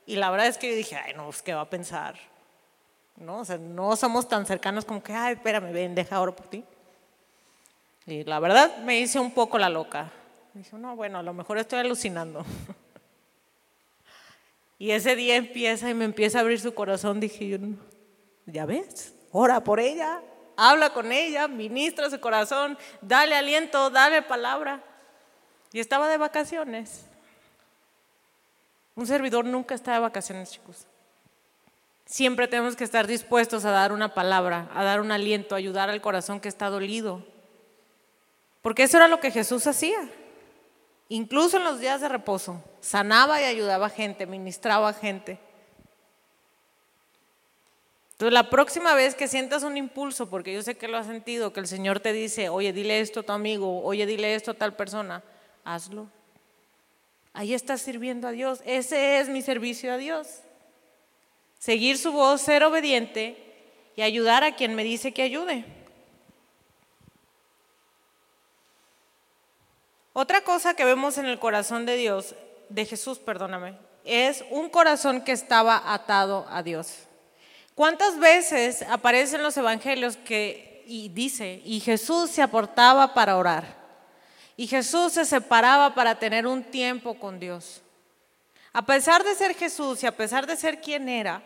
Y 0.06 0.16
la 0.16 0.30
verdad 0.30 0.48
es 0.48 0.58
que 0.58 0.70
yo 0.70 0.76
dije, 0.76 0.96
ay, 0.96 1.14
no, 1.14 1.24
pues, 1.26 1.42
¿qué 1.42 1.54
va 1.54 1.60
a 1.62 1.70
pensar? 1.70 2.16
¿No? 3.16 3.38
O 3.38 3.44
sea, 3.44 3.58
no 3.58 3.94
somos 3.96 4.28
tan 4.28 4.44
cercanos 4.44 4.84
como 4.84 5.02
que, 5.02 5.12
ay, 5.12 5.34
espérame, 5.34 5.72
ven, 5.72 5.94
deja 5.94 6.20
oro 6.20 6.34
por 6.34 6.48
ti. 6.48 6.64
Y 8.06 8.24
la 8.24 8.40
verdad 8.40 8.78
me 8.78 8.98
hice 8.98 9.20
un 9.20 9.30
poco 9.30 9.58
la 9.58 9.68
loca. 9.68 10.10
Dijo, 10.61 10.76
no, 10.76 10.94
bueno, 10.94 11.16
a 11.16 11.22
lo 11.22 11.32
mejor 11.32 11.56
estoy 11.56 11.78
alucinando. 11.78 12.44
Y 14.78 14.92
ese 14.92 15.14
día 15.14 15.36
empieza 15.36 15.90
y 15.90 15.94
me 15.94 16.06
empieza 16.06 16.38
a 16.38 16.40
abrir 16.40 16.58
su 16.58 16.72
corazón. 16.72 17.20
Dije, 17.20 17.61
ya 18.46 18.64
ves, 18.64 19.14
ora 19.30 19.62
por 19.62 19.78
ella, 19.78 20.22
habla 20.56 20.94
con 20.94 21.12
ella, 21.12 21.48
ministra 21.48 22.08
su 22.08 22.18
corazón, 22.18 22.78
dale 23.02 23.34
aliento, 23.34 23.90
dale 23.90 24.22
palabra. 24.22 24.82
Y 25.70 25.80
estaba 25.80 26.08
de 26.08 26.16
vacaciones. 26.16 27.04
Un 28.94 29.06
servidor 29.06 29.44
nunca 29.44 29.74
está 29.74 29.92
de 29.92 29.98
vacaciones, 29.98 30.50
chicos. 30.50 30.86
Siempre 32.06 32.48
tenemos 32.48 32.74
que 32.74 32.84
estar 32.84 33.06
dispuestos 33.06 33.66
a 33.66 33.70
dar 33.70 33.92
una 33.92 34.14
palabra, 34.14 34.70
a 34.72 34.82
dar 34.82 35.02
un 35.02 35.12
aliento, 35.12 35.54
a 35.54 35.58
ayudar 35.58 35.90
al 35.90 36.00
corazón 36.00 36.40
que 36.40 36.48
está 36.48 36.70
dolido. 36.70 37.22
Porque 38.62 38.84
eso 38.84 38.96
era 38.96 39.08
lo 39.08 39.20
que 39.20 39.30
Jesús 39.30 39.66
hacía 39.66 39.98
incluso 41.11 41.58
en 41.58 41.64
los 41.64 41.80
días 41.80 42.00
de 42.00 42.08
reposo, 42.08 42.64
sanaba 42.80 43.42
y 43.42 43.44
ayudaba 43.44 43.86
a 43.86 43.90
gente, 43.90 44.24
ministraba 44.24 44.88
a 44.88 44.94
gente. 44.94 45.38
Entonces, 48.12 48.32
la 48.32 48.48
próxima 48.48 48.94
vez 48.94 49.14
que 49.14 49.28
sientas 49.28 49.62
un 49.62 49.76
impulso, 49.76 50.30
porque 50.30 50.52
yo 50.52 50.62
sé 50.62 50.76
que 50.76 50.88
lo 50.88 50.96
has 50.96 51.06
sentido, 51.06 51.52
que 51.52 51.61
el 51.61 51.66
Señor 51.66 52.00
te 52.00 52.12
dice, 52.12 52.48
oye, 52.48 52.72
dile 52.72 53.00
esto 53.00 53.20
a 53.20 53.22
tu 53.22 53.32
amigo, 53.32 53.82
oye, 53.82 54.06
dile 54.06 54.34
esto 54.34 54.52
a 54.52 54.54
tal 54.54 54.76
persona, 54.76 55.22
hazlo. 55.64 56.08
Ahí 57.32 57.54
estás 57.54 57.80
sirviendo 57.80 58.28
a 58.28 58.32
Dios. 58.32 58.61
Ese 58.64 59.20
es 59.20 59.28
mi 59.28 59.42
servicio 59.42 59.92
a 59.92 59.96
Dios. 59.96 60.40
Seguir 61.58 61.98
su 61.98 62.12
voz, 62.12 62.40
ser 62.40 62.64
obediente 62.64 63.36
y 63.96 64.02
ayudar 64.02 64.44
a 64.44 64.54
quien 64.54 64.74
me 64.74 64.84
dice 64.84 65.12
que 65.12 65.22
ayude. 65.22 65.64
Otra 70.12 70.40
cosa 70.40 70.74
que 70.74 70.84
vemos 70.84 71.18
en 71.18 71.26
el 71.26 71.38
corazón 71.38 71.86
de 71.86 71.94
Dios, 71.94 72.34
de 72.68 72.84
Jesús, 72.84 73.20
perdóname, 73.20 73.78
es 74.04 74.44
un 74.50 74.68
corazón 74.68 75.22
que 75.22 75.30
estaba 75.30 75.94
atado 75.94 76.46
a 76.50 76.64
Dios. 76.64 77.04
¿Cuántas 77.76 78.18
veces 78.18 78.82
aparece 78.82 79.36
en 79.36 79.44
los 79.44 79.56
evangelios 79.56 80.16
que 80.16 80.82
y 80.86 81.11
dice, 81.11 81.62
y 81.64 81.78
Jesús 81.78 82.30
se 82.30 82.42
aportaba 82.42 83.14
para 83.14 83.36
orar? 83.36 83.78
Y 84.56 84.66
Jesús 84.66 85.12
se 85.12 85.24
separaba 85.24 85.94
para 85.94 86.18
tener 86.18 86.44
un 86.44 86.64
tiempo 86.64 87.18
con 87.18 87.38
Dios. 87.38 87.80
A 88.72 88.84
pesar 88.84 89.22
de 89.22 89.36
ser 89.36 89.54
Jesús 89.54 90.02
y 90.02 90.06
a 90.06 90.16
pesar 90.16 90.44
de 90.46 90.56
ser 90.56 90.80
quien 90.80 91.08
era, 91.08 91.40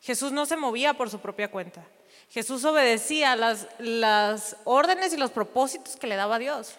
Jesús 0.00 0.32
no 0.32 0.46
se 0.46 0.56
movía 0.56 0.94
por 0.94 1.08
su 1.08 1.20
propia 1.20 1.50
cuenta. 1.50 1.84
Jesús 2.28 2.64
obedecía 2.64 3.36
las, 3.36 3.68
las 3.78 4.56
órdenes 4.64 5.12
y 5.12 5.16
los 5.16 5.30
propósitos 5.30 5.94
que 5.94 6.08
le 6.08 6.16
daba 6.16 6.40
Dios 6.40 6.76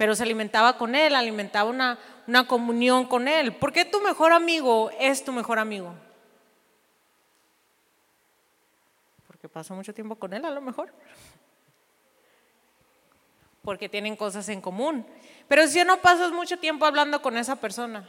pero 0.00 0.16
se 0.16 0.22
alimentaba 0.22 0.78
con 0.78 0.94
él, 0.94 1.14
alimentaba 1.14 1.68
una, 1.68 1.98
una 2.26 2.46
comunión 2.46 3.04
con 3.04 3.28
él. 3.28 3.54
¿Por 3.54 3.70
qué 3.70 3.84
tu 3.84 4.00
mejor 4.00 4.32
amigo 4.32 4.90
es 4.98 5.22
tu 5.22 5.30
mejor 5.30 5.58
amigo? 5.58 5.92
Porque 9.26 9.46
pasó 9.46 9.74
mucho 9.74 9.92
tiempo 9.92 10.16
con 10.16 10.32
él 10.32 10.42
a 10.46 10.50
lo 10.50 10.62
mejor. 10.62 10.90
Porque 13.60 13.90
tienen 13.90 14.16
cosas 14.16 14.48
en 14.48 14.62
común. 14.62 15.06
Pero 15.46 15.68
si 15.68 15.84
no 15.84 16.00
pasas 16.00 16.32
mucho 16.32 16.58
tiempo 16.58 16.86
hablando 16.86 17.20
con 17.20 17.36
esa 17.36 17.56
persona 17.56 18.08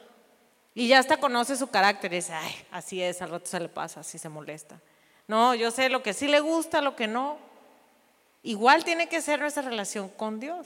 y 0.73 0.87
ya 0.87 0.99
hasta 0.99 1.17
conoce 1.17 1.57
su 1.57 1.67
carácter 1.67 2.13
y 2.13 2.15
dice, 2.15 2.31
ay, 2.31 2.55
así 2.71 3.03
es, 3.03 3.21
al 3.21 3.31
rato 3.31 3.47
se 3.47 3.59
le 3.59 3.67
pasa, 3.67 3.99
así 3.99 4.17
se 4.17 4.29
molesta. 4.29 4.79
No, 5.27 5.55
yo 5.55 5.71
sé 5.71 5.89
lo 5.89 6.01
que 6.01 6.13
sí 6.13 6.29
le 6.29 6.39
gusta, 6.39 6.79
lo 6.79 6.95
que 6.95 7.07
no. 7.07 7.37
Igual 8.43 8.85
tiene 8.85 9.09
que 9.09 9.19
ser 9.19 9.41
nuestra 9.41 9.63
relación 9.63 10.07
con 10.07 10.39
Dios. 10.39 10.65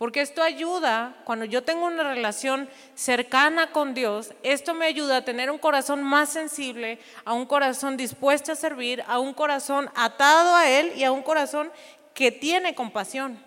Porque 0.00 0.22
esto 0.22 0.42
ayuda, 0.42 1.14
cuando 1.24 1.44
yo 1.44 1.62
tengo 1.62 1.84
una 1.84 2.02
relación 2.02 2.70
cercana 2.94 3.70
con 3.70 3.92
Dios, 3.92 4.32
esto 4.42 4.72
me 4.72 4.86
ayuda 4.86 5.18
a 5.18 5.24
tener 5.26 5.50
un 5.50 5.58
corazón 5.58 6.02
más 6.02 6.30
sensible, 6.30 6.98
a 7.26 7.34
un 7.34 7.44
corazón 7.44 7.98
dispuesto 7.98 8.50
a 8.50 8.54
servir, 8.54 9.04
a 9.06 9.18
un 9.18 9.34
corazón 9.34 9.90
atado 9.94 10.56
a 10.56 10.70
Él 10.70 10.94
y 10.96 11.04
a 11.04 11.12
un 11.12 11.20
corazón 11.20 11.70
que 12.14 12.32
tiene 12.32 12.74
compasión. 12.74 13.38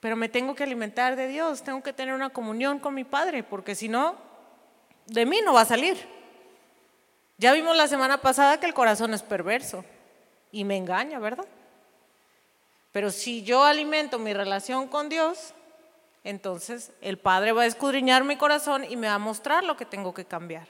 Pero 0.00 0.14
me 0.14 0.28
tengo 0.28 0.54
que 0.54 0.64
alimentar 0.64 1.16
de 1.16 1.28
Dios, 1.28 1.62
tengo 1.62 1.82
que 1.82 1.94
tener 1.94 2.12
una 2.12 2.28
comunión 2.28 2.78
con 2.78 2.92
mi 2.92 3.04
Padre, 3.04 3.42
porque 3.42 3.74
si 3.74 3.88
no, 3.88 4.16
de 5.06 5.24
mí 5.24 5.38
no 5.42 5.54
va 5.54 5.62
a 5.62 5.64
salir. 5.64 5.96
Ya 7.38 7.54
vimos 7.54 7.74
la 7.78 7.88
semana 7.88 8.18
pasada 8.18 8.60
que 8.60 8.66
el 8.66 8.74
corazón 8.74 9.14
es 9.14 9.22
perverso 9.22 9.86
y 10.52 10.64
me 10.64 10.76
engaña, 10.76 11.18
¿verdad? 11.18 11.46
Pero 12.92 13.10
si 13.10 13.42
yo 13.42 13.64
alimento 13.64 14.18
mi 14.18 14.32
relación 14.32 14.88
con 14.88 15.08
Dios, 15.08 15.54
entonces 16.24 16.92
el 17.00 17.18
Padre 17.18 17.52
va 17.52 17.62
a 17.62 17.66
escudriñar 17.66 18.24
mi 18.24 18.36
corazón 18.36 18.84
y 18.84 18.96
me 18.96 19.06
va 19.06 19.14
a 19.14 19.18
mostrar 19.18 19.64
lo 19.64 19.76
que 19.76 19.86
tengo 19.86 20.12
que 20.12 20.24
cambiar. 20.24 20.66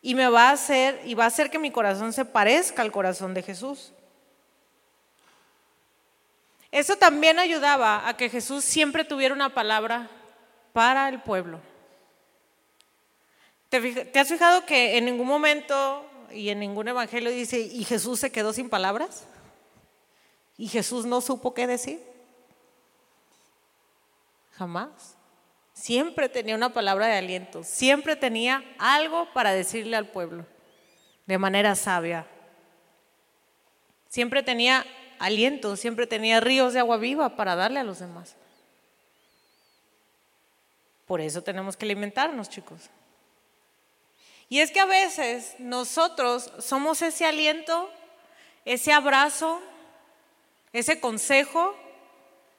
Y 0.00 0.14
me 0.14 0.28
va 0.28 0.48
a 0.48 0.52
hacer 0.52 1.00
y 1.04 1.14
va 1.14 1.24
a 1.24 1.28
hacer 1.28 1.50
que 1.50 1.58
mi 1.58 1.70
corazón 1.70 2.12
se 2.12 2.24
parezca 2.24 2.82
al 2.82 2.92
corazón 2.92 3.34
de 3.34 3.42
Jesús. 3.42 3.92
Eso 6.70 6.96
también 6.96 7.38
ayudaba 7.38 8.08
a 8.08 8.16
que 8.16 8.30
Jesús 8.30 8.64
siempre 8.64 9.04
tuviera 9.04 9.34
una 9.34 9.50
palabra 9.50 10.08
para 10.72 11.08
el 11.08 11.20
pueblo. 11.20 11.60
¿Te, 13.68 14.18
has 14.18 14.28
fijado 14.28 14.64
que 14.64 14.96
en 14.96 15.04
ningún 15.04 15.26
momento 15.26 16.06
y 16.30 16.48
en 16.48 16.60
ningún 16.60 16.88
evangelio 16.88 17.30
dice, 17.30 17.60
y 17.60 17.84
Jesús 17.84 18.20
se 18.20 18.32
quedó 18.32 18.52
sin 18.52 18.70
palabras? 18.70 19.26
Y 20.56 20.68
Jesús 20.68 21.06
no 21.06 21.20
supo 21.20 21.54
qué 21.54 21.66
decir. 21.66 22.02
Jamás. 24.52 25.16
Siempre 25.72 26.28
tenía 26.28 26.54
una 26.54 26.72
palabra 26.72 27.06
de 27.06 27.18
aliento, 27.18 27.64
siempre 27.64 28.14
tenía 28.14 28.62
algo 28.78 29.32
para 29.32 29.52
decirle 29.52 29.96
al 29.96 30.08
pueblo 30.08 30.46
de 31.26 31.38
manera 31.38 31.74
sabia. 31.74 32.26
Siempre 34.08 34.42
tenía 34.42 34.84
aliento, 35.18 35.76
siempre 35.76 36.06
tenía 36.06 36.40
ríos 36.40 36.74
de 36.74 36.80
agua 36.80 36.98
viva 36.98 37.36
para 37.36 37.56
darle 37.56 37.80
a 37.80 37.84
los 37.84 38.00
demás. 38.00 38.36
Por 41.06 41.20
eso 41.20 41.42
tenemos 41.42 41.76
que 41.76 41.86
alimentarnos, 41.86 42.48
chicos. 42.48 42.90
Y 44.48 44.60
es 44.60 44.70
que 44.70 44.80
a 44.80 44.86
veces 44.86 45.54
nosotros 45.58 46.52
somos 46.58 47.00
ese 47.00 47.24
aliento, 47.24 47.90
ese 48.66 48.92
abrazo, 48.92 49.62
ese 50.72 51.00
consejo, 51.00 51.74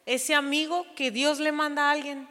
ese 0.05 0.35
amigo 0.35 0.85
que 0.95 1.11
Dios 1.11 1.39
le 1.39 1.51
manda 1.51 1.89
a 1.89 1.91
alguien. 1.91 2.27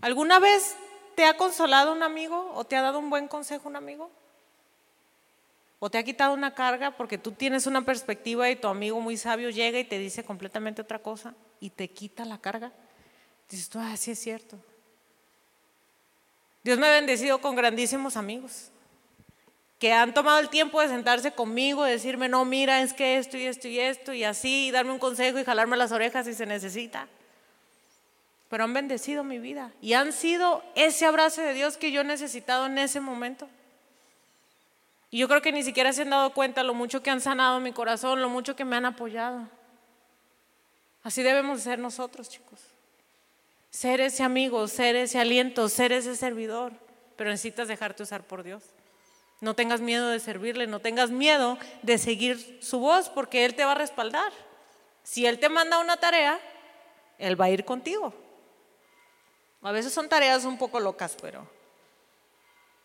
¿Alguna 0.00 0.38
vez 0.38 0.76
te 1.14 1.24
ha 1.24 1.36
consolado 1.36 1.92
un 1.92 2.02
amigo 2.02 2.52
o 2.54 2.64
te 2.64 2.76
ha 2.76 2.82
dado 2.82 2.98
un 2.98 3.10
buen 3.10 3.28
consejo 3.28 3.68
un 3.68 3.76
amigo? 3.76 4.10
¿O 5.80 5.90
te 5.90 5.98
ha 5.98 6.02
quitado 6.02 6.32
una 6.32 6.54
carga 6.54 6.96
porque 6.96 7.18
tú 7.18 7.32
tienes 7.32 7.66
una 7.66 7.84
perspectiva 7.84 8.50
y 8.50 8.56
tu 8.56 8.68
amigo 8.68 9.00
muy 9.00 9.16
sabio 9.16 9.50
llega 9.50 9.78
y 9.78 9.84
te 9.84 9.98
dice 9.98 10.24
completamente 10.24 10.82
otra 10.82 11.00
cosa 11.00 11.34
y 11.60 11.70
te 11.70 11.90
quita 11.90 12.24
la 12.24 12.38
carga? 12.38 12.72
Dices 13.48 13.68
tú, 13.68 13.78
ah, 13.78 13.94
es 13.94 14.18
cierto. 14.18 14.58
Dios 16.64 16.78
me 16.78 16.86
ha 16.86 16.92
bendecido 16.92 17.40
con 17.40 17.54
grandísimos 17.54 18.16
amigos 18.16 18.70
que 19.78 19.92
han 19.92 20.12
tomado 20.12 20.40
el 20.40 20.48
tiempo 20.48 20.80
de 20.80 20.88
sentarse 20.88 21.32
conmigo, 21.32 21.86
y 21.86 21.90
decirme, 21.90 22.28
no, 22.28 22.44
mira, 22.44 22.82
es 22.82 22.92
que 22.92 23.18
esto 23.18 23.36
y 23.36 23.46
esto 23.46 23.68
y 23.68 23.78
esto 23.78 24.12
y 24.12 24.24
así, 24.24 24.66
y 24.66 24.70
darme 24.70 24.92
un 24.92 24.98
consejo 24.98 25.38
y 25.38 25.44
jalarme 25.44 25.76
las 25.76 25.92
orejas 25.92 26.26
si 26.26 26.34
se 26.34 26.46
necesita. 26.46 27.06
Pero 28.48 28.64
han 28.64 28.72
bendecido 28.72 29.24
mi 29.24 29.38
vida 29.38 29.72
y 29.80 29.92
han 29.92 30.12
sido 30.12 30.62
ese 30.74 31.04
abrazo 31.04 31.42
de 31.42 31.52
Dios 31.52 31.76
que 31.76 31.92
yo 31.92 32.00
he 32.00 32.04
necesitado 32.04 32.66
en 32.66 32.78
ese 32.78 32.98
momento. 33.00 33.48
Y 35.10 35.18
yo 35.18 35.28
creo 35.28 35.42
que 35.42 35.52
ni 35.52 35.62
siquiera 35.62 35.92
se 35.92 36.02
han 36.02 36.10
dado 36.10 36.32
cuenta 36.32 36.62
lo 36.62 36.74
mucho 36.74 37.02
que 37.02 37.10
han 37.10 37.20
sanado 37.20 37.60
mi 37.60 37.72
corazón, 37.72 38.20
lo 38.20 38.28
mucho 38.28 38.56
que 38.56 38.64
me 38.64 38.76
han 38.76 38.86
apoyado. 38.86 39.48
Así 41.02 41.22
debemos 41.22 41.60
ser 41.60 41.78
nosotros, 41.78 42.28
chicos. 42.28 42.60
Ser 43.70 44.00
ese 44.00 44.22
amigo, 44.22 44.66
ser 44.66 44.96
ese 44.96 45.18
aliento, 45.18 45.68
ser 45.68 45.92
ese 45.92 46.16
servidor. 46.16 46.72
Pero 47.16 47.30
necesitas 47.30 47.68
dejarte 47.68 48.02
usar 48.02 48.22
por 48.22 48.42
Dios. 48.42 48.62
No 49.40 49.54
tengas 49.54 49.80
miedo 49.80 50.08
de 50.08 50.18
servirle, 50.18 50.66
no 50.66 50.80
tengas 50.80 51.10
miedo 51.10 51.58
de 51.82 51.98
seguir 51.98 52.58
su 52.60 52.80
voz 52.80 53.08
porque 53.08 53.44
Él 53.44 53.54
te 53.54 53.64
va 53.64 53.72
a 53.72 53.76
respaldar. 53.76 54.32
Si 55.04 55.26
Él 55.26 55.38
te 55.38 55.48
manda 55.48 55.78
una 55.78 55.96
tarea, 55.96 56.40
Él 57.18 57.40
va 57.40 57.46
a 57.46 57.50
ir 57.50 57.64
contigo. 57.64 58.12
A 59.62 59.72
veces 59.72 59.92
son 59.92 60.08
tareas 60.08 60.44
un 60.44 60.58
poco 60.58 60.80
locas, 60.80 61.16
pero 61.20 61.48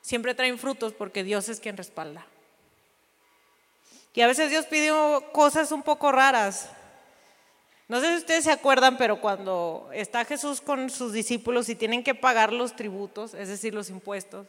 siempre 0.01 0.35
traen 0.35 0.59
frutos 0.59 0.93
porque 0.93 1.23
Dios 1.23 1.49
es 1.49 1.59
quien 1.59 1.77
respalda. 1.77 2.25
Y 4.13 4.21
a 4.21 4.27
veces 4.27 4.51
Dios 4.51 4.65
pide 4.67 4.91
cosas 5.31 5.71
un 5.71 5.81
poco 5.81 6.11
raras. 6.11 6.69
No 7.87 7.99
sé 7.99 8.09
si 8.09 8.17
ustedes 8.17 8.43
se 8.43 8.51
acuerdan, 8.51 8.97
pero 8.97 9.19
cuando 9.19 9.89
está 9.91 10.23
Jesús 10.23 10.61
con 10.61 10.89
sus 10.89 11.13
discípulos 11.13 11.67
y 11.69 11.75
tienen 11.75 12.03
que 12.03 12.15
pagar 12.15 12.53
los 12.53 12.75
tributos, 12.75 13.33
es 13.33 13.49
decir, 13.49 13.73
los 13.73 13.89
impuestos, 13.89 14.47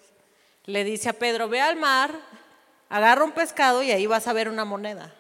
le 0.67 0.85
dice 0.85 1.09
a 1.09 1.13
Pedro, 1.13 1.49
ve 1.49 1.61
al 1.61 1.77
mar, 1.77 2.11
agarra 2.89 3.25
un 3.25 3.33
pescado 3.33 3.83
y 3.83 3.91
ahí 3.91 4.07
vas 4.07 4.27
a 4.27 4.33
ver 4.33 4.49
una 4.49 4.65
moneda. 4.65 5.15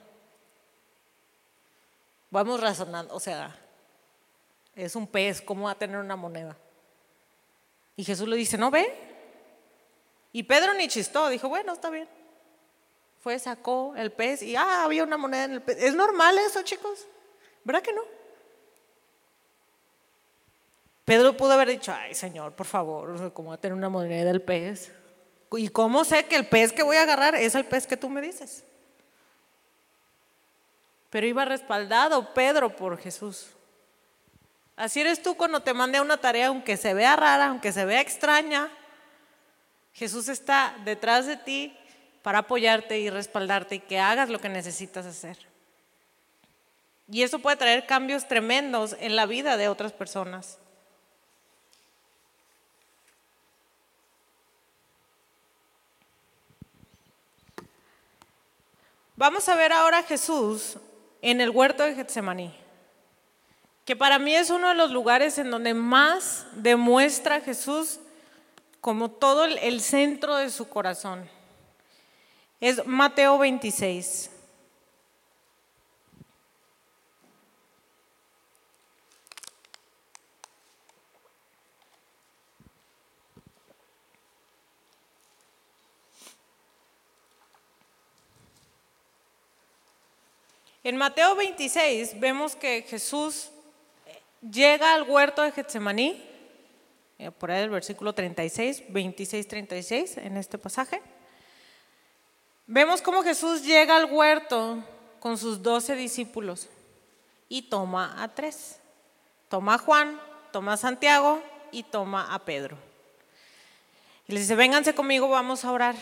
Vamos 2.30 2.60
razonando, 2.60 3.14
o 3.14 3.20
sea, 3.20 3.54
es 4.74 4.96
un 4.96 5.06
pez, 5.06 5.40
¿cómo 5.40 5.66
va 5.66 5.72
a 5.72 5.78
tener 5.78 5.98
una 5.98 6.16
moneda? 6.16 6.56
Y 7.96 8.04
Jesús 8.04 8.26
le 8.26 8.36
dice, 8.36 8.58
no 8.58 8.70
ve. 8.70 8.92
Y 10.32 10.42
Pedro 10.42 10.74
ni 10.74 10.88
chistó, 10.88 11.28
dijo, 11.28 11.48
bueno, 11.48 11.72
está 11.72 11.90
bien. 11.90 12.08
Fue, 13.20 13.38
sacó 13.38 13.94
el 13.96 14.10
pez 14.10 14.42
y, 14.42 14.56
ah, 14.56 14.84
había 14.84 15.04
una 15.04 15.16
moneda 15.16 15.44
en 15.44 15.52
el 15.52 15.62
pez. 15.62 15.80
¿Es 15.80 15.94
normal 15.94 16.36
eso, 16.38 16.62
chicos? 16.62 17.06
¿Verdad 17.62 17.82
que 17.82 17.92
no? 17.92 18.02
Pedro 21.04 21.36
pudo 21.36 21.52
haber 21.52 21.68
dicho, 21.68 21.92
ay, 21.92 22.14
Señor, 22.14 22.52
por 22.52 22.66
favor, 22.66 23.32
¿cómo 23.32 23.50
va 23.50 23.54
a 23.54 23.60
tener 23.60 23.76
una 23.76 23.88
moneda 23.88 24.24
del 24.24 24.42
pez? 24.42 24.90
¿Y 25.56 25.68
cómo 25.68 26.04
sé 26.04 26.26
que 26.26 26.36
el 26.36 26.46
pez 26.46 26.72
que 26.72 26.82
voy 26.82 26.96
a 26.96 27.02
agarrar 27.02 27.34
es 27.34 27.54
el 27.54 27.64
pez 27.64 27.86
que 27.86 27.96
tú 27.96 28.08
me 28.08 28.20
dices? 28.20 28.64
Pero 31.10 31.26
iba 31.26 31.44
respaldado 31.44 32.34
Pedro 32.34 32.74
por 32.74 32.98
Jesús. 32.98 33.48
Así 34.76 35.00
eres 35.00 35.22
tú 35.22 35.36
cuando 35.36 35.60
te 35.60 35.72
mande 35.72 36.00
una 36.00 36.16
tarea, 36.16 36.48
aunque 36.48 36.76
se 36.76 36.94
vea 36.94 37.14
rara, 37.14 37.46
aunque 37.46 37.72
se 37.72 37.84
vea 37.84 38.00
extraña. 38.00 38.68
Jesús 39.92 40.28
está 40.28 40.74
detrás 40.84 41.26
de 41.26 41.36
ti 41.36 41.76
para 42.22 42.38
apoyarte 42.38 42.98
y 42.98 43.10
respaldarte 43.10 43.76
y 43.76 43.80
que 43.80 44.00
hagas 44.00 44.28
lo 44.28 44.40
que 44.40 44.48
necesitas 44.48 45.06
hacer. 45.06 45.38
Y 47.08 47.22
eso 47.22 47.38
puede 47.38 47.56
traer 47.56 47.86
cambios 47.86 48.26
tremendos 48.26 48.96
en 48.98 49.14
la 49.14 49.26
vida 49.26 49.56
de 49.56 49.68
otras 49.68 49.92
personas. 49.92 50.58
Vamos 59.26 59.48
a 59.48 59.54
ver 59.54 59.72
ahora 59.72 60.00
a 60.00 60.02
Jesús 60.02 60.76
en 61.22 61.40
el 61.40 61.48
huerto 61.48 61.82
de 61.82 61.94
Getsemaní, 61.94 62.54
que 63.86 63.96
para 63.96 64.18
mí 64.18 64.36
es 64.36 64.50
uno 64.50 64.68
de 64.68 64.74
los 64.74 64.90
lugares 64.90 65.38
en 65.38 65.50
donde 65.50 65.72
más 65.72 66.46
demuestra 66.56 67.40
Jesús 67.40 68.00
como 68.82 69.10
todo 69.10 69.46
el 69.46 69.80
centro 69.80 70.36
de 70.36 70.50
su 70.50 70.68
corazón. 70.68 71.26
Es 72.60 72.86
Mateo 72.86 73.38
26. 73.38 74.30
En 90.84 90.98
Mateo 90.98 91.34
26 91.34 92.20
vemos 92.20 92.54
que 92.54 92.82
Jesús 92.82 93.48
llega 94.42 94.92
al 94.92 95.04
huerto 95.04 95.40
de 95.40 95.50
Getsemaní, 95.50 96.22
eh, 97.18 97.30
por 97.30 97.50
ahí 97.50 97.62
el 97.62 97.70
versículo 97.70 98.12
36, 98.12 98.82
26, 98.90 99.48
36 99.48 100.18
en 100.18 100.36
este 100.36 100.58
pasaje. 100.58 101.00
Vemos 102.66 103.00
cómo 103.00 103.22
Jesús 103.22 103.62
llega 103.62 103.96
al 103.96 104.12
huerto 104.12 104.84
con 105.20 105.38
sus 105.38 105.62
doce 105.62 105.96
discípulos 105.96 106.68
y 107.48 107.62
toma 107.62 108.22
a 108.22 108.28
tres. 108.34 108.78
Toma 109.48 109.76
a 109.76 109.78
Juan, 109.78 110.20
toma 110.52 110.74
a 110.74 110.76
Santiago 110.76 111.42
y 111.72 111.84
toma 111.84 112.34
a 112.34 112.44
Pedro. 112.44 112.76
Y 114.28 114.34
les 114.34 114.42
dice, 114.42 114.54
vénganse 114.54 114.94
conmigo, 114.94 115.30
vamos 115.30 115.64
a 115.64 115.72
orar 115.72 115.94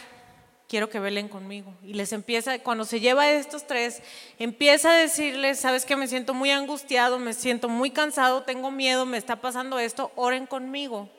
quiero 0.72 0.88
que 0.88 1.00
velen 1.00 1.28
conmigo. 1.28 1.74
Y 1.84 1.92
les 1.92 2.14
empieza, 2.14 2.58
cuando 2.60 2.86
se 2.86 2.98
lleva 2.98 3.28
estos 3.28 3.66
tres, 3.66 4.00
empieza 4.38 4.88
a 4.88 4.94
decirles, 4.94 5.60
sabes 5.60 5.84
que 5.84 5.96
me 5.96 6.08
siento 6.08 6.32
muy 6.32 6.50
angustiado, 6.50 7.18
me 7.18 7.34
siento 7.34 7.68
muy 7.68 7.90
cansado, 7.90 8.44
tengo 8.44 8.70
miedo, 8.70 9.04
me 9.04 9.18
está 9.18 9.36
pasando 9.36 9.78
esto, 9.78 10.10
oren 10.16 10.46
conmigo. 10.46 11.10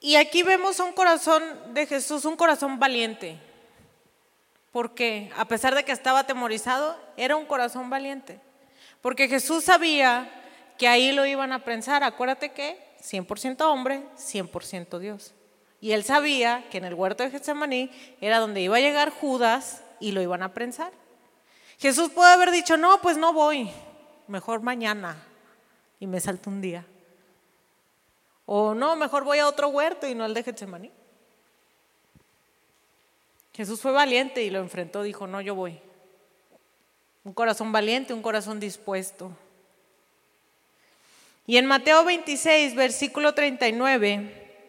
Y 0.00 0.16
aquí 0.16 0.42
vemos 0.42 0.80
un 0.80 0.92
corazón 0.92 1.44
de 1.72 1.86
Jesús, 1.86 2.24
un 2.24 2.34
corazón 2.34 2.80
valiente. 2.80 3.38
Porque 4.72 5.30
a 5.36 5.44
pesar 5.44 5.76
de 5.76 5.84
que 5.84 5.92
estaba 5.92 6.18
atemorizado, 6.18 7.00
era 7.16 7.36
un 7.36 7.46
corazón 7.46 7.90
valiente. 7.90 8.40
Porque 9.00 9.28
Jesús 9.28 9.62
sabía 9.62 10.39
que 10.80 10.88
ahí 10.88 11.12
lo 11.12 11.26
iban 11.26 11.52
a 11.52 11.62
prensar. 11.62 12.02
Acuérdate 12.02 12.52
que 12.52 12.82
100% 13.02 13.60
hombre, 13.66 14.02
100% 14.16 14.98
Dios. 14.98 15.34
Y 15.78 15.92
él 15.92 16.04
sabía 16.04 16.64
que 16.70 16.78
en 16.78 16.86
el 16.86 16.94
huerto 16.94 17.22
de 17.22 17.30
Getsemaní 17.30 17.90
era 18.22 18.38
donde 18.38 18.62
iba 18.62 18.78
a 18.78 18.80
llegar 18.80 19.10
Judas 19.10 19.82
y 20.00 20.12
lo 20.12 20.22
iban 20.22 20.42
a 20.42 20.54
prensar. 20.54 20.90
Jesús 21.78 22.08
puede 22.08 22.32
haber 22.32 22.50
dicho, 22.50 22.78
no, 22.78 22.98
pues 23.02 23.18
no 23.18 23.34
voy, 23.34 23.70
mejor 24.26 24.62
mañana 24.62 25.22
y 25.98 26.06
me 26.06 26.18
salto 26.18 26.48
un 26.48 26.62
día. 26.62 26.86
O 28.46 28.72
no, 28.72 28.96
mejor 28.96 29.24
voy 29.24 29.38
a 29.38 29.48
otro 29.48 29.68
huerto 29.68 30.06
y 30.06 30.14
no 30.14 30.24
al 30.24 30.32
de 30.32 30.44
Getsemaní. 30.44 30.90
Jesús 33.52 33.82
fue 33.82 33.92
valiente 33.92 34.42
y 34.42 34.48
lo 34.48 34.60
enfrentó, 34.60 35.02
dijo, 35.02 35.26
no, 35.26 35.42
yo 35.42 35.54
voy. 35.54 35.78
Un 37.24 37.34
corazón 37.34 37.70
valiente, 37.70 38.14
un 38.14 38.22
corazón 38.22 38.58
dispuesto. 38.58 39.30
Y 41.50 41.56
en 41.56 41.66
Mateo 41.66 42.04
26, 42.04 42.76
versículo 42.76 43.34
39, 43.34 44.68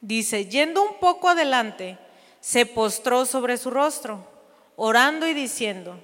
dice, 0.00 0.46
yendo 0.46 0.82
un 0.82 0.98
poco 0.98 1.28
adelante, 1.28 1.98
se 2.40 2.66
postró 2.66 3.24
sobre 3.24 3.56
su 3.56 3.70
rostro, 3.70 4.26
orando 4.74 5.28
y 5.28 5.34
diciendo, 5.34 6.00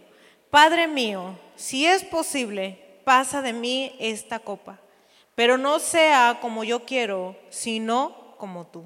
Padre 0.48 0.86
mío, 0.86 1.36
si 1.56 1.86
es 1.86 2.04
posible, 2.04 3.00
pasa 3.02 3.42
de 3.42 3.52
mí 3.52 3.96
esta 3.98 4.38
copa, 4.38 4.78
pero 5.34 5.58
no 5.58 5.80
sea 5.80 6.38
como 6.40 6.62
yo 6.62 6.84
quiero, 6.84 7.34
sino 7.50 8.36
como 8.38 8.64
tú. 8.64 8.84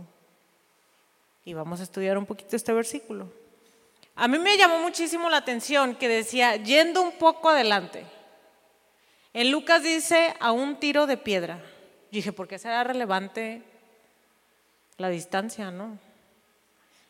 Y 1.45 1.53
vamos 1.53 1.81
a 1.81 1.83
estudiar 1.83 2.17
un 2.17 2.25
poquito 2.25 2.57
este 2.57 2.73
versículo. 2.73 3.31
A 4.15 4.27
mí 4.27 4.39
me 4.39 4.57
llamó 4.57 4.79
muchísimo 4.79 5.29
la 5.29 5.37
atención 5.37 5.97
que 5.97 6.09
decía, 6.09 6.57
yendo 6.57 7.03
un 7.03 7.13
poco 7.13 7.51
adelante. 7.51 8.07
En 9.33 9.51
Lucas 9.53 9.83
dice 9.83 10.35
a 10.41 10.51
un 10.53 10.77
tiro 10.77 11.07
de 11.07 11.17
piedra. 11.17 11.57
Yo 11.57 12.17
dije, 12.17 12.33
¿por 12.33 12.49
qué 12.49 12.59
será 12.59 12.83
relevante 12.83 13.63
la 14.97 15.09
distancia, 15.09 15.71
no? 15.71 15.99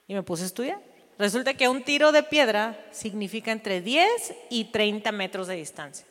Y 0.07 0.15
me 0.15 0.23
puse 0.23 0.43
a 0.43 0.47
estudiar. 0.47 0.81
Resulta 1.19 1.55
que 1.55 1.69
un 1.69 1.83
tiro 1.83 2.13
de 2.13 2.23
piedra 2.23 2.79
significa 2.91 3.53
entre 3.53 3.81
10 3.81 4.35
y 4.51 4.65
30 4.67 5.13
metros 5.13 5.47
de 5.47 5.57
distancia. 5.57 6.07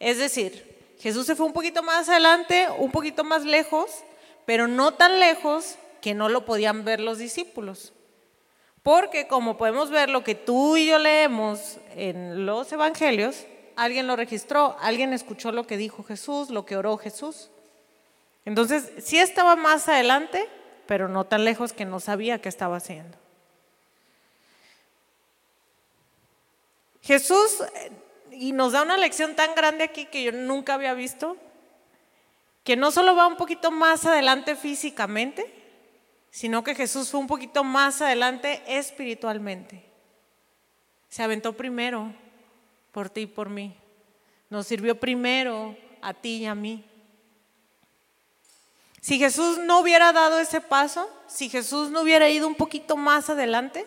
Es 0.00 0.18
decir, 0.18 0.76
Jesús 1.00 1.26
se 1.26 1.36
fue 1.36 1.46
un 1.46 1.52
poquito 1.52 1.82
más 1.82 2.08
adelante, 2.08 2.68
un 2.78 2.90
poquito 2.90 3.22
más 3.24 3.44
lejos, 3.44 3.90
pero 4.44 4.66
no 4.66 4.94
tan 4.94 5.20
lejos 5.20 5.76
que 6.00 6.14
no 6.14 6.28
lo 6.28 6.44
podían 6.44 6.84
ver 6.84 7.00
los 7.00 7.18
discípulos. 7.18 7.92
Porque 8.82 9.26
como 9.26 9.56
podemos 9.56 9.90
ver 9.90 10.08
lo 10.08 10.22
que 10.22 10.34
tú 10.34 10.76
y 10.76 10.86
yo 10.86 10.98
leemos 10.98 11.78
en 11.96 12.46
los 12.46 12.70
evangelios, 12.72 13.46
alguien 13.76 14.06
lo 14.06 14.16
registró, 14.16 14.76
alguien 14.80 15.12
escuchó 15.12 15.52
lo 15.52 15.66
que 15.66 15.76
dijo 15.76 16.02
Jesús, 16.02 16.50
lo 16.50 16.64
que 16.66 16.76
oró 16.76 16.96
Jesús. 16.96 17.50
Entonces, 18.44 18.90
sí 19.04 19.18
estaba 19.18 19.56
más 19.56 19.88
adelante, 19.88 20.48
pero 20.86 21.08
no 21.08 21.24
tan 21.24 21.44
lejos 21.44 21.72
que 21.72 21.84
no 21.84 22.00
sabía 22.00 22.40
qué 22.40 22.48
estaba 22.48 22.76
haciendo. 22.76 23.18
Jesús 27.02 27.62
y 28.32 28.52
nos 28.52 28.72
da 28.72 28.82
una 28.82 28.96
lección 28.96 29.36
tan 29.36 29.54
grande 29.54 29.84
aquí 29.84 30.06
que 30.06 30.24
yo 30.24 30.32
nunca 30.32 30.74
había 30.74 30.94
visto, 30.94 31.36
que 32.64 32.76
no 32.76 32.90
solo 32.90 33.14
va 33.14 33.26
un 33.28 33.36
poquito 33.36 33.70
más 33.70 34.04
adelante 34.06 34.56
físicamente, 34.56 35.52
sino 36.30 36.64
que 36.64 36.74
Jesús 36.74 37.10
fue 37.10 37.20
un 37.20 37.28
poquito 37.28 37.62
más 37.62 38.02
adelante 38.02 38.62
espiritualmente. 38.66 39.84
Se 41.08 41.22
aventó 41.22 41.56
primero 41.56 42.12
por 42.96 43.10
ti 43.10 43.20
y 43.20 43.26
por 43.26 43.50
mí. 43.50 43.76
Nos 44.48 44.66
sirvió 44.66 44.98
primero 44.98 45.76
a 46.00 46.14
ti 46.14 46.36
y 46.36 46.46
a 46.46 46.54
mí. 46.54 46.82
Si 49.02 49.18
Jesús 49.18 49.58
no 49.58 49.80
hubiera 49.80 50.14
dado 50.14 50.38
ese 50.38 50.62
paso, 50.62 51.06
si 51.26 51.50
Jesús 51.50 51.90
no 51.90 52.00
hubiera 52.00 52.30
ido 52.30 52.48
un 52.48 52.54
poquito 52.54 52.96
más 52.96 53.28
adelante, 53.28 53.86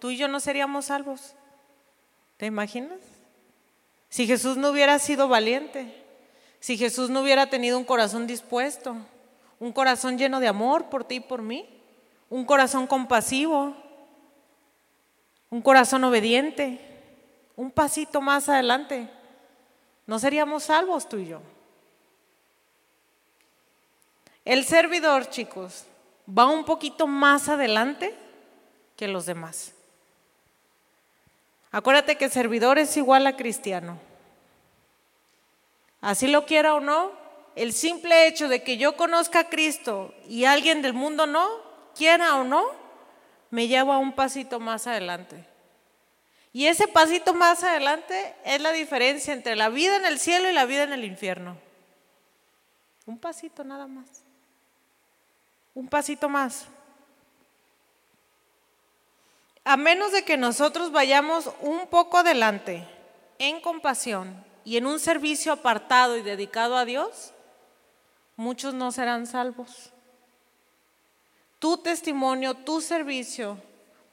tú 0.00 0.10
y 0.10 0.16
yo 0.16 0.26
no 0.26 0.40
seríamos 0.40 0.86
salvos. 0.86 1.34
¿Te 2.36 2.46
imaginas? 2.46 2.98
Si 4.08 4.26
Jesús 4.26 4.56
no 4.56 4.70
hubiera 4.70 4.98
sido 4.98 5.28
valiente, 5.28 5.94
si 6.58 6.76
Jesús 6.76 7.10
no 7.10 7.20
hubiera 7.20 7.48
tenido 7.48 7.78
un 7.78 7.84
corazón 7.84 8.26
dispuesto, 8.26 8.96
un 9.60 9.72
corazón 9.72 10.18
lleno 10.18 10.40
de 10.40 10.48
amor 10.48 10.86
por 10.86 11.04
ti 11.04 11.14
y 11.14 11.20
por 11.20 11.42
mí, 11.42 11.64
un 12.28 12.44
corazón 12.44 12.88
compasivo, 12.88 13.76
un 15.48 15.62
corazón 15.62 16.02
obediente, 16.02 16.87
un 17.58 17.72
pasito 17.72 18.20
más 18.20 18.48
adelante, 18.48 19.10
no 20.06 20.20
seríamos 20.20 20.62
salvos 20.62 21.08
tú 21.08 21.16
y 21.16 21.26
yo. 21.26 21.40
El 24.44 24.64
servidor, 24.64 25.28
chicos, 25.28 25.84
va 26.26 26.46
un 26.46 26.64
poquito 26.64 27.08
más 27.08 27.48
adelante 27.48 28.14
que 28.96 29.08
los 29.08 29.26
demás. 29.26 29.74
Acuérdate 31.72 32.16
que 32.16 32.28
servidor 32.28 32.78
es 32.78 32.96
igual 32.96 33.26
a 33.26 33.36
cristiano. 33.36 33.98
Así 36.00 36.28
lo 36.28 36.46
quiera 36.46 36.76
o 36.76 36.80
no, 36.80 37.10
el 37.56 37.72
simple 37.72 38.28
hecho 38.28 38.48
de 38.48 38.62
que 38.62 38.76
yo 38.76 38.96
conozca 38.96 39.40
a 39.40 39.48
Cristo 39.48 40.14
y 40.28 40.44
alguien 40.44 40.80
del 40.80 40.92
mundo 40.92 41.26
no, 41.26 41.48
quiera 41.96 42.36
o 42.36 42.44
no, 42.44 42.66
me 43.50 43.66
lleva 43.66 43.98
un 43.98 44.12
pasito 44.12 44.60
más 44.60 44.86
adelante. 44.86 45.44
Y 46.52 46.66
ese 46.66 46.88
pasito 46.88 47.34
más 47.34 47.62
adelante 47.62 48.34
es 48.44 48.60
la 48.60 48.72
diferencia 48.72 49.32
entre 49.32 49.56
la 49.56 49.68
vida 49.68 49.96
en 49.96 50.06
el 50.06 50.18
cielo 50.18 50.48
y 50.48 50.52
la 50.52 50.64
vida 50.64 50.84
en 50.84 50.92
el 50.92 51.04
infierno. 51.04 51.56
Un 53.06 53.18
pasito 53.18 53.64
nada 53.64 53.86
más. 53.86 54.08
Un 55.74 55.88
pasito 55.88 56.28
más 56.28 56.66
a 59.68 59.76
menos 59.76 60.12
de 60.12 60.24
que 60.24 60.38
nosotros 60.38 60.92
vayamos 60.92 61.50
un 61.60 61.88
poco 61.88 62.16
adelante 62.16 62.88
en 63.38 63.60
compasión 63.60 64.42
y 64.64 64.78
en 64.78 64.86
un 64.86 64.98
servicio 64.98 65.52
apartado 65.52 66.16
y 66.16 66.22
dedicado 66.22 66.74
a 66.78 66.86
Dios, 66.86 67.34
muchos 68.36 68.72
no 68.72 68.92
serán 68.92 69.26
salvos. 69.26 69.92
Tu 71.58 71.76
testimonio, 71.76 72.54
tu 72.54 72.80
servicio 72.80 73.58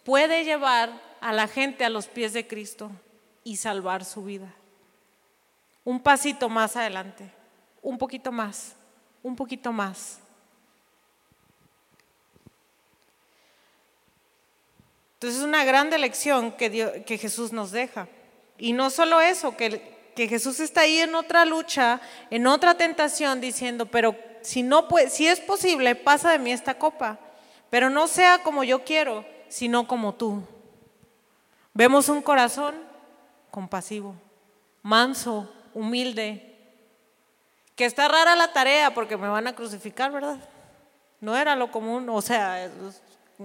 puede 0.03 0.43
llevar 0.43 0.91
a 1.25 1.33
la 1.33 1.47
gente 1.47 1.83
a 1.83 1.89
los 1.89 2.05
pies 2.05 2.33
de 2.33 2.45
Cristo 2.45 2.91
y 3.43 3.57
salvar 3.57 4.05
su 4.05 4.23
vida. 4.25 4.53
Un 5.83 5.99
pasito 5.99 6.49
más 6.49 6.75
adelante, 6.75 7.31
un 7.81 7.97
poquito 7.97 8.31
más, 8.31 8.75
un 9.23 9.35
poquito 9.35 9.71
más. 9.71 10.19
Entonces 15.15 15.39
es 15.39 15.43
una 15.43 15.65
grande 15.65 15.97
lección 15.97 16.51
que, 16.51 17.17
Jesús 17.19 17.51
nos 17.51 17.71
deja. 17.71 18.07
Y 18.59 18.73
no 18.73 18.91
solo 18.91 19.19
eso, 19.19 19.57
que, 19.57 19.81
Jesús 20.15 20.59
está 20.59 20.81
ahí 20.81 20.99
en 20.99 21.15
otra 21.15 21.43
lucha, 21.43 22.01
en 22.29 22.45
otra 22.45 22.77
tentación, 22.77 23.41
diciendo, 23.41 23.87
pero 23.87 24.15
si, 24.41 24.61
no 24.61 24.87
si 25.09 25.25
es 25.25 25.39
posible, 25.39 25.95
pasa 25.95 26.31
de 26.31 26.37
mí 26.37 26.51
esta 26.51 26.77
copa, 26.77 27.17
pero 27.71 27.89
no 27.89 28.05
sea 28.07 28.43
como 28.43 28.63
yo 28.63 28.83
quiero, 28.83 29.25
sino 29.49 29.87
como 29.87 30.13
tú. 30.13 30.43
Vemos 31.75 32.09
un 32.09 32.23
corazón 32.23 32.73
compasivo, 33.51 34.15
manso, 34.81 35.47
humilde, 35.75 36.57
que 37.75 37.85
está 37.85 38.07
rara 38.07 38.35
la 38.35 38.51
tarea 38.51 38.91
porque 38.95 39.17
me 39.17 39.27
van 39.27 39.45
a 39.45 39.53
crucificar, 39.53 40.11
¿verdad? 40.11 40.39
No 41.21 41.35
era 41.35 41.55
lo 41.55 41.69
común, 41.69 42.09
o 42.09 42.21
sea, 42.21 42.71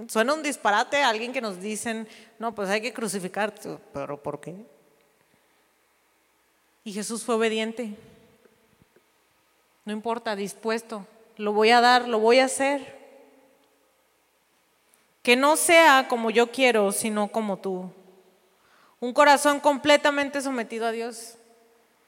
Suena 0.07 0.35
un 0.35 0.43
disparate 0.43 1.03
a 1.03 1.09
alguien 1.09 1.33
que 1.33 1.41
nos 1.41 1.61
dicen, 1.61 2.07
no, 2.39 2.55
pues 2.55 2.70
hay 2.70 2.81
que 2.81 2.93
crucificar, 2.93 3.53
pero 3.93 4.22
¿por 4.22 4.41
qué? 4.41 4.55
Y 6.85 6.93
Jesús 6.93 7.24
fue 7.24 7.35
obediente. 7.35 7.97
No 9.85 9.93
importa, 9.93 10.37
dispuesto. 10.37 11.05
Lo 11.37 11.53
voy 11.53 11.70
a 11.70 11.81
dar, 11.81 12.07
lo 12.07 12.20
voy 12.20 12.39
a 12.39 12.45
hacer. 12.45 13.01
Que 15.22 15.35
no 15.35 15.57
sea 15.57 16.07
como 16.09 16.31
yo 16.31 16.53
quiero, 16.53 16.93
sino 16.93 17.28
como 17.28 17.57
tú. 17.57 17.91
Un 19.01 19.15
corazón 19.15 19.61
completamente 19.61 20.43
sometido 20.43 20.87
a 20.87 20.93
Dios. 20.93 21.37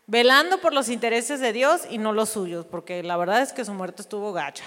Velando 0.07 0.61
por 0.61 0.74
los 0.74 0.88
intereses 0.88 1.40
de 1.40 1.53
Dios 1.53 1.82
y 1.88 1.99
no 1.99 2.12
los 2.12 2.28
suyos, 2.28 2.66
porque 2.66 3.03
la 3.03 3.16
verdad 3.16 3.40
es 3.40 3.53
que 3.53 3.64
su 3.64 3.72
muerte 3.72 4.03
estuvo 4.03 4.32
gacha, 4.32 4.64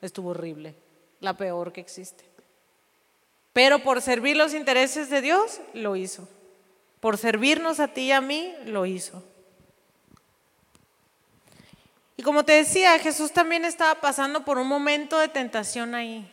estuvo 0.00 0.30
horrible, 0.30 0.74
la 1.20 1.36
peor 1.36 1.72
que 1.72 1.80
existe. 1.80 2.24
Pero 3.52 3.80
por 3.80 4.02
servir 4.02 4.36
los 4.36 4.54
intereses 4.54 5.10
de 5.10 5.20
Dios, 5.20 5.60
lo 5.74 5.96
hizo. 5.96 6.28
Por 6.98 7.18
servirnos 7.18 7.78
a 7.78 7.88
ti 7.88 8.02
y 8.02 8.12
a 8.12 8.20
mí, 8.20 8.54
lo 8.64 8.86
hizo. 8.86 9.22
Y 12.16 12.22
como 12.22 12.44
te 12.44 12.52
decía, 12.52 12.98
Jesús 12.98 13.32
también 13.32 13.64
estaba 13.64 14.00
pasando 14.00 14.44
por 14.44 14.58
un 14.58 14.66
momento 14.66 15.18
de 15.18 15.28
tentación 15.28 15.94
ahí. 15.94 16.30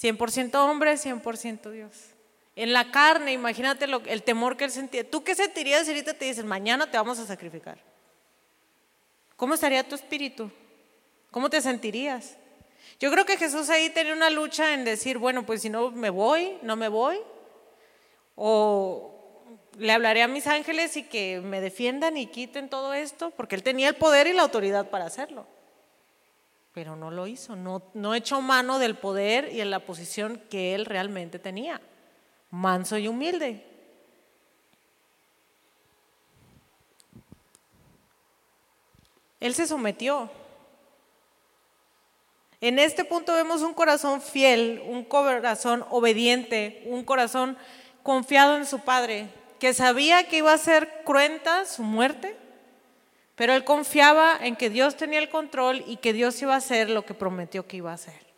100% 0.00 0.54
hombre, 0.54 0.94
100% 0.94 1.70
Dios. 1.70 2.11
En 2.54 2.72
la 2.72 2.90
carne, 2.90 3.32
imagínate 3.32 3.86
el 4.06 4.22
temor 4.22 4.56
que 4.56 4.64
él 4.64 4.70
sentía. 4.70 5.08
¿Tú 5.08 5.24
qué 5.24 5.34
sentirías 5.34 5.84
si 5.84 5.90
ahorita 5.90 6.14
te 6.14 6.26
dicen, 6.26 6.46
mañana 6.46 6.90
te 6.90 6.98
vamos 6.98 7.18
a 7.18 7.26
sacrificar? 7.26 7.78
¿Cómo 9.36 9.54
estaría 9.54 9.88
tu 9.88 9.94
espíritu? 9.94 10.50
¿Cómo 11.30 11.48
te 11.48 11.60
sentirías? 11.60 12.36
Yo 13.00 13.10
creo 13.10 13.24
que 13.24 13.38
Jesús 13.38 13.70
ahí 13.70 13.90
tenía 13.90 14.12
una 14.12 14.30
lucha 14.30 14.74
en 14.74 14.84
decir, 14.84 15.18
bueno, 15.18 15.44
pues 15.46 15.62
si 15.62 15.70
no 15.70 15.90
me 15.90 16.10
voy, 16.10 16.58
no 16.62 16.76
me 16.76 16.88
voy. 16.88 17.18
O 18.36 19.12
le 19.78 19.92
hablaré 19.92 20.22
a 20.22 20.28
mis 20.28 20.46
ángeles 20.46 20.96
y 20.96 21.04
que 21.04 21.40
me 21.40 21.60
defiendan 21.60 22.16
y 22.16 22.26
quiten 22.26 22.68
todo 22.68 22.92
esto, 22.92 23.30
porque 23.30 23.54
él 23.54 23.62
tenía 23.62 23.88
el 23.88 23.96
poder 23.96 24.26
y 24.26 24.32
la 24.32 24.42
autoridad 24.42 24.90
para 24.90 25.06
hacerlo. 25.06 25.46
Pero 26.72 26.96
no 26.96 27.10
lo 27.10 27.26
hizo, 27.26 27.56
no, 27.56 27.82
no 27.94 28.14
echó 28.14 28.40
mano 28.40 28.78
del 28.78 28.96
poder 28.96 29.52
y 29.52 29.60
en 29.60 29.70
la 29.70 29.80
posición 29.80 30.42
que 30.50 30.74
él 30.74 30.86
realmente 30.86 31.38
tenía, 31.38 31.80
manso 32.52 32.98
y 32.98 33.08
humilde. 33.08 33.66
Él 39.40 39.54
se 39.54 39.66
sometió. 39.66 40.30
En 42.60 42.78
este 42.78 43.04
punto 43.04 43.32
vemos 43.32 43.62
un 43.62 43.74
corazón 43.74 44.22
fiel, 44.22 44.80
un 44.86 45.02
corazón 45.04 45.84
obediente, 45.90 46.84
un 46.86 47.02
corazón 47.04 47.56
confiado 48.04 48.56
en 48.56 48.66
su 48.66 48.80
padre, 48.80 49.28
que 49.58 49.74
sabía 49.74 50.28
que 50.28 50.38
iba 50.38 50.52
a 50.52 50.58
ser 50.58 51.02
cruenta 51.04 51.64
su 51.64 51.82
muerte, 51.82 52.36
pero 53.34 53.54
él 53.54 53.64
confiaba 53.64 54.36
en 54.40 54.54
que 54.54 54.70
Dios 54.70 54.96
tenía 54.96 55.18
el 55.18 55.30
control 55.30 55.82
y 55.88 55.96
que 55.96 56.12
Dios 56.12 56.40
iba 56.42 56.54
a 56.54 56.58
hacer 56.58 56.90
lo 56.90 57.04
que 57.04 57.14
prometió 57.14 57.66
que 57.66 57.78
iba 57.78 57.90
a 57.90 57.94
hacer. 57.94 58.31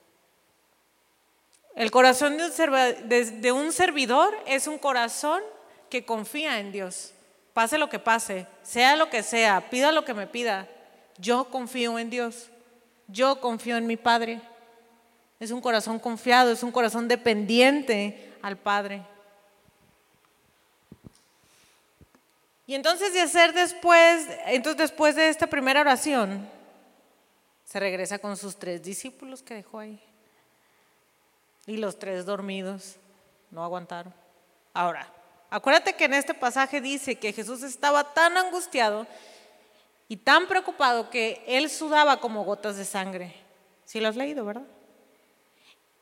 El 1.75 1.91
corazón 1.91 2.37
de 2.39 3.53
un, 3.53 3.72
servidor 3.72 4.35
es 4.47 4.68
un 4.68 4.79
corazón 4.79 5.43
que 5.91 6.05
confía 6.05 6.61
en 6.61 6.70
Dios. 6.70 7.12
Pase 7.53 7.79
lo 7.79 7.89
que 7.89 7.99
pase, 7.99 8.47
sea 8.62 8.97
lo 8.97 9.11
que 9.11 9.22
sea, 9.22 9.70
pida 9.70 9.91
lo 9.91 10.05
que 10.05 10.14
me 10.14 10.27
pida. 10.27 10.68
Yo 11.18 11.51
confío 11.51 11.99
en 11.99 12.11
Dios. 12.11 12.51
Yo 13.09 13.41
confío 13.41 13.77
en 13.77 13.87
mi 13.87 13.97
Padre. 13.97 14.41
Es 15.41 15.51
un 15.51 15.61
corazón 15.61 15.99
confiado, 15.99 16.53
es 16.53 16.62
un 16.62 16.70
corazón 16.70 17.09
dependiente 17.09 18.33
al 18.41 18.57
Padre. 18.57 19.03
Y 22.66 22.75
entonces 22.75 23.12
de 23.12 23.20
hacer 23.20 23.53
después, 23.53 24.27
entonces 24.47 24.79
después 24.79 25.16
de 25.16 25.29
esta 25.29 25.49
primera 25.49 25.81
oración, 25.81 26.49
se 27.64 27.81
regresa 27.81 28.18
con 28.18 28.37
sus 28.37 28.57
tres 28.57 28.83
discípulos 28.83 29.43
que 29.43 29.55
dejó 29.55 29.81
ahí. 29.81 30.01
Y 31.66 31.76
los 31.76 31.98
tres 31.98 32.26
dormidos 32.26 32.96
no 33.50 33.64
aguantaron. 33.64 34.12
Ahora, 34.72 35.08
acuérdate 35.50 35.94
que 35.94 36.04
en 36.04 36.14
este 36.14 36.34
pasaje 36.34 36.80
dice 36.80 37.16
que 37.16 37.32
Jesús 37.32 37.62
estaba 37.62 38.12
tan 38.12 38.36
angustiado 38.36 39.06
y 40.08 40.16
tan 40.16 40.46
preocupado 40.46 41.08
que 41.10 41.42
él 41.46 41.70
sudaba 41.70 42.20
como 42.20 42.44
gotas 42.44 42.76
de 42.76 42.84
sangre. 42.84 43.34
Si 43.84 44.00
lo 44.00 44.08
has 44.08 44.16
leído, 44.16 44.44
¿verdad? 44.44 44.66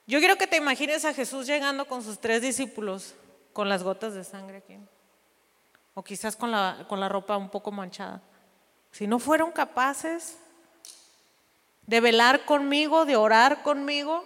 Yo 0.07 0.19
quiero 0.19 0.37
que 0.37 0.47
te 0.47 0.57
imagines 0.57 1.05
a 1.05 1.15
Jesús 1.15 1.47
llegando 1.47 1.87
con 1.87 2.03
sus 2.03 2.19
tres 2.19 2.43
discípulos 2.43 3.15
con 3.53 3.69
las 3.69 3.83
gotas 3.83 4.15
de 4.15 4.25
sangre 4.25 4.59
aquí. 4.59 4.79
O 5.95 6.03
quizás 6.03 6.35
con 6.37 6.51
la, 6.51 6.87
con 6.89 6.99
la 6.99 7.09
ropa 7.09 7.37
un 7.37 7.51
poco 7.51 7.71
manchada. 7.71 8.21
Si 8.91 9.07
no 9.07 9.19
fueron 9.19 9.53
capaces 9.53 10.39
de 11.87 12.01
velar 12.01 12.45
conmigo, 12.45 13.05
de 13.05 13.17
orar 13.17 13.63
conmigo, 13.63 14.25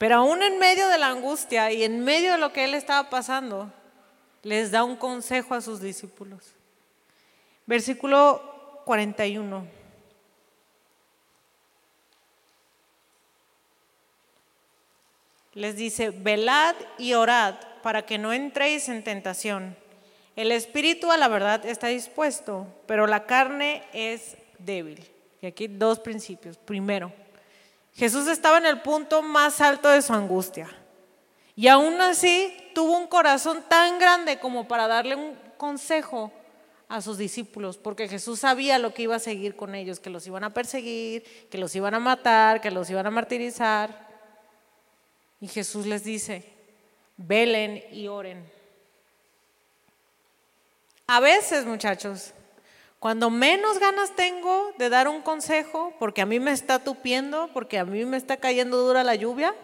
Pero 0.00 0.16
aún 0.16 0.42
en 0.42 0.58
medio 0.58 0.88
de 0.88 0.96
la 0.96 1.08
angustia 1.08 1.70
y 1.72 1.84
en 1.84 2.02
medio 2.02 2.32
de 2.32 2.38
lo 2.38 2.54
que 2.54 2.64
él 2.64 2.72
estaba 2.72 3.10
pasando, 3.10 3.70
les 4.42 4.70
da 4.70 4.82
un 4.82 4.96
consejo 4.96 5.52
a 5.54 5.60
sus 5.60 5.78
discípulos. 5.78 6.54
Versículo 7.66 8.80
41. 8.86 9.66
Les 15.52 15.76
dice, 15.76 16.08
velad 16.08 16.76
y 16.96 17.12
orad 17.12 17.56
para 17.82 18.06
que 18.06 18.16
no 18.16 18.32
entréis 18.32 18.88
en 18.88 19.04
tentación. 19.04 19.76
El 20.34 20.50
espíritu 20.50 21.10
a 21.12 21.18
la 21.18 21.28
verdad 21.28 21.66
está 21.66 21.88
dispuesto, 21.88 22.66
pero 22.86 23.06
la 23.06 23.26
carne 23.26 23.82
es 23.92 24.38
débil. 24.58 25.06
Y 25.42 25.46
aquí 25.46 25.66
dos 25.66 25.98
principios. 25.98 26.56
Primero, 26.56 27.12
Jesús 28.00 28.28
estaba 28.28 28.56
en 28.56 28.64
el 28.64 28.80
punto 28.80 29.20
más 29.20 29.60
alto 29.60 29.90
de 29.90 30.00
su 30.00 30.14
angustia. 30.14 30.70
Y 31.54 31.68
aún 31.68 32.00
así 32.00 32.50
tuvo 32.74 32.96
un 32.96 33.06
corazón 33.06 33.62
tan 33.68 33.98
grande 33.98 34.38
como 34.38 34.66
para 34.66 34.88
darle 34.88 35.16
un 35.16 35.36
consejo 35.58 36.32
a 36.88 37.02
sus 37.02 37.18
discípulos, 37.18 37.76
porque 37.76 38.08
Jesús 38.08 38.40
sabía 38.40 38.78
lo 38.78 38.94
que 38.94 39.02
iba 39.02 39.16
a 39.16 39.18
seguir 39.18 39.54
con 39.54 39.74
ellos, 39.74 40.00
que 40.00 40.08
los 40.08 40.26
iban 40.26 40.44
a 40.44 40.54
perseguir, 40.54 41.24
que 41.50 41.58
los 41.58 41.76
iban 41.76 41.92
a 41.92 41.98
matar, 41.98 42.62
que 42.62 42.70
los 42.70 42.88
iban 42.88 43.06
a 43.06 43.10
martirizar. 43.10 44.08
Y 45.38 45.48
Jesús 45.48 45.84
les 45.84 46.02
dice, 46.02 46.50
velen 47.18 47.84
y 47.92 48.08
oren. 48.08 48.42
A 51.06 51.20
veces, 51.20 51.66
muchachos, 51.66 52.32
cuando 53.00 53.30
menos 53.30 53.78
ganas 53.78 54.14
tengo 54.14 54.74
de 54.76 54.90
dar 54.90 55.08
un 55.08 55.22
consejo, 55.22 55.94
porque 55.98 56.20
a 56.20 56.26
mí 56.26 56.38
me 56.38 56.52
está 56.52 56.78
tupiendo, 56.78 57.48
porque 57.54 57.78
a 57.78 57.86
mí 57.86 58.04
me 58.04 58.18
está 58.18 58.36
cayendo 58.36 58.76
dura 58.76 59.02
la 59.02 59.14
lluvia, 59.14 59.54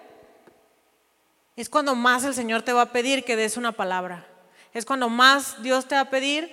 es 1.55 1.68
cuando 1.68 1.95
más 1.95 2.24
el 2.24 2.32
Señor 2.32 2.62
te 2.62 2.72
va 2.72 2.80
a 2.80 2.93
pedir 2.93 3.24
que 3.24 3.37
des 3.37 3.59
una 3.59 3.72
palabra. 3.72 4.26
Es 4.72 4.87
cuando 4.87 5.11
más 5.11 5.62
Dios 5.62 5.87
te 5.87 5.95
va 5.95 6.03
a 6.03 6.11
pedir 6.11 6.51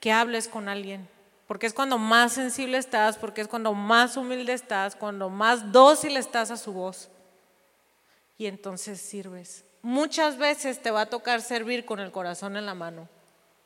que 0.00 0.10
hables 0.10 0.48
con 0.48 0.68
alguien. 0.68 1.08
Porque 1.46 1.66
es 1.66 1.72
cuando 1.72 1.98
más 1.98 2.32
sensible 2.32 2.78
estás, 2.78 3.16
porque 3.16 3.40
es 3.40 3.48
cuando 3.48 3.72
más 3.72 4.16
humilde 4.16 4.54
estás, 4.54 4.96
cuando 4.96 5.30
más 5.30 5.70
dócil 5.70 6.16
estás 6.16 6.50
a 6.50 6.56
su 6.56 6.72
voz. 6.72 7.10
Y 8.38 8.46
entonces 8.46 9.00
sirves. 9.00 9.64
Muchas 9.82 10.36
veces 10.36 10.82
te 10.82 10.90
va 10.90 11.02
a 11.02 11.10
tocar 11.10 11.42
servir 11.42 11.84
con 11.84 12.00
el 12.00 12.10
corazón 12.10 12.56
en 12.56 12.66
la 12.66 12.74
mano. 12.74 13.08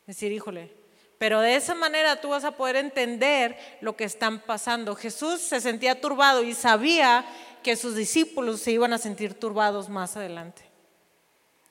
Decir, 0.07 0.33
híjole, 0.33 0.75
pero 1.19 1.41
de 1.41 1.57
esa 1.57 1.75
manera 1.75 2.21
tú 2.21 2.31
vas 2.31 2.45
a 2.45 2.53
poder 2.53 2.77
entender 2.77 3.59
lo 3.81 3.97
que 3.97 4.05
están 4.05 4.39
pasando. 4.39 4.95
Jesús 4.95 5.41
se 5.41 5.61
sentía 5.61 6.01
turbado 6.01 6.45
y 6.45 6.55
sabía 6.55 7.25
que 7.63 7.77
sus 7.77 7.97
discípulos 7.97 8.61
se 8.61 8.71
iban 8.71 8.93
a 8.93 8.99
sentir 8.99 9.35
turbados 9.35 9.89
más 9.89 10.17
adelante. 10.17 10.63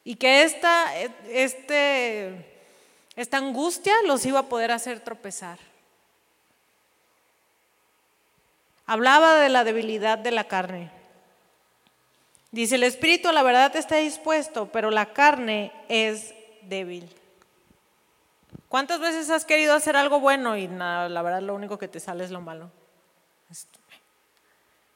Y 0.04 0.16
que 0.16 0.44
esta, 0.44 0.94
este, 1.30 2.46
esta 3.16 3.38
angustia 3.38 3.94
los 4.06 4.26
iba 4.26 4.40
a 4.40 4.50
poder 4.50 4.72
hacer 4.72 5.00
tropezar. 5.00 5.60
Hablaba 8.86 9.36
de 9.36 9.50
la 9.50 9.64
debilidad 9.64 10.18
de 10.18 10.32
la 10.32 10.46
carne. 10.46 10.92
Dice, 12.52 12.76
el 12.76 12.84
espíritu 12.84 13.32
la 13.32 13.44
verdad 13.44 13.76
está 13.76 13.98
dispuesto, 13.98 14.70
pero 14.72 14.92
la 14.92 15.14
carne 15.14 15.72
es 15.90 16.34
débil. 16.64 17.10
¿Cuántas 18.70 19.00
veces 19.00 19.30
has 19.30 19.46
querido 19.46 19.74
hacer 19.74 19.96
algo 19.96 20.20
bueno 20.20 20.58
y 20.58 20.68
nada, 20.68 21.08
la 21.08 21.22
verdad 21.22 21.42
lo 21.42 21.56
único 21.56 21.78
que 21.78 21.88
te 21.88 22.00
sale 22.00 22.26
es 22.26 22.32
lo 22.32 22.42
malo? 22.42 22.70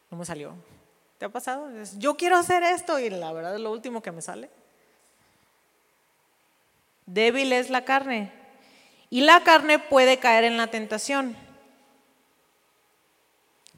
No 0.09 0.17
me 0.17 0.25
salió. 0.25 0.53
¿Te 1.17 1.25
ha 1.25 1.29
pasado? 1.29 1.69
Yo 1.97 2.17
quiero 2.17 2.35
hacer 2.35 2.63
esto 2.63 2.99
y 2.99 3.09
la 3.09 3.31
verdad 3.31 3.55
es 3.55 3.61
lo 3.61 3.71
último 3.71 4.01
que 4.01 4.11
me 4.11 4.21
sale. 4.21 4.49
Débil 7.05 7.53
es 7.53 7.69
la 7.69 7.85
carne. 7.85 8.31
Y 9.09 9.21
la 9.21 9.43
carne 9.43 9.79
puede 9.79 10.19
caer 10.19 10.43
en 10.43 10.57
la 10.57 10.67
tentación. 10.67 11.37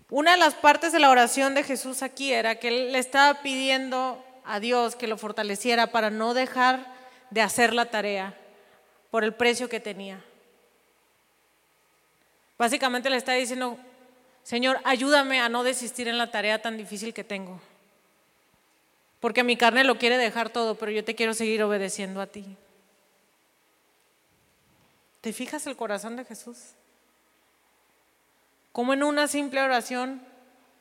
Una 0.09 0.31
de 0.31 0.37
las 0.37 0.55
partes 0.55 0.91
de 0.91 0.99
la 0.99 1.09
oración 1.09 1.53
de 1.53 1.63
Jesús 1.63 2.01
aquí 2.01 2.33
era 2.33 2.55
que 2.55 2.67
él 2.69 2.91
le 2.91 2.99
estaba 2.99 3.41
pidiendo 3.41 4.23
a 4.45 4.59
Dios 4.59 4.95
que 4.95 5.07
lo 5.07 5.17
fortaleciera 5.17 5.87
para 5.87 6.09
no 6.09 6.33
dejar 6.33 6.85
de 7.29 7.41
hacer 7.41 7.73
la 7.73 7.85
tarea 7.85 8.37
por 9.13 9.23
el 9.23 9.35
precio 9.35 9.69
que 9.69 9.79
tenía. 9.79 10.19
Básicamente 12.57 13.11
le 13.11 13.17
está 13.17 13.33
diciendo, 13.33 13.77
Señor, 14.41 14.79
ayúdame 14.85 15.39
a 15.39 15.49
no 15.49 15.63
desistir 15.63 16.07
en 16.07 16.17
la 16.17 16.31
tarea 16.31 16.63
tan 16.63 16.77
difícil 16.77 17.13
que 17.13 17.23
tengo. 17.23 17.61
Porque 19.19 19.43
mi 19.43 19.55
carne 19.55 19.83
lo 19.83 19.99
quiere 19.99 20.17
dejar 20.17 20.49
todo, 20.49 20.73
pero 20.73 20.91
yo 20.91 21.03
te 21.03 21.13
quiero 21.13 21.35
seguir 21.35 21.61
obedeciendo 21.61 22.21
a 22.21 22.25
ti. 22.25 22.57
¿Te 25.21 25.31
fijas 25.31 25.67
el 25.67 25.77
corazón 25.77 26.15
de 26.15 26.25
Jesús? 26.25 26.71
Como 28.71 28.93
en 28.93 29.03
una 29.03 29.27
simple 29.27 29.61
oración 29.61 30.23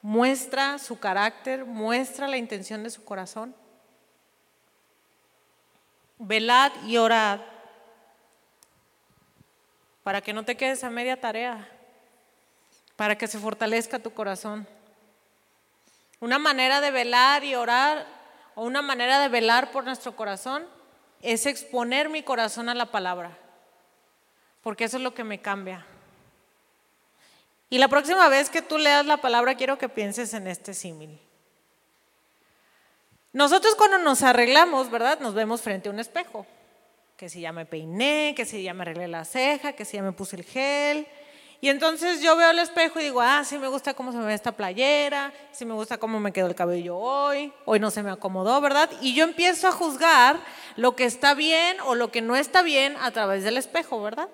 muestra 0.01 0.79
su 0.79 0.99
carácter, 0.99 1.67
muestra 1.67 2.29
la 2.29 2.39
intención 2.39 2.83
de 2.83 2.89
su 2.89 3.05
corazón. 3.05 3.55
Velad 6.19 6.73
y 6.87 6.97
orad 6.97 7.52
para 10.03 10.21
que 10.21 10.33
no 10.33 10.45
te 10.45 10.57
quedes 10.57 10.85
a 10.85 10.91
media 10.91 11.21
tarea, 11.21 11.69
para 12.97 13.17
que 13.17 13.27
se 13.27 13.39
fortalezca 13.39 13.99
tu 13.99 14.13
corazón. 14.13 14.67
Una 16.21 16.39
manera 16.39 16.81
de 16.81 16.91
velar 16.91 17.45
y 17.45 17.55
orar, 17.55 18.07
o 18.55 18.65
una 18.65 18.83
manera 18.83 19.21
de 19.21 19.29
velar 19.29 19.71
por 19.71 19.85
nuestro 19.85 20.15
corazón, 20.15 20.67
es 21.21 21.47
exponer 21.47 22.09
mi 22.09 22.23
corazón 22.23 22.69
a 22.69 22.75
la 22.75 22.87
palabra, 22.87 23.37
porque 24.63 24.85
eso 24.85 24.97
es 24.97 25.03
lo 25.03 25.15
que 25.15 25.25
me 25.25 25.41
cambia. 25.41 25.87
Y 27.71 27.79
la 27.79 27.89
próxima 27.89 28.29
vez 28.29 28.51
que 28.51 28.61
tú 28.61 28.77
leas 28.77 29.07
la 29.07 29.17
palabra, 29.19 29.55
quiero 29.55 29.79
que 29.79 29.89
pienses 29.89 30.35
en 30.35 30.47
este 30.47 30.75
símil. 30.75 31.19
Nosotros 33.33 33.75
cuando 33.77 33.99
nos 33.99 34.23
arreglamos, 34.23 34.91
¿verdad? 34.91 35.21
Nos 35.21 35.33
vemos 35.33 35.63
frente 35.63 35.89
a 35.89 35.93
un 35.93 35.99
espejo 35.99 36.47
que 37.17 37.29
si 37.29 37.41
ya 37.41 37.53
me 37.53 37.67
peiné, 37.67 38.35
que 38.37 38.45
si 38.45 38.63
ya 38.63 38.75
me 38.75 38.83
arreglé 38.83 39.09
la 39.09 39.25
ceja, 39.25 39.73
que 39.73 39.85
si 39.85 39.97
ya 39.97 40.03
me 40.03 40.13
puse 40.13 40.37
el 40.37 40.45
gel. 40.45 41.07
Y 41.61 41.69
entonces 41.69 42.21
yo 42.21 42.37
veo 42.37 42.51
el 42.51 42.59
espejo 42.59 42.99
y 42.99 43.05
digo, 43.05 43.21
ah, 43.21 43.45
sí 43.45 43.57
me 43.57 43.69
gusta 43.69 43.95
cómo 43.95 44.11
se 44.11 44.19
me 44.19 44.25
ve 44.25 44.35
esta 44.35 44.51
playera, 44.51 45.33
sí 45.53 45.65
me 45.65 45.75
gusta 45.75 45.99
cómo 45.99 46.19
me 46.19 46.33
quedó 46.33 46.49
el 46.49 46.57
cabello 46.57 46.97
hoy, 46.97 47.53
hoy 47.67 47.79
no 47.79 47.93
se 47.93 48.03
me 48.03 48.11
acomodó, 48.11 48.61
¿verdad? 48.61 48.91
Y 49.01 49.15
yo 49.15 49.23
empiezo 49.23 49.69
a 49.69 49.73
juzgar 49.73 50.41
lo 50.75 50.97
que 50.97 51.05
está 51.05 51.35
bien 51.35 51.77
o 51.87 51.95
lo 51.95 52.11
que 52.11 52.21
no 52.21 52.35
está 52.35 52.63
bien 52.63 52.97
a 53.01 53.13
través 53.13 53.45
del 53.45 53.57
espejo, 53.57 54.03
¿verdad? 54.03 54.29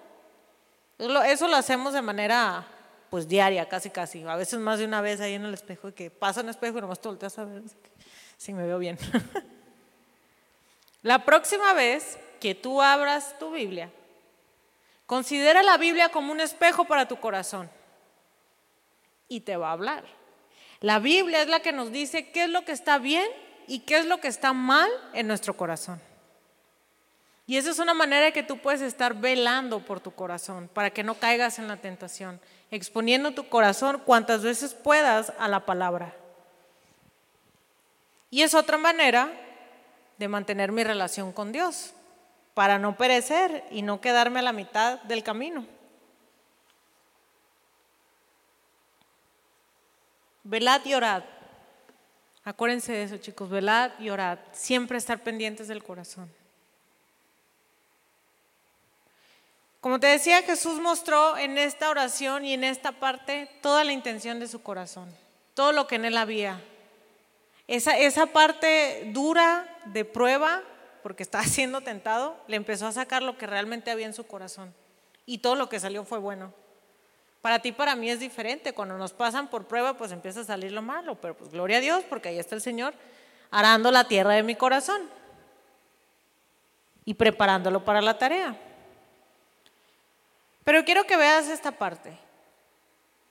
Eso 1.26 1.48
lo 1.48 1.56
hacemos 1.56 1.92
de 1.92 2.00
manera 2.00 2.66
pues 3.10 3.28
diaria, 3.28 3.68
casi 3.68 3.90
casi. 3.90 4.22
A 4.22 4.36
veces 4.36 4.58
más 4.58 4.78
de 4.78 4.86
una 4.86 5.00
vez 5.00 5.20
ahí 5.20 5.34
en 5.34 5.44
el 5.44 5.54
espejo, 5.54 5.92
que 5.92 6.10
pasa 6.10 6.40
un 6.40 6.48
espejo 6.48 6.78
y 6.78 6.80
nomás 6.80 7.00
te 7.00 7.08
volteas 7.08 7.38
a 7.38 7.44
ver. 7.44 7.62
Si 8.36 8.52
me 8.52 8.66
veo 8.66 8.78
bien. 8.78 8.98
La 11.02 11.24
próxima 11.24 11.72
vez 11.74 12.18
que 12.40 12.54
tú 12.54 12.82
abras 12.82 13.38
tu 13.38 13.50
Biblia, 13.50 13.90
considera 15.06 15.62
la 15.62 15.76
Biblia 15.76 16.10
como 16.10 16.32
un 16.32 16.40
espejo 16.40 16.84
para 16.84 17.08
tu 17.08 17.18
corazón 17.20 17.70
y 19.28 19.40
te 19.40 19.56
va 19.56 19.70
a 19.70 19.72
hablar. 19.72 20.04
La 20.80 20.98
Biblia 20.98 21.42
es 21.42 21.48
la 21.48 21.60
que 21.60 21.72
nos 21.72 21.90
dice 21.92 22.30
qué 22.30 22.44
es 22.44 22.50
lo 22.50 22.64
que 22.64 22.72
está 22.72 22.98
bien 22.98 23.28
y 23.66 23.80
qué 23.80 23.98
es 23.98 24.06
lo 24.06 24.20
que 24.20 24.28
está 24.28 24.52
mal 24.52 24.90
en 25.12 25.26
nuestro 25.26 25.56
corazón. 25.56 26.00
Y 27.46 27.56
esa 27.56 27.70
es 27.70 27.78
una 27.78 27.94
manera 27.94 28.30
que 28.30 28.42
tú 28.42 28.58
puedes 28.58 28.82
estar 28.82 29.14
velando 29.14 29.80
por 29.80 30.00
tu 30.00 30.10
corazón 30.10 30.68
para 30.72 30.90
que 30.90 31.02
no 31.02 31.14
caigas 31.14 31.58
en 31.58 31.66
la 31.66 31.78
tentación, 31.78 32.40
exponiendo 32.70 33.32
tu 33.32 33.48
corazón 33.48 34.02
cuantas 34.04 34.42
veces 34.42 34.74
puedas 34.74 35.32
a 35.38 35.48
la 35.48 35.64
palabra. 35.64 36.14
Y 38.30 38.42
es 38.42 38.54
otra 38.54 38.76
manera 38.76 39.32
de 40.18 40.28
mantener 40.28 40.72
mi 40.72 40.84
relación 40.84 41.32
con 41.32 41.50
Dios, 41.50 41.94
para 42.58 42.76
no 42.76 42.96
perecer 42.96 43.62
y 43.70 43.82
no 43.82 44.00
quedarme 44.00 44.40
a 44.40 44.42
la 44.42 44.52
mitad 44.52 45.00
del 45.02 45.22
camino. 45.22 45.64
Velad 50.42 50.84
y 50.84 50.94
orad. 50.94 51.22
Acuérdense 52.42 52.90
de 52.90 53.04
eso, 53.04 53.16
chicos. 53.18 53.48
Velad 53.48 53.92
y 54.00 54.10
orad. 54.10 54.40
Siempre 54.50 54.98
estar 54.98 55.22
pendientes 55.22 55.68
del 55.68 55.84
corazón. 55.84 56.28
Como 59.80 60.00
te 60.00 60.08
decía, 60.08 60.42
Jesús 60.42 60.80
mostró 60.80 61.38
en 61.38 61.58
esta 61.58 61.88
oración 61.90 62.44
y 62.44 62.54
en 62.54 62.64
esta 62.64 62.90
parte 62.90 63.48
toda 63.62 63.84
la 63.84 63.92
intención 63.92 64.40
de 64.40 64.48
su 64.48 64.64
corazón, 64.64 65.08
todo 65.54 65.70
lo 65.70 65.86
que 65.86 65.94
en 65.94 66.06
él 66.06 66.16
había. 66.16 66.60
Esa, 67.68 67.96
esa 67.96 68.26
parte 68.26 69.12
dura 69.12 69.64
de 69.84 70.04
prueba, 70.04 70.64
porque 71.02 71.22
estaba 71.22 71.44
siendo 71.46 71.80
tentado, 71.80 72.36
le 72.46 72.56
empezó 72.56 72.86
a 72.86 72.92
sacar 72.92 73.22
lo 73.22 73.38
que 73.38 73.46
realmente 73.46 73.90
había 73.90 74.06
en 74.06 74.14
su 74.14 74.26
corazón. 74.26 74.74
Y 75.26 75.38
todo 75.38 75.54
lo 75.54 75.68
que 75.68 75.80
salió 75.80 76.04
fue 76.04 76.18
bueno. 76.18 76.52
Para 77.42 77.60
ti, 77.60 77.72
para 77.72 77.94
mí 77.94 78.10
es 78.10 78.20
diferente. 78.20 78.72
Cuando 78.72 78.96
nos 78.98 79.12
pasan 79.12 79.48
por 79.48 79.66
prueba, 79.66 79.94
pues 79.94 80.10
empieza 80.10 80.40
a 80.40 80.44
salir 80.44 80.72
lo 80.72 80.82
malo. 80.82 81.16
Pero 81.20 81.36
pues 81.36 81.50
gloria 81.50 81.78
a 81.78 81.80
Dios, 81.80 82.04
porque 82.08 82.30
ahí 82.30 82.38
está 82.38 82.54
el 82.54 82.60
Señor 82.60 82.94
arando 83.50 83.90
la 83.90 84.04
tierra 84.04 84.34
de 84.34 84.42
mi 84.42 84.54
corazón 84.54 85.08
y 87.04 87.14
preparándolo 87.14 87.84
para 87.84 88.02
la 88.02 88.18
tarea. 88.18 88.56
Pero 90.64 90.84
quiero 90.84 91.04
que 91.04 91.16
veas 91.16 91.48
esta 91.48 91.72
parte. 91.72 92.18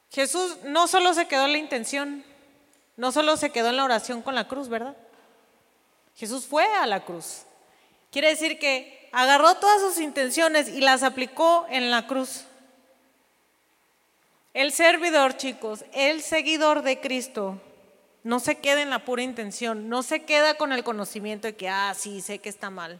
Jesús 0.09 0.57
no 0.63 0.87
solo 0.87 1.13
se 1.13 1.27
quedó 1.27 1.45
en 1.45 1.51
la 1.51 1.57
intención, 1.59 2.23
no 2.95 3.11
solo 3.11 3.37
se 3.37 3.51
quedó 3.51 3.69
en 3.69 3.77
la 3.77 3.83
oración 3.83 4.21
con 4.21 4.33
la 4.33 4.47
cruz, 4.47 4.69
¿verdad? 4.69 4.95
Jesús 6.15 6.47
fue 6.47 6.65
a 6.65 6.87
la 6.87 7.05
cruz. 7.05 7.43
Quiere 8.11 8.29
decir 8.29 8.59
que 8.59 9.09
agarró 9.11 9.55
todas 9.55 9.81
sus 9.81 9.99
intenciones 9.99 10.69
y 10.69 10.81
las 10.81 11.03
aplicó 11.03 11.65
en 11.69 11.91
la 11.91 12.07
cruz. 12.07 12.45
El 14.53 14.71
servidor, 14.71 15.37
chicos, 15.37 15.85
el 15.93 16.21
seguidor 16.21 16.81
de 16.81 16.99
Cristo, 16.99 17.61
no 18.23 18.39
se 18.39 18.57
queda 18.57 18.81
en 18.81 18.89
la 18.89 19.05
pura 19.05 19.21
intención, 19.21 19.87
no 19.87 20.03
se 20.03 20.23
queda 20.23 20.55
con 20.55 20.73
el 20.73 20.83
conocimiento 20.83 21.47
de 21.47 21.55
que, 21.55 21.69
ah, 21.69 21.93
sí, 21.95 22.21
sé 22.21 22.39
que 22.39 22.49
está 22.49 22.69
mal. 22.69 22.99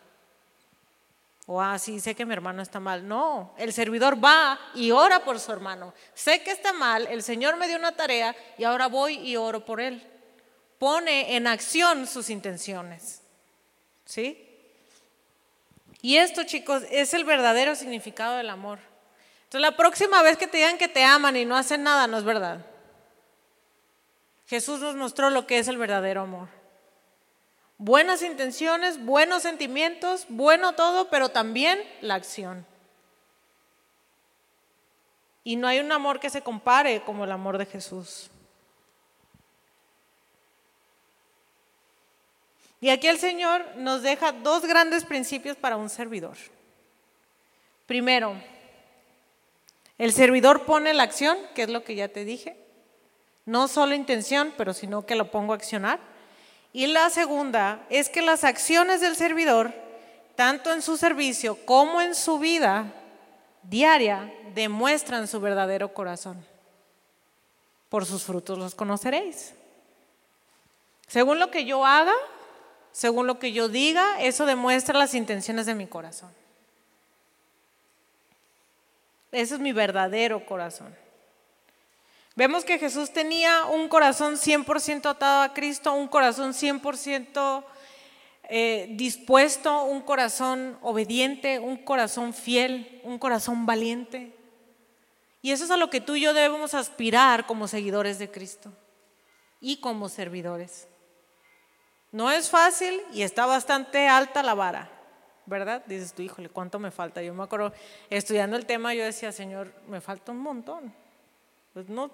O, 1.47 1.61
ah, 1.61 1.79
sí, 1.79 1.99
sé 1.99 2.13
que 2.13 2.25
mi 2.25 2.33
hermano 2.33 2.61
está 2.61 2.79
mal. 2.79 3.07
No, 3.07 3.53
el 3.57 3.73
servidor 3.73 4.23
va 4.23 4.59
y 4.75 4.91
ora 4.91 5.23
por 5.23 5.39
su 5.39 5.51
hermano. 5.51 5.93
Sé 6.13 6.43
que 6.43 6.51
está 6.51 6.73
mal, 6.73 7.07
el 7.07 7.23
Señor 7.23 7.57
me 7.57 7.67
dio 7.67 7.77
una 7.77 7.95
tarea 7.95 8.35
y 8.57 8.63
ahora 8.63 8.87
voy 8.87 9.15
y 9.15 9.35
oro 9.35 9.65
por 9.65 9.81
él. 9.81 10.05
Pone 10.77 11.35
en 11.35 11.47
acción 11.47 12.05
sus 12.05 12.29
intenciones. 12.29 13.21
¿Sí? 14.05 14.46
Y 16.01 16.17
esto, 16.17 16.43
chicos, 16.43 16.83
es 16.91 17.13
el 17.13 17.23
verdadero 17.23 17.75
significado 17.75 18.37
del 18.37 18.49
amor. 18.49 18.79
Entonces, 19.43 19.61
la 19.61 19.75
próxima 19.75 20.21
vez 20.21 20.37
que 20.37 20.47
te 20.47 20.57
digan 20.57 20.77
que 20.77 20.87
te 20.87 21.03
aman 21.03 21.35
y 21.35 21.45
no 21.45 21.55
hacen 21.55 21.83
nada, 21.83 22.07
no 22.07 22.17
es 22.17 22.23
verdad. 22.23 22.65
Jesús 24.47 24.79
nos 24.79 24.95
mostró 24.95 25.29
lo 25.29 25.47
que 25.47 25.59
es 25.59 25.67
el 25.67 25.77
verdadero 25.77 26.21
amor 26.21 26.49
buenas 27.77 28.21
intenciones, 28.21 29.03
buenos 29.03 29.43
sentimientos, 29.43 30.25
bueno 30.29 30.73
todo, 30.73 31.09
pero 31.09 31.29
también 31.29 31.79
la 32.01 32.15
acción. 32.15 32.65
Y 35.43 35.55
no 35.55 35.67
hay 35.67 35.79
un 35.79 35.91
amor 35.91 36.19
que 36.19 36.29
se 36.29 36.41
compare 36.41 37.03
como 37.03 37.23
el 37.23 37.31
amor 37.31 37.57
de 37.57 37.65
Jesús. 37.65 38.29
Y 42.79 42.89
aquí 42.89 43.07
el 43.07 43.17
Señor 43.17 43.65
nos 43.77 44.03
deja 44.03 44.31
dos 44.31 44.65
grandes 44.65 45.03
principios 45.03 45.57
para 45.57 45.77
un 45.77 45.89
servidor. 45.89 46.37
Primero, 47.87 48.35
el 49.97 50.13
servidor 50.13 50.65
pone 50.65 50.93
la 50.93 51.03
acción, 51.03 51.37
que 51.55 51.63
es 51.63 51.69
lo 51.69 51.83
que 51.83 51.95
ya 51.95 52.07
te 52.07 52.23
dije. 52.23 52.55
No 53.45 53.67
solo 53.67 53.95
intención, 53.95 54.53
pero 54.57 54.73
sino 54.73 55.05
que 55.05 55.15
lo 55.15 55.31
pongo 55.31 55.53
a 55.53 55.55
accionar. 55.55 55.99
Y 56.73 56.87
la 56.87 57.09
segunda 57.09 57.85
es 57.89 58.09
que 58.09 58.21
las 58.21 58.43
acciones 58.43 59.01
del 59.01 59.15
servidor, 59.15 59.73
tanto 60.35 60.71
en 60.71 60.83
su 60.83 60.97
servicio 60.97 61.57
como 61.65 62.01
en 62.01 62.13
su 62.13 62.37
vida 62.37 62.93
diaria, 63.63 64.31
demuestran 64.53 65.27
su 65.27 65.39
verdadero 65.39 65.93
corazón. 65.93 66.45
Por 67.89 68.05
sus 68.05 68.23
frutos 68.23 68.59
los 68.59 68.75
conoceréis. 68.75 69.53
Según 71.07 71.39
lo 71.39 71.49
que 71.49 71.65
yo 71.65 71.85
haga, 71.85 72.13
según 72.97 73.27
lo 73.27 73.37
que 73.37 73.51
yo 73.51 73.69
diga, 73.69 74.19
eso 74.23 74.47
demuestra 74.47 74.97
las 74.97 75.13
intenciones 75.13 75.67
de 75.67 75.75
mi 75.75 75.85
corazón. 75.85 76.31
Ese 79.31 79.53
es 79.53 79.59
mi 79.59 79.71
verdadero 79.71 80.43
corazón. 80.47 80.95
Vemos 82.35 82.65
que 82.65 82.79
Jesús 82.79 83.13
tenía 83.13 83.65
un 83.65 83.87
corazón 83.87 84.33
100% 84.33 85.11
atado 85.11 85.43
a 85.43 85.53
Cristo, 85.53 85.93
un 85.93 86.07
corazón 86.07 86.53
100% 86.53 87.63
eh, 88.49 88.87
dispuesto, 88.93 89.83
un 89.83 90.01
corazón 90.01 90.79
obediente, 90.81 91.59
un 91.59 91.77
corazón 91.77 92.33
fiel, 92.33 92.99
un 93.03 93.19
corazón 93.19 93.67
valiente. 93.67 94.33
Y 95.43 95.51
eso 95.51 95.65
es 95.65 95.69
a 95.69 95.77
lo 95.77 95.91
que 95.91 96.01
tú 96.01 96.15
y 96.15 96.21
yo 96.21 96.33
debemos 96.33 96.73
aspirar 96.73 97.45
como 97.45 97.67
seguidores 97.67 98.17
de 98.17 98.31
Cristo 98.31 98.73
y 99.61 99.77
como 99.81 100.09
servidores. 100.09 100.87
No 102.11 102.31
es 102.31 102.49
fácil 102.49 103.01
y 103.13 103.21
está 103.21 103.45
bastante 103.45 104.07
alta 104.07 104.41
la 104.41 104.53
vara, 104.53 104.89
¿verdad? 105.45 105.83
Dices 105.85 106.13
tú, 106.13 106.21
híjole, 106.21 106.49
¿cuánto 106.49 106.79
me 106.79 106.91
falta? 106.91 107.21
Yo 107.21 107.33
me 107.33 107.43
acuerdo, 107.43 107.73
estudiando 108.09 108.55
el 108.55 108.65
tema, 108.65 108.93
yo 108.93 109.03
decía, 109.03 109.31
Señor, 109.31 109.73
me 109.87 110.01
falta 110.01 110.31
un 110.31 110.39
montón. 110.39 110.93
Pues 111.73 111.89
no, 111.89 112.09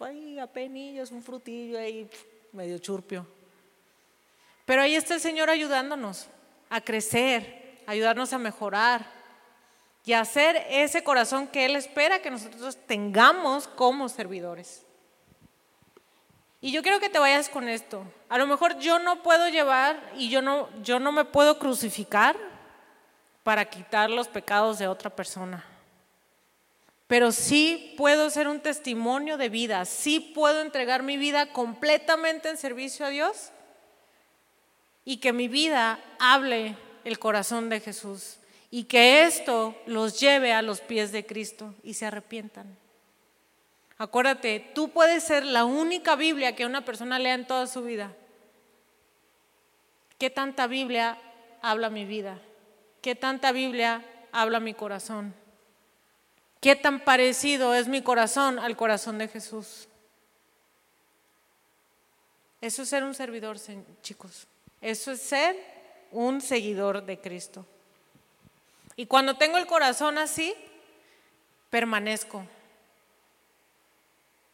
ahí 0.00 0.38
apenillos, 0.38 1.12
un 1.12 1.22
frutillo 1.22 1.78
ahí 1.78 2.08
medio 2.52 2.78
churpio. 2.78 3.26
Pero 4.64 4.82
ahí 4.82 4.94
está 4.94 5.14
el 5.14 5.20
Señor 5.20 5.50
ayudándonos 5.50 6.28
a 6.70 6.80
crecer, 6.80 7.80
ayudarnos 7.86 8.32
a 8.32 8.38
mejorar 8.38 9.06
y 10.04 10.14
hacer 10.14 10.66
ese 10.70 11.04
corazón 11.04 11.46
que 11.46 11.64
Él 11.64 11.76
espera 11.76 12.22
que 12.22 12.30
nosotros 12.30 12.76
tengamos 12.86 13.68
como 13.68 14.08
servidores. 14.08 14.84
Y 16.62 16.72
yo 16.72 16.82
quiero 16.82 16.98
que 16.98 17.10
te 17.10 17.18
vayas 17.18 17.50
con 17.50 17.68
esto. 17.68 18.04
A 18.30 18.38
lo 18.38 18.46
mejor 18.46 18.78
yo 18.78 18.98
no 18.98 19.22
puedo 19.22 19.50
llevar 19.50 20.00
y 20.16 20.30
yo 20.30 20.40
no, 20.40 20.70
yo 20.82 20.98
no 20.98 21.12
me 21.12 21.26
puedo 21.26 21.58
crucificar 21.58 22.36
para 23.42 23.66
quitar 23.66 24.08
los 24.08 24.28
pecados 24.28 24.78
de 24.78 24.88
otra 24.88 25.10
persona 25.10 25.62
pero 27.12 27.30
sí 27.30 27.92
puedo 27.98 28.30
ser 28.30 28.48
un 28.48 28.60
testimonio 28.60 29.36
de 29.36 29.50
vida, 29.50 29.84
sí 29.84 30.18
puedo 30.18 30.62
entregar 30.62 31.02
mi 31.02 31.18
vida 31.18 31.52
completamente 31.52 32.48
en 32.48 32.56
servicio 32.56 33.04
a 33.04 33.10
Dios 33.10 33.50
y 35.04 35.18
que 35.18 35.34
mi 35.34 35.46
vida 35.46 36.02
hable 36.18 36.74
el 37.04 37.18
corazón 37.18 37.68
de 37.68 37.80
Jesús 37.80 38.38
y 38.70 38.84
que 38.84 39.26
esto 39.26 39.76
los 39.84 40.18
lleve 40.20 40.54
a 40.54 40.62
los 40.62 40.80
pies 40.80 41.12
de 41.12 41.26
Cristo 41.26 41.74
y 41.82 41.92
se 41.92 42.06
arrepientan. 42.06 42.78
Acuérdate, 44.02 44.58
tú 44.74 44.88
puedes 44.88 45.22
ser 45.22 45.44
la 45.44 45.64
única 45.64 46.16
Biblia 46.16 46.56
que 46.56 46.66
una 46.66 46.84
persona 46.84 47.20
lea 47.20 47.34
en 47.34 47.46
toda 47.46 47.68
su 47.68 47.84
vida. 47.84 48.12
¿Qué 50.18 50.28
tanta 50.28 50.66
Biblia 50.66 51.16
habla 51.60 51.88
mi 51.88 52.04
vida? 52.04 52.40
¿Qué 53.00 53.14
tanta 53.14 53.52
Biblia 53.52 54.04
habla 54.32 54.58
mi 54.58 54.74
corazón? 54.74 55.32
¿Qué 56.60 56.74
tan 56.74 57.04
parecido 57.04 57.76
es 57.76 57.86
mi 57.86 58.02
corazón 58.02 58.58
al 58.58 58.76
corazón 58.76 59.18
de 59.18 59.28
Jesús? 59.28 59.86
Eso 62.60 62.82
es 62.82 62.88
ser 62.88 63.04
un 63.04 63.14
servidor, 63.14 63.56
chicos. 64.02 64.48
Eso 64.80 65.12
es 65.12 65.22
ser 65.22 65.56
un 66.10 66.40
seguidor 66.40 67.06
de 67.06 67.20
Cristo. 67.20 67.64
Y 68.96 69.06
cuando 69.06 69.36
tengo 69.36 69.58
el 69.58 69.68
corazón 69.68 70.18
así, 70.18 70.56
permanezco. 71.70 72.44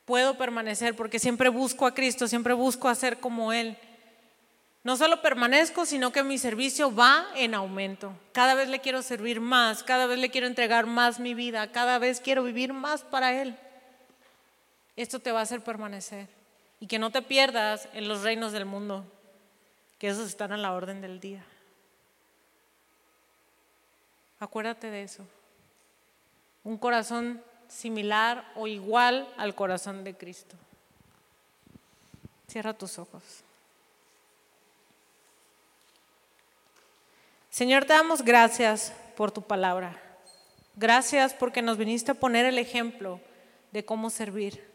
Puedo 0.09 0.39
permanecer 0.39 0.97
porque 0.97 1.19
siempre 1.19 1.51
busco 1.51 1.85
a 1.85 1.93
Cristo, 1.93 2.27
siempre 2.29 2.55
busco 2.55 2.89
hacer 2.89 3.21
como 3.21 3.53
Él. 3.53 3.77
no 4.83 4.97
solo 4.97 5.21
permanezco, 5.21 5.85
sino 5.85 6.13
que 6.13 6.23
mi 6.23 6.39
servicio 6.39 6.95
va 6.95 7.27
en 7.35 7.53
aumento. 7.53 8.15
Cada 8.33 8.55
vez 8.55 8.71
le 8.71 8.79
quiero 8.79 9.03
servir 9.03 9.39
más, 9.43 9.83
cada 9.83 10.07
vez 10.07 10.19
le 10.19 10.31
quiero 10.31 10.47
entregar 10.47 10.87
más 10.87 11.21
mi 11.21 11.35
vida, 11.35 11.71
cada 11.73 11.99
vez 11.99 12.23
quiero 12.23 12.43
vivir 12.43 12.73
más 12.73 13.03
para 13.03 13.39
Él. 13.39 13.55
Esto 14.97 15.19
te 15.19 15.31
va 15.31 15.41
a 15.41 15.43
hacer 15.43 15.61
permanecer 15.61 16.27
y 16.81 16.87
que 16.87 16.99
no 16.99 17.11
te 17.11 17.21
pierdas 17.21 17.91
en 17.93 18.09
los 18.09 18.23
reinos 18.23 18.53
del 18.53 18.65
mundo, 18.65 19.05
que 19.99 20.09
esos 20.09 20.27
están 20.27 20.53
a 20.53 20.57
la 20.57 20.73
orden 20.73 21.03
del 21.03 21.21
día. 21.21 21.45
Acuérdate 24.41 24.91
de 24.91 25.03
eso. 25.03 25.27
Un 26.65 26.79
corazón 26.79 27.43
similar 27.69 28.51
o 28.57 28.67
igual 28.67 29.29
al 29.37 29.55
corazón 29.55 30.05
de 30.05 30.15
Cristo. 30.15 30.57
Cierra 32.49 32.73
tus 32.73 32.99
ojos. 32.99 33.23
Señor, 37.51 37.85
te 37.85 37.93
damos 37.93 38.23
gracias 38.23 38.93
por 39.17 39.31
tu 39.31 39.43
palabra. 39.43 40.01
Gracias 40.77 41.35
porque 41.35 41.61
nos 41.61 41.77
viniste 41.77 42.13
a 42.13 42.15
poner 42.15 42.47
el 42.47 42.59
ejemplo 42.59 43.21
de 43.73 43.85
cómo 43.85 44.11
servir. 44.11 44.67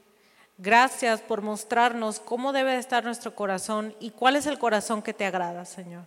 Gracias 0.58 1.22
por 1.22 1.41
mostrarnos 1.41 2.20
cómo 2.20 2.52
debe 2.54 2.78
estar 2.78 3.04
nuestro 3.04 3.34
corazón 3.36 3.96
y 4.00 4.12
cuál 4.12 4.36
es 4.36 4.46
el 4.46 4.60
corazón 4.60 5.02
que 5.02 5.14
te 5.14 5.26
agrada, 5.26 5.66
Señor. 5.66 6.04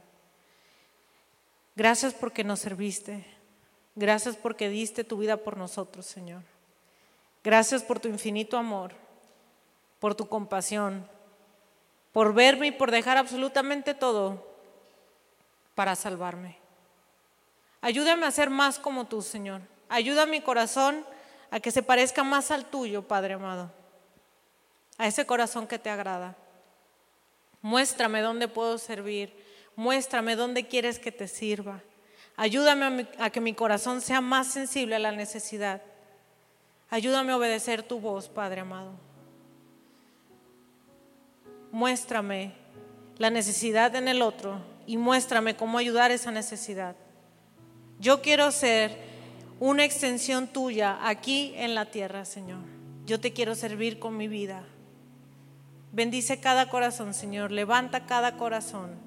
Gracias 1.75 2.15
porque 2.15 2.45
nos 2.45 2.61
serviste. 2.61 3.27
Gracias 3.95 4.37
porque 4.37 4.69
diste 4.69 5.03
tu 5.03 5.17
vida 5.17 5.39
por 5.39 5.57
nosotros, 5.57 6.07
Señor. 6.07 6.43
Gracias 7.47 7.85
por 7.85 8.01
tu 8.01 8.09
infinito 8.09 8.59
amor, 8.59 8.91
por 10.01 10.17
tu 10.17 10.29
compasión, 10.29 11.09
por 12.11 12.35
verme 12.35 12.67
y 12.67 12.73
por 12.73 12.91
dejar 12.91 13.19
absolutamente 13.19 13.95
todo 13.95 14.45
para 15.77 15.95
salvarme. 15.95 16.59
Ayúdame 17.81 18.27
a 18.27 18.33
ser 18.33 18.51
más 18.51 18.81
como 18.81 19.07
tú, 19.07 19.23
Señor. 19.23 19.61
Ayuda 19.89 20.25
a 20.25 20.27
mi 20.27 20.41
corazón 20.41 21.07
a 21.53 21.61
que 21.61 21.71
se 21.71 21.85
parezca 21.85 22.25
más 22.25 22.51
al 22.51 22.65
tuyo, 22.65 23.03
Padre 23.03 23.35
amado. 23.35 23.71
A 24.99 25.07
ese 25.07 25.25
corazón 25.25 25.69
que 25.69 25.79
te 25.79 25.89
agrada. 25.89 26.35
Muéstrame 27.63 28.23
dónde 28.23 28.49
puedo 28.49 28.77
servir. 28.77 29.33
Muéstrame 29.77 30.35
dónde 30.35 30.67
quieres 30.67 30.99
que 30.99 31.13
te 31.13 31.29
sirva. 31.29 31.81
Ayúdame 32.37 33.07
a, 33.21 33.31
que 33.31 33.41
mi 33.41 33.55
corazón 33.55 34.01
sea 34.01 34.21
más 34.21 34.49
sensible 34.49 34.97
a 34.97 34.99
la 34.99 35.13
necesidad. 35.13 35.81
Ayúdame 36.91 37.33
a 37.33 37.37
obedecer 37.37 37.83
tu 37.83 38.01
voz, 38.01 38.29
Padre 38.29 38.61
amado. 38.61 38.93
Muéstrame 41.73 42.53
la 43.19 43.31
necesidad 43.31 43.95
en 43.97 44.09
el 44.09 44.23
otro 44.23 44.61
y 44.87 44.97
muéstrame 44.97 45.57
cómo 45.57 45.79
ayudar 45.79 46.11
esa 46.11 46.31
necesidad. 46.31 46.97
Yo 47.99 48.23
quiero 48.23 48.51
ser 48.53 48.97
una 49.59 49.85
extensión 49.85 50.49
tuya 50.49 50.99
aquí 51.09 51.53
en 51.57 51.75
la 51.75 51.87
tierra, 51.87 52.25
Señor. 52.25 52.61
Yo 53.07 53.21
te 53.21 53.33
quiero 53.33 53.55
servir 53.55 53.99
con 53.99 54.17
mi 54.17 54.29
vida. 54.29 54.63
Bendice 55.93 56.41
cada 56.41 56.69
corazón, 56.69 57.15
Señor. 57.15 57.53
Levanta 57.53 58.07
cada 58.07 58.37
corazón. 58.37 59.07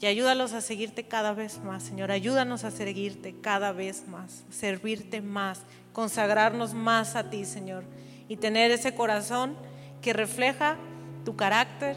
Y 0.00 0.06
ayúdalos 0.06 0.52
a 0.52 0.60
seguirte 0.60 1.04
cada 1.04 1.32
vez 1.32 1.58
más, 1.58 1.82
Señor. 1.82 2.10
Ayúdanos 2.10 2.64
a 2.64 2.70
seguirte 2.70 3.34
cada 3.40 3.72
vez 3.72 4.06
más, 4.08 4.44
servirte 4.50 5.22
más, 5.22 5.62
consagrarnos 5.96 6.74
más 6.74 7.16
a 7.16 7.30
ti, 7.30 7.46
Señor. 7.46 7.82
Y 8.28 8.36
tener 8.36 8.70
ese 8.70 8.94
corazón 8.94 9.56
que 10.02 10.12
refleja 10.12 10.76
tu 11.24 11.36
carácter 11.36 11.96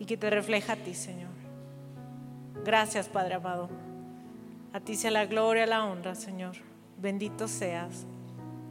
y 0.00 0.06
que 0.06 0.16
te 0.16 0.28
refleja 0.28 0.72
a 0.72 0.76
ti, 0.76 0.92
Señor. 0.92 1.30
Gracias, 2.64 3.08
Padre 3.08 3.34
amado. 3.34 3.70
A 4.72 4.80
ti 4.80 4.96
sea 4.96 5.12
la 5.12 5.26
gloria, 5.26 5.66
la 5.66 5.84
honra, 5.84 6.16
Señor. 6.16 6.56
Bendito 6.98 7.46
seas. 7.46 8.06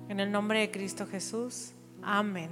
En 0.10 0.20
el 0.20 0.30
nombre 0.30 0.60
de 0.60 0.70
Cristo 0.70 1.08
Jesús. 1.08 1.72
Amén. 2.04 2.50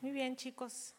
Muy 0.00 0.10
bien, 0.10 0.36
chicos. 0.36 0.95